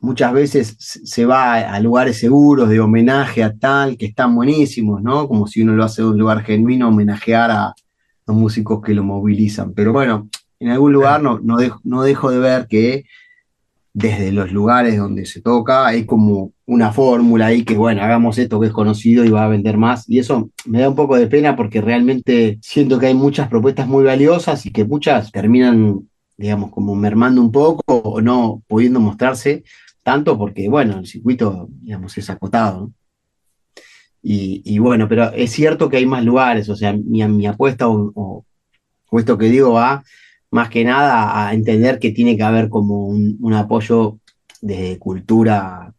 muchas 0.00 0.32
veces 0.32 0.76
se 0.78 1.26
va 1.26 1.54
a 1.54 1.80
lugares 1.80 2.18
seguros 2.18 2.68
de 2.68 2.80
homenaje 2.80 3.42
a 3.42 3.54
tal, 3.56 3.96
que 3.96 4.06
están 4.06 4.34
buenísimos, 4.34 5.02
¿no? 5.02 5.26
Como 5.26 5.46
si 5.46 5.62
uno 5.62 5.74
lo 5.74 5.84
hace 5.84 6.02
de 6.02 6.08
un 6.08 6.18
lugar 6.18 6.42
genuino, 6.42 6.88
homenajear 6.88 7.50
a 7.50 7.74
los 8.26 8.36
músicos 8.36 8.80
que 8.82 8.94
lo 8.94 9.02
movilizan. 9.02 9.72
Pero 9.74 9.92
bueno, 9.92 10.28
en 10.60 10.70
algún 10.70 10.92
lugar 10.92 11.22
no, 11.22 11.40
no, 11.40 11.56
dejo, 11.56 11.80
no 11.84 12.02
dejo 12.02 12.30
de 12.30 12.38
ver 12.38 12.66
que 12.68 13.04
desde 13.92 14.32
los 14.32 14.52
lugares 14.52 14.96
donde 14.96 15.26
se 15.26 15.40
toca 15.40 15.86
hay 15.86 16.04
como 16.04 16.52
una 16.66 16.92
fórmula 16.92 17.46
ahí 17.46 17.64
que, 17.64 17.76
bueno, 17.76 18.02
hagamos 18.02 18.38
esto 18.38 18.60
que 18.60 18.68
es 18.68 18.72
conocido 18.72 19.24
y 19.24 19.30
va 19.30 19.44
a 19.44 19.48
vender 19.48 19.76
más. 19.76 20.08
Y 20.08 20.18
eso 20.18 20.50
me 20.66 20.80
da 20.80 20.88
un 20.88 20.94
poco 20.94 21.16
de 21.16 21.26
pena 21.26 21.56
porque 21.56 21.80
realmente 21.80 22.58
siento 22.62 22.98
que 22.98 23.06
hay 23.06 23.14
muchas 23.14 23.48
propuestas 23.48 23.88
muy 23.88 24.04
valiosas 24.04 24.66
y 24.66 24.70
que 24.70 24.84
muchas 24.84 25.32
terminan 25.32 26.08
digamos, 26.38 26.70
como 26.70 26.94
mermando 26.94 27.42
un 27.42 27.52
poco 27.52 27.82
o 27.86 28.20
no 28.20 28.62
pudiendo 28.68 29.00
mostrarse 29.00 29.64
tanto 30.02 30.38
porque, 30.38 30.68
bueno, 30.68 30.98
el 30.98 31.06
circuito, 31.06 31.68
digamos, 31.82 32.16
es 32.16 32.30
acotado. 32.30 32.92
Y, 34.22 34.78
bueno, 34.78 35.08
pero 35.08 35.32
es 35.32 35.52
cierto 35.52 35.88
que 35.88 35.96
hay 35.96 36.06
más 36.06 36.24
lugares, 36.24 36.68
o 36.68 36.76
sea, 36.76 36.92
mi, 36.92 37.26
mi 37.28 37.46
apuesta 37.46 37.88
o, 37.88 38.12
o, 39.10 39.18
esto 39.18 39.38
que 39.38 39.46
digo 39.46 39.72
va 39.72 40.02
más 40.50 40.70
que 40.70 40.84
nada 40.84 41.48
a 41.48 41.54
entender 41.54 41.98
que 41.98 42.12
tiene 42.12 42.36
que 42.36 42.42
haber 42.42 42.68
como 42.68 43.06
un, 43.06 43.52
apoyo 43.54 44.18
de 44.60 44.98
cultura 44.98 45.92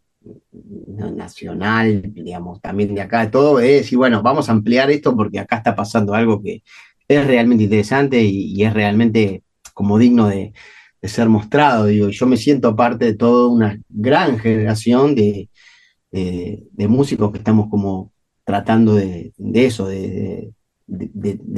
nacional, 1.16 2.02
digamos, 2.14 2.62
también 2.62 2.93
de 2.93 3.02
acá, 3.02 3.30
todo 3.32 3.60
es, 3.60 3.91
y 3.91 3.95
bueno, 3.95 4.22
vamos 4.22 4.50
a 4.50 4.52
ampliar 4.52 4.91
esto 4.91 5.16
porque 5.16 5.39
acá 5.39 5.58
está 5.58 5.76
pasando 5.76 6.14
algo 6.14 6.41
que 6.41 6.64
es 7.08 7.26
realmente 7.28 7.64
interesante 7.64 8.22
y, 8.22 8.64
es 8.64 8.74
realmente 8.74 9.43
como 9.74 9.97
digno 9.97 10.28
de, 10.28 10.54
ser 11.04 11.30
mostrado. 11.30 11.86
Digo, 11.86 12.10
yo 12.10 12.26
me 12.28 12.36
siento 12.38 12.76
parte 12.76 13.06
de 13.06 13.16
toda 13.16 13.47
una 13.47 13.80
gran 13.88 14.38
generación 14.38 15.16
de, 15.16 15.50
de 16.12 16.88
músicos 16.88 17.32
que 17.32 17.38
estamos 17.38 17.70
como 17.70 18.12
tratando 18.50 18.95
de, 18.95 19.32
eso, 19.54 19.88
de, 19.88 20.52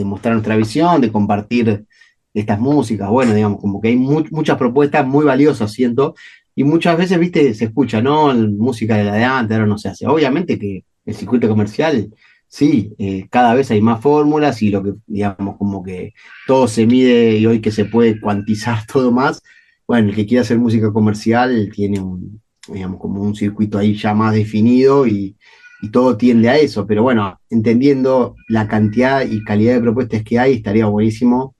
mostrar 0.04 0.34
nuestra 0.34 0.58
visión, 0.58 1.00
de 1.00 1.10
compartir 1.10 1.86
estas 2.34 2.60
músicas. 2.60 3.10
Bueno, 3.10 3.34
digamos, 3.34 3.60
como 3.60 3.82
que 3.82 3.90
hay 3.90 3.96
mu 3.98 4.24
muchas 4.32 4.58
propuestas 4.58 5.06
muy 5.06 5.26
valiosas, 5.26 5.72
siento, 5.72 6.16
y 6.56 6.64
muchas 6.64 6.98
veces, 6.98 7.20
viste, 7.20 7.54
se 7.54 7.66
escucha, 7.66 8.02
¿no? 8.02 8.34
Música 8.34 8.98
de 8.98 9.06
la 9.06 9.14
de 9.14 9.24
antes, 9.24 9.56
ahora 9.56 9.68
no 9.68 9.78
se 9.78 9.90
hace. 9.90 10.08
Obviamente 10.08 10.60
que 10.60 10.84
el 11.06 11.16
circuito 11.16 11.48
comercial 11.50 12.12
sí, 12.52 12.94
eh, 13.00 13.28
cada 13.30 13.54
vez 13.56 13.72
hay 13.72 13.82
más 13.82 14.02
fórmulas 14.02 14.62
y 14.62 14.70
lo 14.70 14.84
que, 14.84 14.94
digamos, 15.08 15.58
como 15.58 15.82
que 15.84 16.14
todo 16.46 16.68
se 16.68 16.86
mide 16.86 17.38
y 17.38 17.46
hoy 17.46 17.62
que 17.62 17.72
se 17.72 17.86
puede 17.86 18.20
cuantizar 18.20 18.86
todo 18.92 19.12
más, 19.12 19.42
bueno, 19.88 20.10
el 20.10 20.16
que 20.16 20.26
quiere 20.26 20.42
hacer 20.42 20.60
música 20.60 20.92
comercial 20.92 21.70
tiene 21.74 22.00
un, 22.00 22.42
digamos, 22.68 23.00
como 23.00 23.22
un 23.22 23.36
circuito 23.36 23.78
ahí 23.78 23.96
ya 23.96 24.14
más 24.14 24.34
definido 24.34 25.08
y, 25.08 25.38
y 25.82 25.90
todo 25.92 26.18
tiende 26.18 26.50
a 26.50 26.58
eso, 26.58 26.86
pero 26.86 27.04
bueno, 27.04 27.40
entendiendo 27.50 28.36
la 28.50 28.68
cantidad 28.68 29.26
y 29.26 29.44
calidad 29.44 29.76
de 29.76 29.82
propuestas 29.82 30.24
que 30.24 30.38
hay, 30.38 30.54
estaría 30.56 30.86
buenísimo, 30.86 31.56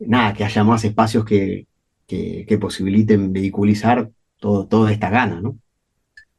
nada, 0.00 0.34
que 0.34 0.44
haya 0.44 0.64
más 0.64 0.84
espacios 0.84 1.24
que, 1.24 1.66
que, 2.06 2.44
que 2.48 2.58
posibiliten 2.58 3.32
vehiculizar 3.32 4.10
todo, 4.38 4.66
toda 4.66 4.90
esta 4.92 5.10
gana, 5.10 5.40
¿no? 5.40 5.56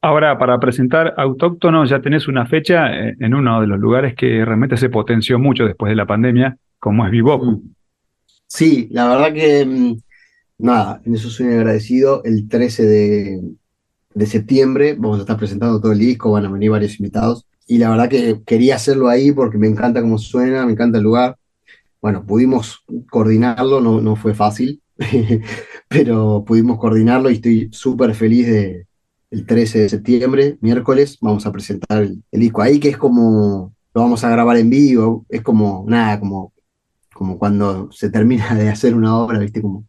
Ahora, 0.04 0.38
para 0.40 0.60
presentar 0.60 1.14
Autóctono, 1.16 1.86
ya 1.86 2.02
tenés 2.02 2.28
una 2.28 2.48
fecha 2.48 2.92
eh, 2.92 3.16
en 3.20 3.36
uno 3.36 3.62
de 3.62 3.68
los 3.68 3.80
lugares 3.80 4.16
que 4.16 4.44
realmente 4.44 4.76
se 4.76 4.90
potenció 4.90 5.38
mucho 5.38 5.66
después 5.66 5.92
de 5.92 5.96
la 5.96 6.08
pandemia, 6.08 6.58
como 6.80 7.06
es 7.06 7.12
Vivoco. 7.12 7.62
Sí, 8.48 8.88
la 8.92 9.08
verdad 9.08 9.32
que, 9.32 9.64
mm, 9.64 9.98
nada, 10.58 11.02
en 11.06 11.14
eso 11.14 11.30
soy 11.30 11.54
agradecido. 11.54 12.24
El 12.24 12.50
13 12.50 12.86
de, 12.86 13.42
de 14.16 14.26
septiembre 14.26 14.96
vamos 14.98 15.20
a 15.20 15.22
estar 15.22 15.38
presentando 15.38 15.80
todo 15.80 15.92
el 15.92 16.00
disco, 16.00 16.32
van 16.32 16.48
a 16.48 16.52
venir 16.52 16.72
varios 16.72 17.00
invitados. 17.00 17.46
Y 17.68 17.78
la 17.78 17.92
verdad 17.92 18.10
que 18.10 18.42
quería 18.44 18.76
hacerlo 18.76 19.08
ahí 19.08 19.32
porque 19.32 19.60
me 19.60 19.68
encanta 19.68 20.02
cómo 20.02 20.18
suena, 20.18 20.66
me 20.66 20.72
encanta 20.72 20.98
el 20.98 21.04
lugar. 21.04 21.38
Bueno, 22.02 22.26
pudimos 22.26 22.84
coordinarlo, 23.10 23.80
no, 23.80 24.02
no 24.02 24.16
fue 24.16 24.34
fácil, 24.34 24.82
pero 25.88 26.44
pudimos 26.46 26.80
coordinarlo 26.80 27.30
y 27.30 27.36
estoy 27.36 27.70
súper 27.72 28.16
feliz 28.16 28.48
de, 28.48 28.88
el 29.32 29.46
13 29.46 29.80
de 29.80 29.90
septiembre, 29.90 30.58
miércoles, 30.62 31.18
vamos 31.22 31.46
a 31.46 31.52
presentar 31.52 32.04
el, 32.04 32.24
disco 32.32 32.62
ahí, 32.62 32.80
que 32.80 32.90
es 32.90 32.98
como, 32.98 33.74
lo 33.94 34.02
vamos 34.02 34.24
a 34.24 34.30
grabar 34.30 34.58
en 34.58 34.70
vivo, 34.70 35.26
es 35.30 35.42
como, 35.42 35.86
nada, 35.88 36.20
como, 36.20 36.54
como 37.14 37.40
cuando 37.40 37.92
se 37.92 38.10
termina 38.10 38.54
de 38.56 38.70
hacer 38.70 38.96
una 38.96 39.18
obra, 39.18 39.40
viste, 39.40 39.62
como 39.62 39.86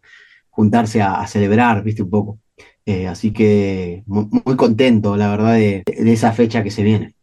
juntarse 0.50 1.02
a, 1.02 1.26
celebrar, 1.26 1.82
viste, 1.82 2.02
un 2.02 2.10
poco. 2.10 2.38
Eh, 2.86 3.08
así 3.08 3.32
que 3.32 4.04
muy, 4.06 4.56
contento, 4.56 5.16
la 5.16 5.30
verdad, 5.30 5.54
de 5.54 5.84
esa 5.86 6.32
fecha 6.32 6.62
que 6.62 6.70
se 6.70 6.82
viene. 6.82 7.14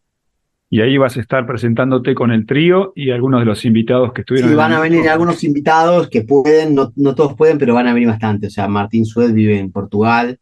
Y 0.70 0.82
ahí 0.82 0.98
vas 0.98 1.18
a 1.18 1.22
estar 1.22 1.48
presentándote 1.48 2.14
con 2.14 2.32
el 2.32 2.46
trío 2.46 2.94
y 2.96 3.10
algunos 3.10 3.40
de 3.40 3.46
los 3.46 3.66
invitados 3.66 4.14
que 4.14 4.22
estuvieron. 4.22 4.52
Sí, 4.52 4.56
van 4.56 4.74
a 4.74 4.80
venir 4.80 5.10
algunos 5.10 5.44
invitados 5.44 6.10
que 6.10 6.22
pueden, 6.22 6.76
no, 6.76 6.94
no, 6.96 7.16
todos 7.16 7.34
pueden, 7.36 7.58
pero 7.58 7.74
van 7.74 7.88
a 7.88 7.94
venir 7.94 8.08
bastante. 8.08 8.48
O 8.48 8.50
sea, 8.52 8.68
Martín 8.68 9.06
Suez 9.06 9.34
vive 9.34 9.58
en 9.58 9.72
Portugal, 9.72 10.40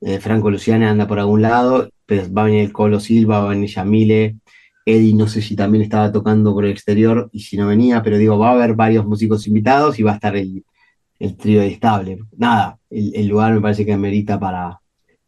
eh, 0.00 0.18
Franco 0.20 0.50
Luciana 0.50 0.90
anda 0.90 1.06
por 1.06 1.18
algún 1.18 1.42
lado, 1.42 1.90
pero 2.06 2.32
va 2.32 2.42
a 2.42 2.44
venir 2.46 2.60
el 2.60 2.72
Colo 2.72 2.98
Silva, 2.98 3.40
va 3.40 3.46
a 3.46 3.50
venir 3.50 3.68
Yamile, 3.68 4.36
Eddie 4.86 5.14
no 5.14 5.28
sé 5.28 5.42
si 5.42 5.54
también 5.54 5.82
estaba 5.82 6.10
tocando 6.10 6.54
por 6.54 6.64
el 6.64 6.70
exterior 6.70 7.28
y 7.32 7.40
si 7.40 7.58
no 7.58 7.66
venía, 7.66 8.02
pero 8.02 8.16
digo, 8.16 8.38
va 8.38 8.50
a 8.50 8.52
haber 8.52 8.74
varios 8.74 9.04
músicos 9.04 9.46
invitados 9.46 9.98
y 9.98 10.02
va 10.02 10.12
a 10.12 10.14
estar 10.14 10.34
el, 10.34 10.64
el 11.18 11.36
trío 11.36 11.60
de 11.60 11.68
estable. 11.68 12.18
Nada, 12.38 12.78
el, 12.88 13.14
el, 13.14 13.28
lugar 13.28 13.52
me 13.52 13.60
parece 13.60 13.84
que 13.84 13.92
amerita 13.92 14.40
para, 14.40 14.80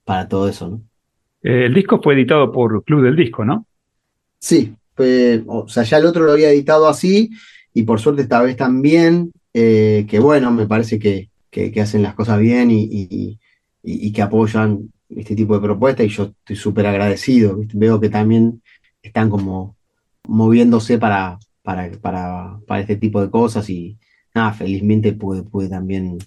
para 0.05 0.29
todo 0.29 0.49
eso, 0.49 0.71
¿no? 0.71 0.83
Eh, 1.43 1.67
el 1.67 1.75
disco 1.75 2.01
fue 2.03 2.15
editado 2.15 2.53
por 2.53 2.85
Club 2.85 3.03
del 3.03 3.17
Disco, 3.17 3.45
¿no? 3.45 3.67
Sí, 4.41 4.75
o 5.47 5.69
sea, 5.69 5.85
ya 5.85 5.99
el 5.99 6.07
otro 6.07 6.25
lo 6.25 6.33
había 6.33 6.51
editado 6.51 6.89
así 6.89 7.31
y 7.73 7.85
por 7.85 8.01
suerte 8.01 8.23
esta 8.23 8.43
vez 8.43 8.57
también, 8.57 9.33
eh, 9.55 10.07
que 10.09 10.19
bueno, 10.19 10.51
me 10.51 10.67
parece 10.67 10.99
que, 10.99 11.31
que, 11.51 11.81
hacen 11.81 12.03
las 12.03 12.15
cosas 12.15 12.39
bien 12.39 12.71
y, 12.71 13.39
y 13.83 14.13
que 14.13 14.23
apoyan 14.23 14.91
este 15.17 15.35
tipo 15.35 15.55
de 15.55 15.61
propuestas 15.61 16.07
y 16.07 16.09
yo 16.09 16.25
estoy 16.25 16.57
súper 16.57 16.87
agradecido. 16.87 17.59
Veo 17.75 18.01
que 18.01 18.09
también 18.09 18.63
están 19.03 19.31
como 19.31 19.77
moviéndose 20.29 20.99
para, 20.99 21.39
para, 21.63 21.91
para, 22.01 22.61
para, 22.67 22.81
este 22.81 22.97
tipo 22.97 23.21
de 23.21 23.31
cosas 23.31 23.69
y 23.71 23.99
nada, 24.35 24.53
felizmente 24.53 25.13
pude, 25.13 25.43
pude 25.43 25.69
también 25.69 26.19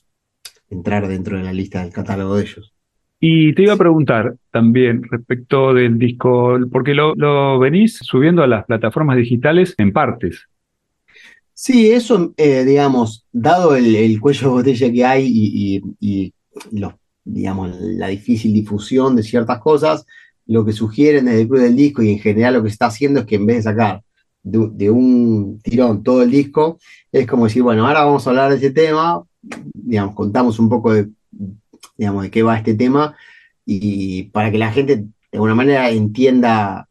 entrar 0.70 1.08
dentro 1.08 1.38
de 1.38 1.44
la 1.44 1.54
lista 1.54 1.82
del 1.82 1.94
catálogo 1.94 2.36
de 2.36 2.44
ellos. 2.44 2.73
Y 3.26 3.56
te 3.56 3.64
iba 3.64 3.72
a 3.72 3.78
preguntar 3.78 4.36
también 4.52 5.02
respecto 5.10 5.74
del 5.74 5.98
disco, 5.98 6.58
porque 6.70 6.94
lo, 6.94 7.16
lo 7.16 7.58
venís 7.58 7.98
subiendo 8.02 8.44
a 8.44 8.48
las 8.48 8.66
plataformas 8.66 9.16
digitales 9.16 9.76
en 9.78 9.94
partes. 9.94 10.46
Sí, 11.54 11.90
eso, 11.90 12.34
eh, 12.36 12.66
digamos, 12.66 13.26
dado 13.32 13.78
el, 13.78 13.96
el, 13.96 14.20
cuello 14.20 14.50
de 14.50 14.54
botella 14.56 14.92
que 14.92 15.06
hay 15.06 15.26
y, 15.26 15.78
y, 15.78 15.82
y 16.02 16.34
los 16.78 16.96
digamos, 17.24 17.74
la 17.80 18.10
difícil 18.10 18.52
difusión 18.52 19.16
de 19.16 19.24
ciertas 19.24 19.60
cosas, 19.60 20.06
lo 20.46 20.66
que 20.66 20.74
sugieren 20.74 21.24
desde 21.24 21.44
el 21.44 21.48
Club 21.48 21.62
del 21.62 21.78
Disco 21.78 22.04
y 22.04 22.12
en 22.12 22.20
general 22.20 22.56
lo 22.56 22.64
que 22.64 22.72
se 22.72 22.74
está 22.74 22.88
haciendo 22.88 23.22
es 23.22 23.26
que 23.26 23.36
en 23.36 23.46
vez 23.46 23.56
de 23.56 23.72
sacar 23.72 24.04
de, 24.42 24.68
de, 24.74 24.92
un 24.92 25.62
tirón 25.64 26.04
todo 26.04 26.24
el 26.24 26.30
disco, 26.30 26.78
es 27.10 27.26
como 27.26 27.46
decir, 27.46 27.64
bueno, 27.64 27.88
ahora 27.88 28.04
vamos 28.04 28.28
a 28.28 28.32
hablar 28.32 28.52
de 28.52 28.58
ese 28.58 28.72
tema, 28.72 29.24
digamos, 29.74 30.14
contamos 30.14 30.60
un 30.60 30.68
poco 30.68 30.92
de, 30.92 31.08
digamos, 32.04 32.24
de 32.24 32.32
qué 32.32 32.44
va 32.44 32.58
este 32.58 32.76
tema 32.76 33.16
y 33.66 34.24
para 34.36 34.52
que 34.52 34.58
la 34.60 34.72
gente 34.74 34.98
de 34.98 35.08
alguna 35.34 35.56
manera 35.56 35.90
entienda, 35.90 36.88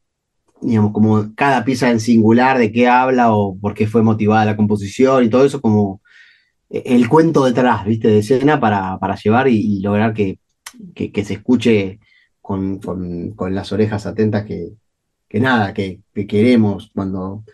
digamos, 0.61 0.93
como 0.93 1.35
cada 1.37 1.65
pieza 1.65 1.91
en 1.91 2.01
singular 2.01 2.59
de 2.59 2.73
qué 2.73 2.89
habla 2.89 3.35
o 3.35 3.59
por 3.59 3.75
qué 3.75 3.87
fue 3.87 4.03
motivada 4.03 4.45
la 4.47 4.57
composición 4.57 5.25
y 5.25 5.31
todo 5.31 5.45
eso, 5.45 5.61
como 5.61 6.01
el 6.71 7.09
cuento 7.09 7.45
detrás, 7.45 7.85
¿viste? 7.85 8.09
De 8.09 8.19
escena 8.21 8.59
para, 8.61 8.99
para 8.99 9.17
llevar 9.17 9.49
y, 9.49 9.57
y, 9.79 9.81
lograr 9.83 10.15
que 10.15 10.39
que, 10.95 11.13
que 11.13 11.25
se 11.25 11.35
escuche 11.35 12.01
con, 12.41 12.79
con- 12.81 13.33
con 13.33 13.55
las 13.55 13.73
orejas 13.73 14.07
atentas 14.07 14.45
que, 14.47 14.73
que 15.29 15.41
nada, 15.41 15.75
que, 15.75 16.01
que 16.15 16.27
queremos 16.27 16.91
cuando 16.95 17.45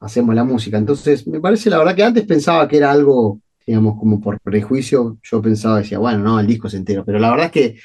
hacemos 0.00 0.34
la 0.34 0.44
música. 0.44 0.78
Entonces, 0.78 1.26
me 1.26 1.40
parece 1.40 1.70
la 1.70 1.78
verdad 1.78 1.96
que 1.96 2.04
antes 2.04 2.24
pensaba 2.26 2.68
que 2.68 2.78
era 2.78 2.90
algo, 2.92 3.40
digamos, 3.66 3.98
como 3.98 4.20
por 4.20 4.40
prejuicio, 4.40 5.18
yo 5.22 5.42
pensaba, 5.42 5.78
decía, 5.78 5.98
bueno, 5.98 6.18
no, 6.18 6.38
el 6.40 6.46
disco 6.46 6.68
es 6.68 6.74
entero, 6.74 7.04
pero 7.04 7.18
la 7.18 7.30
verdad 7.30 7.46
es 7.46 7.52
que 7.52 7.76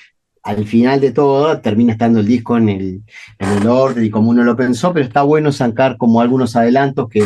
al 0.43 0.65
final 0.65 0.99
de 0.99 1.11
todo 1.11 1.59
termina 1.59 1.93
estando 1.93 2.19
el 2.19 2.25
disco 2.27 2.57
en 2.57 2.69
el, 2.69 3.01
en 3.39 3.49
el 3.49 3.67
orden 3.67 4.05
y 4.05 4.09
como 4.09 4.29
uno 4.29 4.43
lo 4.43 4.55
pensó, 4.55 4.93
pero 4.93 5.05
está 5.05 5.23
bueno 5.23 5.51
sacar 5.51 5.97
como 5.97 6.21
algunos 6.21 6.55
adelantos 6.55 7.09
que, 7.09 7.23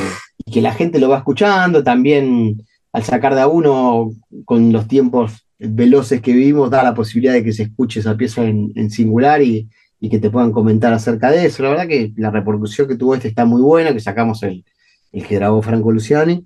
que 0.51 0.61
la 0.61 0.73
gente 0.73 0.99
lo 0.99 1.09
va 1.09 1.17
escuchando, 1.17 1.83
también 1.83 2.65
al 2.91 3.03
sacar 3.03 3.35
de 3.35 3.41
a 3.41 3.47
uno 3.47 4.11
con 4.45 4.71
los 4.71 4.87
tiempos 4.87 5.45
veloces 5.59 6.21
que 6.21 6.33
vivimos, 6.33 6.69
da 6.69 6.83
la 6.83 6.93
posibilidad 6.93 7.33
de 7.33 7.43
que 7.43 7.53
se 7.53 7.63
escuche 7.63 7.99
esa 7.99 8.15
pieza 8.15 8.43
en, 8.45 8.71
en 8.75 8.89
singular 8.89 9.41
y, 9.41 9.69
y 9.99 10.09
que 10.09 10.19
te 10.19 10.29
puedan 10.29 10.51
comentar 10.51 10.93
acerca 10.93 11.31
de 11.31 11.45
eso. 11.45 11.63
La 11.63 11.69
verdad 11.69 11.87
que 11.87 12.13
la 12.17 12.31
repercusión 12.31 12.87
que 12.87 12.95
tuvo 12.95 13.15
este 13.15 13.27
está 13.29 13.45
muy 13.45 13.61
buena, 13.61 13.93
que 13.93 13.99
sacamos 13.99 14.43
el, 14.43 14.63
el 15.11 15.25
que 15.25 15.35
grabó 15.35 15.61
Franco 15.61 15.91
Luciani. 15.91 16.45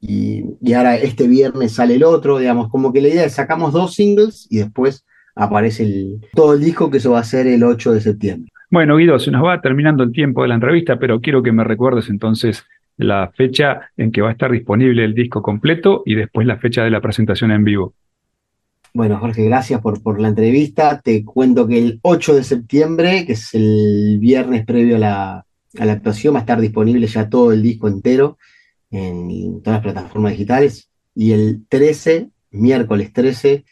Y, 0.00 0.44
y 0.60 0.72
ahora 0.74 0.96
este 0.96 1.26
viernes 1.26 1.72
sale 1.72 1.96
el 1.96 2.04
otro, 2.04 2.38
digamos, 2.38 2.68
como 2.68 2.92
que 2.92 3.00
la 3.00 3.08
idea 3.08 3.24
es 3.24 3.34
sacamos 3.34 3.72
dos 3.72 3.94
singles 3.94 4.46
y 4.50 4.58
después 4.58 5.04
aparece 5.34 5.84
el, 5.84 6.20
todo 6.34 6.54
el 6.54 6.60
disco, 6.60 6.90
que 6.90 6.98
eso 6.98 7.12
va 7.12 7.20
a 7.20 7.24
ser 7.24 7.46
el 7.46 7.64
8 7.64 7.92
de 7.92 8.00
septiembre. 8.00 8.52
Bueno, 8.70 8.96
Guido, 8.96 9.18
se 9.18 9.30
nos 9.30 9.44
va 9.44 9.60
terminando 9.60 10.02
el 10.02 10.12
tiempo 10.12 10.42
de 10.42 10.48
la 10.48 10.54
entrevista, 10.54 10.98
pero 10.98 11.20
quiero 11.20 11.42
que 11.42 11.52
me 11.52 11.64
recuerdes 11.64 12.10
entonces 12.10 12.64
la 12.98 13.30
fecha 13.34 13.90
en 13.96 14.12
que 14.12 14.20
va 14.20 14.28
a 14.28 14.32
estar 14.32 14.50
disponible 14.50 15.04
el 15.04 15.14
disco 15.14 15.40
completo 15.40 16.02
y 16.04 16.16
después 16.16 16.46
la 16.46 16.58
fecha 16.58 16.84
de 16.84 16.90
la 16.90 17.00
presentación 17.00 17.52
en 17.52 17.64
vivo. 17.64 17.94
Bueno, 18.92 19.18
Jorge, 19.18 19.44
gracias 19.44 19.80
por, 19.80 20.02
por 20.02 20.20
la 20.20 20.28
entrevista. 20.28 21.00
Te 21.00 21.24
cuento 21.24 21.68
que 21.68 21.78
el 21.78 22.00
8 22.02 22.34
de 22.34 22.42
septiembre, 22.44 23.24
que 23.24 23.32
es 23.32 23.54
el 23.54 24.18
viernes 24.20 24.66
previo 24.66 24.96
a 24.96 24.98
la, 24.98 25.44
a 25.78 25.84
la 25.84 25.92
actuación, 25.92 26.34
va 26.34 26.38
a 26.38 26.40
estar 26.40 26.60
disponible 26.60 27.06
ya 27.06 27.28
todo 27.28 27.52
el 27.52 27.62
disco 27.62 27.88
entero 27.88 28.38
en 28.90 29.62
todas 29.62 29.78
las 29.84 29.92
plataformas 29.94 30.32
digitales. 30.32 30.90
Y 31.14 31.32
el 31.32 31.64
13, 31.68 32.30
miércoles 32.50 33.12
13 33.12 33.64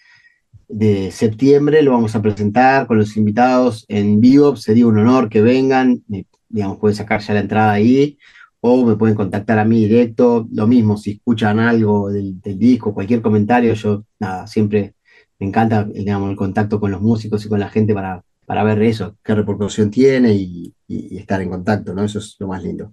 de 0.69 1.11
septiembre, 1.13 1.83
lo 1.83 1.93
vamos 1.93 2.15
a 2.17 2.23
presentar 2.23 2.87
con 2.87 2.99
los 2.99 3.17
invitados 3.17 3.85
en 3.89 4.21
vivo. 4.21 4.57
Sería 4.57 4.87
un 4.87 4.99
honor 4.99 5.29
que 5.29 5.41
vengan. 5.43 6.03
Me- 6.09 6.27
digamos, 6.49 6.79
pueden 6.79 6.97
sacar 6.97 7.21
ya 7.21 7.35
la 7.35 7.41
entrada 7.41 7.73
ahí 7.73 8.19
o 8.61 8.85
me 8.87 8.97
pueden 8.97 9.15
contactar 9.17 9.59
a 9.59 9.65
mí 9.65 9.85
directo. 9.85 10.49
Lo 10.53 10.67
mismo, 10.67 10.97
si 10.97 11.13
escuchan 11.13 11.59
algo 11.61 12.11
del, 12.11 12.41
disco, 12.59 12.95
cualquier 12.95 13.23
comentario, 13.23 13.75
yo 13.75 14.05
nada, 14.21 14.47
siempre 14.47 14.95
me 15.39 15.47
encanta 15.49 15.85
digamos, 15.85 16.31
el 16.31 16.37
contacto 16.37 16.81
con 16.81 16.91
los 16.91 17.03
músicos 17.03 17.45
y 17.45 17.49
con 17.49 17.61
la 17.61 17.69
gente 17.69 17.95
para, 17.95 18.25
para 18.47 18.65
ver 18.65 18.83
eso, 18.83 19.17
qué 19.23 19.35
repercusión 19.35 19.91
tiene 19.91 20.33
y, 20.35 20.75
y- 20.89 21.15
y 21.17 21.19
estar 21.19 21.41
en 21.43 21.51
contacto, 21.51 21.95
¿no? 21.95 22.05
Eso 22.05 22.19
es 22.21 22.37
lo 22.39 22.49
más 22.49 22.63
lindo. 22.63 22.93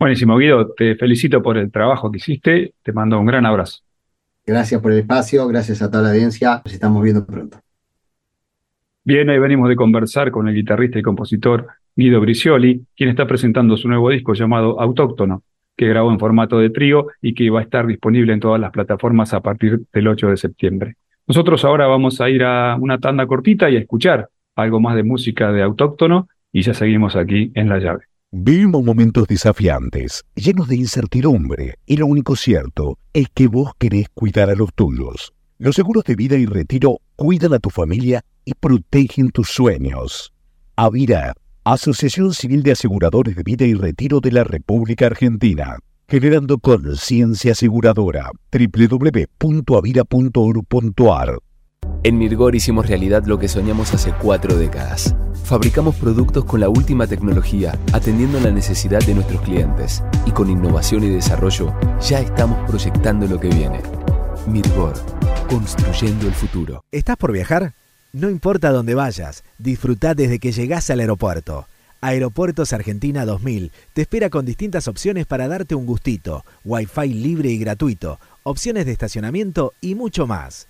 Buenísimo, 0.00 0.38
Guido, 0.38 0.72
te 0.72 0.96
felicito 0.96 1.42
por 1.42 1.58
el 1.58 1.70
trabajo 1.70 2.10
que 2.10 2.16
hiciste, 2.16 2.72
te 2.82 2.90
mando 2.90 3.20
un 3.20 3.26
gran 3.26 3.44
abrazo. 3.44 3.80
Gracias 4.46 4.80
por 4.80 4.92
el 4.92 5.00
espacio, 5.00 5.46
gracias 5.46 5.82
a 5.82 5.90
toda 5.90 6.04
la 6.04 6.08
audiencia, 6.08 6.62
nos 6.64 6.72
estamos 6.72 7.02
viendo 7.02 7.26
pronto. 7.26 7.60
Bien, 9.04 9.28
hoy 9.28 9.38
venimos 9.38 9.68
de 9.68 9.76
conversar 9.76 10.30
con 10.30 10.48
el 10.48 10.54
guitarrista 10.54 10.98
y 10.98 11.02
compositor 11.02 11.66
Guido 11.94 12.18
Bricioli, 12.18 12.86
quien 12.96 13.10
está 13.10 13.26
presentando 13.26 13.76
su 13.76 13.88
nuevo 13.88 14.08
disco 14.08 14.32
llamado 14.32 14.80
Autóctono, 14.80 15.42
que 15.76 15.86
grabó 15.86 16.10
en 16.10 16.18
formato 16.18 16.58
de 16.58 16.70
trío 16.70 17.08
y 17.20 17.34
que 17.34 17.50
va 17.50 17.60
a 17.60 17.64
estar 17.64 17.86
disponible 17.86 18.32
en 18.32 18.40
todas 18.40 18.58
las 18.58 18.70
plataformas 18.70 19.34
a 19.34 19.40
partir 19.40 19.82
del 19.92 20.08
8 20.08 20.28
de 20.28 20.36
septiembre. 20.38 20.94
Nosotros 21.26 21.62
ahora 21.66 21.86
vamos 21.86 22.22
a 22.22 22.30
ir 22.30 22.42
a 22.42 22.74
una 22.80 22.98
tanda 22.98 23.26
cortita 23.26 23.68
y 23.68 23.76
a 23.76 23.80
escuchar 23.80 24.30
algo 24.56 24.80
más 24.80 24.96
de 24.96 25.02
música 25.02 25.52
de 25.52 25.62
Autóctono 25.62 26.26
y 26.50 26.62
ya 26.62 26.72
seguimos 26.72 27.16
aquí 27.16 27.52
en 27.54 27.68
La 27.68 27.78
Llave. 27.78 28.09
Vivimos 28.32 28.84
momentos 28.84 29.26
desafiantes, 29.26 30.24
llenos 30.36 30.68
de 30.68 30.76
incertidumbre, 30.76 31.80
y 31.84 31.96
lo 31.96 32.06
único 32.06 32.36
cierto 32.36 32.96
es 33.12 33.26
que 33.34 33.48
vos 33.48 33.72
querés 33.76 34.06
cuidar 34.14 34.50
a 34.50 34.54
los 34.54 34.72
tuyos. 34.72 35.32
Los 35.58 35.74
seguros 35.74 36.04
de 36.04 36.14
vida 36.14 36.36
y 36.36 36.46
retiro 36.46 37.00
cuidan 37.16 37.54
a 37.54 37.58
tu 37.58 37.70
familia 37.70 38.24
y 38.44 38.54
protegen 38.54 39.30
tus 39.30 39.48
sueños. 39.48 40.32
Avira, 40.76 41.34
Asociación 41.64 42.32
Civil 42.32 42.62
de 42.62 42.70
Aseguradores 42.70 43.34
de 43.34 43.42
Vida 43.42 43.64
y 43.64 43.74
Retiro 43.74 44.20
de 44.20 44.30
la 44.30 44.44
República 44.44 45.06
Argentina, 45.06 45.80
generando 46.06 46.58
conciencia 46.58 47.50
aseguradora. 47.50 48.30
www.avira.org.ar 48.52 51.40
En 52.02 52.16
Mirgor 52.16 52.54
hicimos 52.54 52.86
realidad 52.86 53.24
lo 53.26 53.38
que 53.38 53.46
soñamos 53.46 53.92
hace 53.92 54.14
cuatro 54.22 54.56
décadas. 54.56 55.14
Fabricamos 55.44 55.96
productos 55.96 56.46
con 56.46 56.58
la 56.58 56.70
última 56.70 57.06
tecnología, 57.06 57.78
atendiendo 57.92 58.40
la 58.40 58.50
necesidad 58.50 59.00
de 59.00 59.14
nuestros 59.14 59.42
clientes. 59.42 60.02
Y 60.24 60.30
con 60.30 60.48
innovación 60.48 61.04
y 61.04 61.10
desarrollo, 61.10 61.74
ya 62.00 62.20
estamos 62.20 62.66
proyectando 62.66 63.26
lo 63.26 63.38
que 63.38 63.48
viene. 63.48 63.82
Mirgor, 64.46 64.94
construyendo 65.50 66.26
el 66.26 66.32
futuro. 66.32 66.84
¿Estás 66.90 67.18
por 67.18 67.32
viajar? 67.32 67.74
No 68.14 68.30
importa 68.30 68.72
dónde 68.72 68.94
vayas, 68.94 69.44
disfruta 69.58 70.14
desde 70.14 70.38
que 70.38 70.52
llegás 70.52 70.88
al 70.88 71.00
aeropuerto. 71.00 71.66
Aeropuertos 72.00 72.72
Argentina 72.72 73.26
2000 73.26 73.72
te 73.92 74.00
espera 74.00 74.30
con 74.30 74.46
distintas 74.46 74.88
opciones 74.88 75.26
para 75.26 75.48
darte 75.48 75.74
un 75.74 75.84
gustito, 75.84 76.46
Wi-Fi 76.64 77.08
libre 77.08 77.50
y 77.50 77.58
gratuito, 77.58 78.18
opciones 78.42 78.86
de 78.86 78.92
estacionamiento 78.92 79.74
y 79.82 79.96
mucho 79.96 80.26
más. 80.26 80.69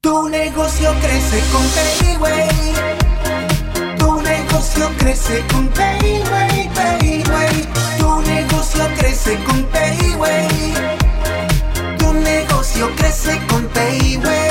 Tu 0.00 0.28
negocio 0.28 0.94
crece 1.00 1.42
con 1.50 1.64
Payway. 1.74 2.48
Tu 3.98 4.22
negocio 4.22 4.88
crece 4.96 5.44
con 5.52 5.66
Payway, 5.68 6.70
Payway. 6.72 7.66
Tu 7.98 8.20
negocio 8.30 8.84
crece 8.96 9.36
con 9.44 9.64
Payway. 9.64 10.48
Tu 11.98 12.12
negocio 12.12 12.90
crece 12.94 13.40
con 13.48 13.66
Payway. 13.66 14.48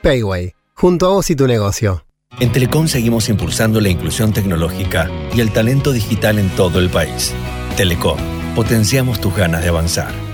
Payway, 0.00 0.54
junto 0.74 1.06
a 1.06 1.08
vos 1.08 1.28
y 1.30 1.34
tu 1.34 1.48
negocio. 1.48 2.06
En 2.38 2.52
Telecom 2.52 2.86
seguimos 2.86 3.28
impulsando 3.28 3.80
la 3.80 3.88
inclusión 3.88 4.32
tecnológica 4.32 5.10
y 5.34 5.40
el 5.40 5.52
talento 5.52 5.90
digital 5.90 6.38
en 6.38 6.50
todo 6.50 6.78
el 6.78 6.88
país. 6.88 7.34
Telecom, 7.76 8.18
potenciamos 8.54 9.20
tus 9.20 9.34
ganas 9.34 9.62
de 9.62 9.70
avanzar. 9.70 10.33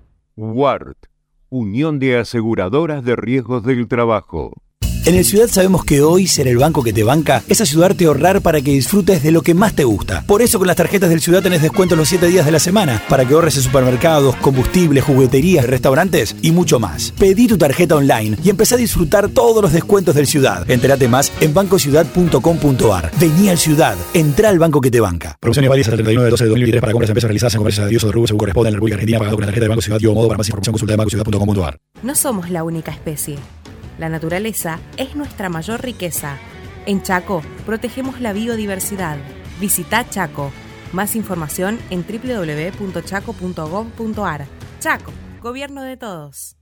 WART, 0.35 1.07
Unión 1.49 1.99
de 1.99 2.17
Aseguradoras 2.17 3.03
de 3.03 3.15
Riesgos 3.15 3.63
del 3.63 3.87
Trabajo. 3.87 4.53
En 5.03 5.15
el 5.15 5.25
Ciudad 5.25 5.47
sabemos 5.47 5.83
que 5.83 6.03
hoy 6.03 6.27
ser 6.27 6.47
el 6.47 6.57
banco 6.57 6.83
que 6.83 6.93
te 6.93 7.03
banca 7.03 7.41
es 7.47 7.59
ayudarte 7.59 8.05
a 8.05 8.09
ahorrar 8.09 8.41
para 8.41 8.61
que 8.61 8.69
disfrutes 8.69 9.23
de 9.23 9.31
lo 9.31 9.41
que 9.41 9.55
más 9.55 9.73
te 9.73 9.83
gusta. 9.83 10.23
Por 10.27 10.43
eso 10.43 10.59
con 10.59 10.67
las 10.67 10.77
tarjetas 10.77 11.09
del 11.09 11.21
Ciudad 11.21 11.41
tenés 11.41 11.63
descuentos 11.63 11.97
los 11.97 12.07
7 12.07 12.27
días 12.27 12.45
de 12.45 12.51
la 12.51 12.59
semana 12.59 13.01
para 13.09 13.25
que 13.25 13.33
ahorres 13.33 13.57
en 13.57 13.63
supermercados, 13.63 14.35
combustibles, 14.35 15.03
jugueterías, 15.03 15.65
restaurantes 15.65 16.35
y 16.43 16.51
mucho 16.51 16.79
más. 16.79 17.13
Pedí 17.17 17.47
tu 17.47 17.57
tarjeta 17.57 17.95
online 17.95 18.37
y 18.43 18.51
empezá 18.51 18.75
a 18.75 18.77
disfrutar 18.77 19.29
todos 19.29 19.63
los 19.63 19.73
descuentos 19.73 20.13
del 20.13 20.27
Ciudad. 20.27 20.69
Entérate 20.69 21.07
más 21.07 21.31
en 21.41 21.51
bancociudad.com.ar. 21.51 23.11
Vení 23.19 23.49
al 23.49 23.57
Ciudad, 23.57 23.95
entra 24.13 24.49
al 24.49 24.59
banco 24.59 24.81
que 24.81 24.91
te 24.91 24.99
banca. 24.99 25.35
Promociones 25.39 25.67
válidas 25.67 25.87
hasta 25.87 25.95
el 25.95 26.05
31 26.05 26.25
de 26.25 26.29
12 26.29 26.43
de 26.43 26.49
2023 26.49 26.81
para 26.81 26.93
compras 26.93 27.09
en 27.09 27.13
empresas 27.13 27.27
realizadas 27.27 27.53
en 27.55 27.57
comercios 27.57 27.89
de 27.89 27.97
o 27.97 28.05
de 28.05 28.11
rubro 28.11 28.27
según 28.27 28.37
corresponde 28.37 28.69
en 28.69 28.73
la 28.73 28.75
República 28.75 28.95
Argentina 28.97 29.17
pagado 29.17 29.35
con 29.35 29.41
la 29.41 29.47
tarjeta 29.47 29.65
de 29.65 29.69
Banco 29.69 29.81
Ciudad 29.81 29.99
y 29.99 30.05
o 30.05 30.13
modo 30.13 30.27
para 30.27 30.37
más 30.37 30.47
información 30.47 30.73
consulta 30.73 30.93
de 30.93 30.97
bancociudad.com.ar. 30.97 31.79
No 32.03 32.13
somos 32.13 32.51
la 32.51 32.63
única 32.63 32.91
especie. 32.91 33.37
La 34.01 34.09
naturaleza 34.09 34.81
es 34.97 35.15
nuestra 35.15 35.47
mayor 35.47 35.81
riqueza. 35.83 36.39
En 36.87 37.03
Chaco 37.03 37.43
protegemos 37.67 38.19
la 38.19 38.33
biodiversidad. 38.33 39.19
Visita 39.59 40.09
Chaco. 40.09 40.51
Más 40.91 41.15
información 41.15 41.77
en 41.91 42.03
www.chaco.gov.ar. 42.03 44.47
Chaco, 44.79 45.11
gobierno 45.39 45.83
de 45.83 45.97
todos. 45.97 46.57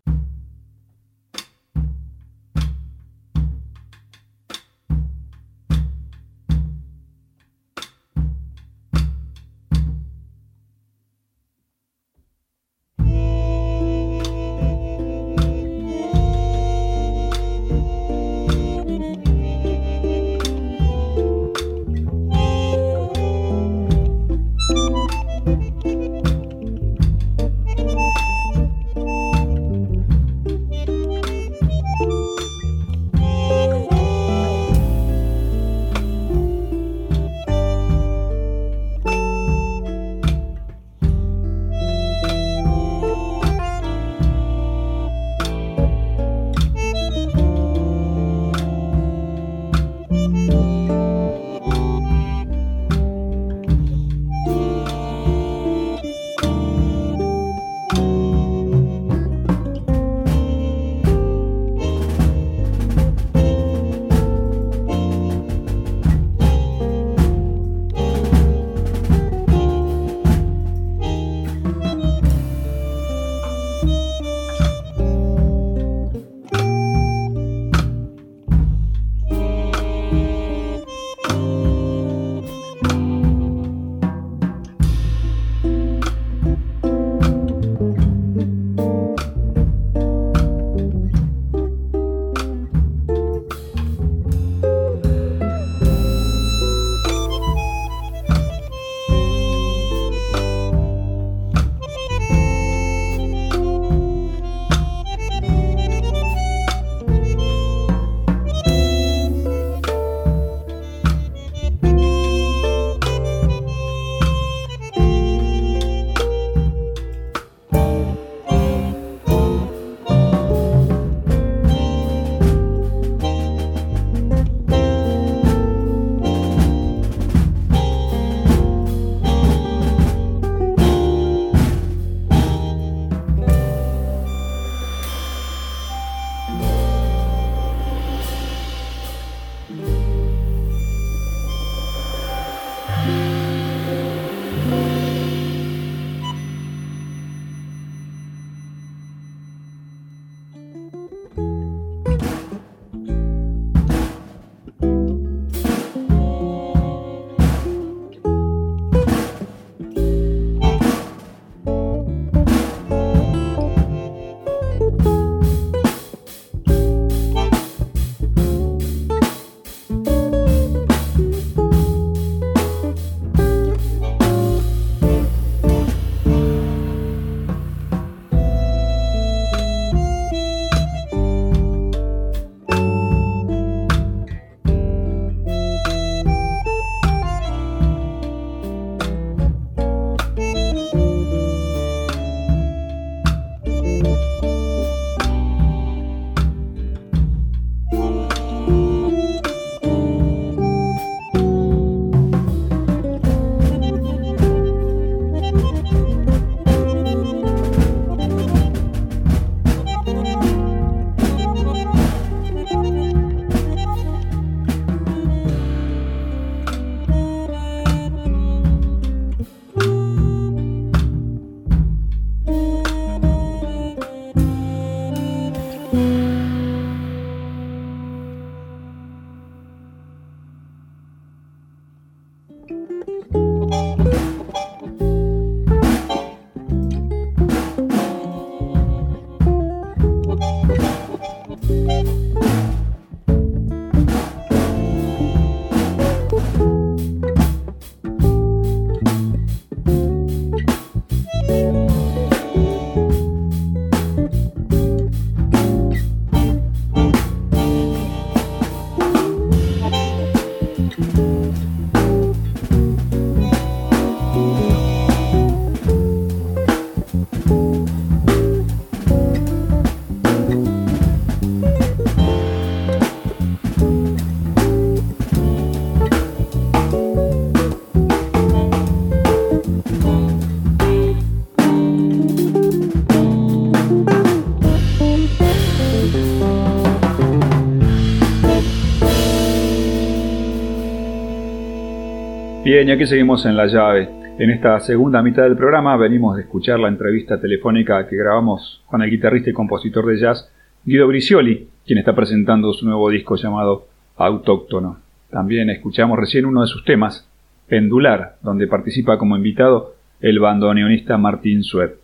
Aquí 292.80 293.06
seguimos 293.08 293.46
en 293.46 293.58
la 293.58 293.68
llave. 293.68 294.08
En 294.40 294.52
esta 294.52 294.80
segunda 294.80 295.22
mitad 295.22 295.44
del 295.44 295.58
programa 295.58 295.98
venimos 295.98 296.38
de 296.38 296.44
escuchar 296.44 296.80
la 296.80 296.88
entrevista 296.88 297.40
telefónica 297.40 298.08
que 298.08 298.16
grabamos 298.16 298.82
con 298.88 299.02
el 299.02 299.10
guitarrista 299.12 299.50
y 299.50 299.54
compositor 299.54 300.06
de 300.06 300.18
jazz 300.18 300.50
Guido 300.86 301.06
Bricioli, 301.06 301.68
quien 301.86 302.00
está 302.00 302.16
presentando 302.16 302.72
su 302.72 302.86
nuevo 302.86 303.10
disco 303.10 303.36
llamado 303.36 303.88
Autóctono. 304.16 305.00
También 305.30 305.70
escuchamos 305.70 306.18
recién 306.18 306.46
uno 306.46 306.62
de 306.62 306.68
sus 306.68 306.86
temas, 306.86 307.30
Pendular, 307.68 308.38
donde 308.42 308.66
participa 308.66 309.18
como 309.18 309.36
invitado 309.36 309.96
el 310.22 310.40
bandoneonista 310.40 311.18
Martín 311.18 311.64
Sueb. 311.64 311.98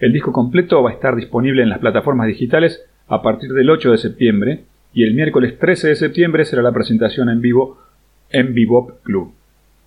El 0.00 0.12
disco 0.12 0.32
completo 0.32 0.82
va 0.82 0.90
a 0.90 0.94
estar 0.94 1.14
disponible 1.14 1.62
en 1.62 1.68
las 1.68 1.78
plataformas 1.78 2.26
digitales 2.26 2.84
a 3.06 3.22
partir 3.22 3.52
del 3.52 3.70
8 3.70 3.92
de 3.92 3.98
septiembre 3.98 4.64
y 4.92 5.04
el 5.04 5.14
miércoles 5.14 5.56
13 5.60 5.86
de 5.86 5.96
septiembre 5.96 6.44
será 6.44 6.62
la 6.62 6.72
presentación 6.72 7.28
en 7.28 7.40
vivo 7.40 7.78
en 8.30 8.54
Bebop 8.54 9.04
Club. 9.04 9.32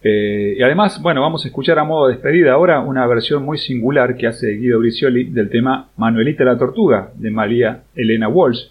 Eh, 0.02 0.56
y 0.58 0.64
además, 0.64 1.02
bueno, 1.02 1.22
vamos 1.22 1.44
a 1.44 1.48
escuchar 1.50 1.78
a 1.78 1.84
modo 1.84 2.08
de 2.08 2.14
despedida 2.14 2.54
ahora 2.54 2.80
una 2.80 3.06
versión 3.06 3.44
muy 3.44 3.58
singular 3.58 4.16
que 4.16 4.28
hace 4.28 4.52
Guido 4.52 4.80
Bricioli 4.80 5.26
del 5.26 5.50
tema 5.50 5.90
Manuelita 5.98 6.46
la 6.46 6.58
Tortuga 6.58 7.12
de 7.16 7.30
María 7.30 7.84
Elena 7.96 8.30
Walsh, 8.30 8.68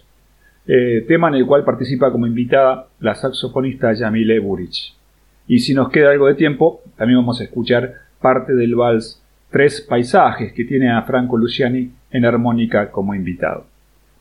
eh, 0.67 1.05
tema 1.07 1.27
en 1.29 1.35
el 1.35 1.45
cual 1.45 1.63
participa 1.63 2.11
como 2.11 2.27
invitada 2.27 2.87
la 2.99 3.15
saxofonista 3.15 3.93
Yamile 3.93 4.39
Burich. 4.39 4.93
Y 5.47 5.59
si 5.59 5.73
nos 5.73 5.89
queda 5.89 6.11
algo 6.11 6.27
de 6.27 6.35
tiempo, 6.35 6.81
también 6.97 7.19
vamos 7.19 7.41
a 7.41 7.43
escuchar 7.43 7.93
parte 8.21 8.53
del 8.53 8.75
vals 8.75 9.21
Tres 9.51 9.81
Paisajes 9.81 10.53
que 10.53 10.63
tiene 10.63 10.91
a 10.91 11.01
Franco 11.01 11.35
Luciani 11.35 11.91
en 12.11 12.25
armónica 12.25 12.91
como 12.91 13.15
invitado. 13.15 13.65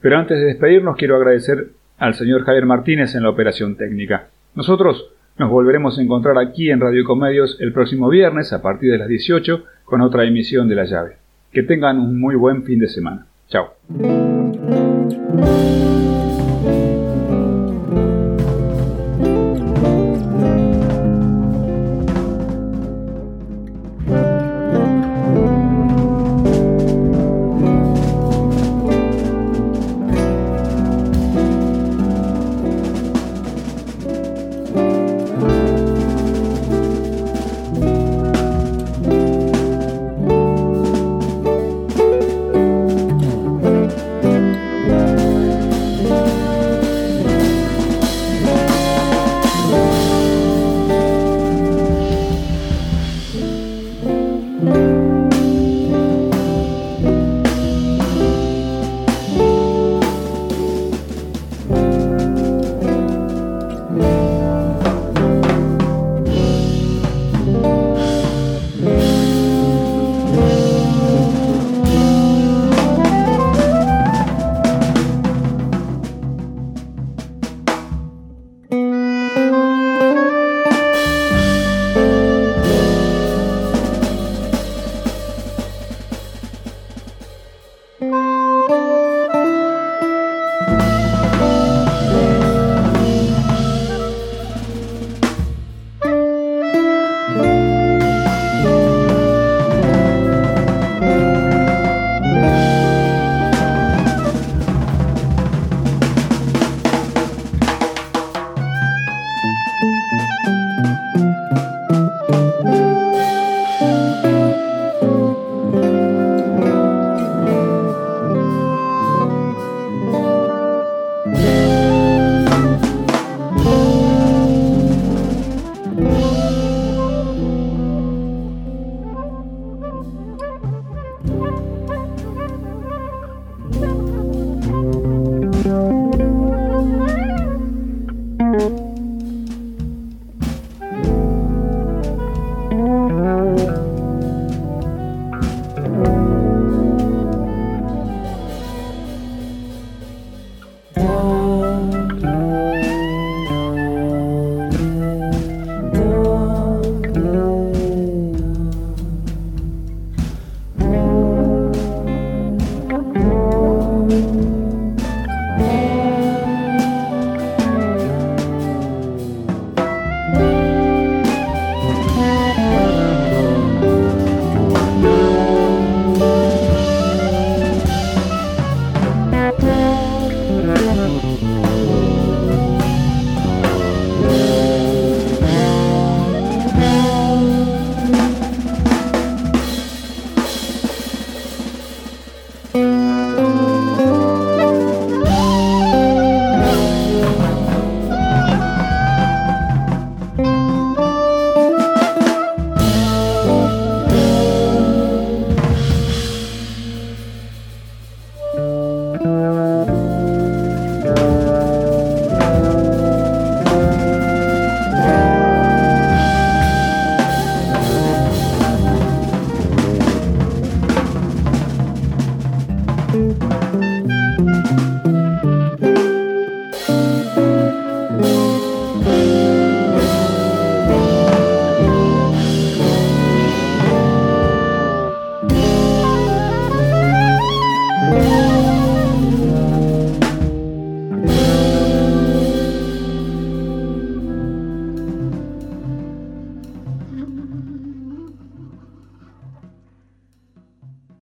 Pero 0.01 0.17
antes 0.17 0.39
de 0.39 0.47
despedirnos 0.47 0.97
quiero 0.97 1.17
agradecer 1.17 1.69
al 1.99 2.15
señor 2.15 2.45
Javier 2.45 2.65
Martínez 2.65 3.15
en 3.15 3.25
la 3.25 3.31
operación 3.31 3.77
técnica. 3.77 4.29
Nosotros 4.55 5.11
nos 5.39 5.51
volveremos 5.51 5.99
a 5.99 6.03
encontrar 6.03 6.37
aquí 6.39 6.71
en 6.71 6.81
Radio 6.81 7.05
Comedios 7.05 7.57
el 7.61 7.73
próximo 7.73 8.09
viernes 8.09 8.53
a 8.53 8.61
partir 8.61 8.91
de 8.91 8.99
las 8.99 9.09
18 9.09 9.63
con 9.85 10.01
otra 10.01 10.25
emisión 10.25 10.69
de 10.69 10.75
La 10.75 10.85
Llave. 10.85 11.17
Que 11.53 11.63
tengan 11.63 11.99
un 11.99 12.21
muy 12.21 12.35
buen 12.35 12.65
fin 12.65 12.81
de 12.81 12.89
semana. 12.89 13.27
Chao. 13.49 13.75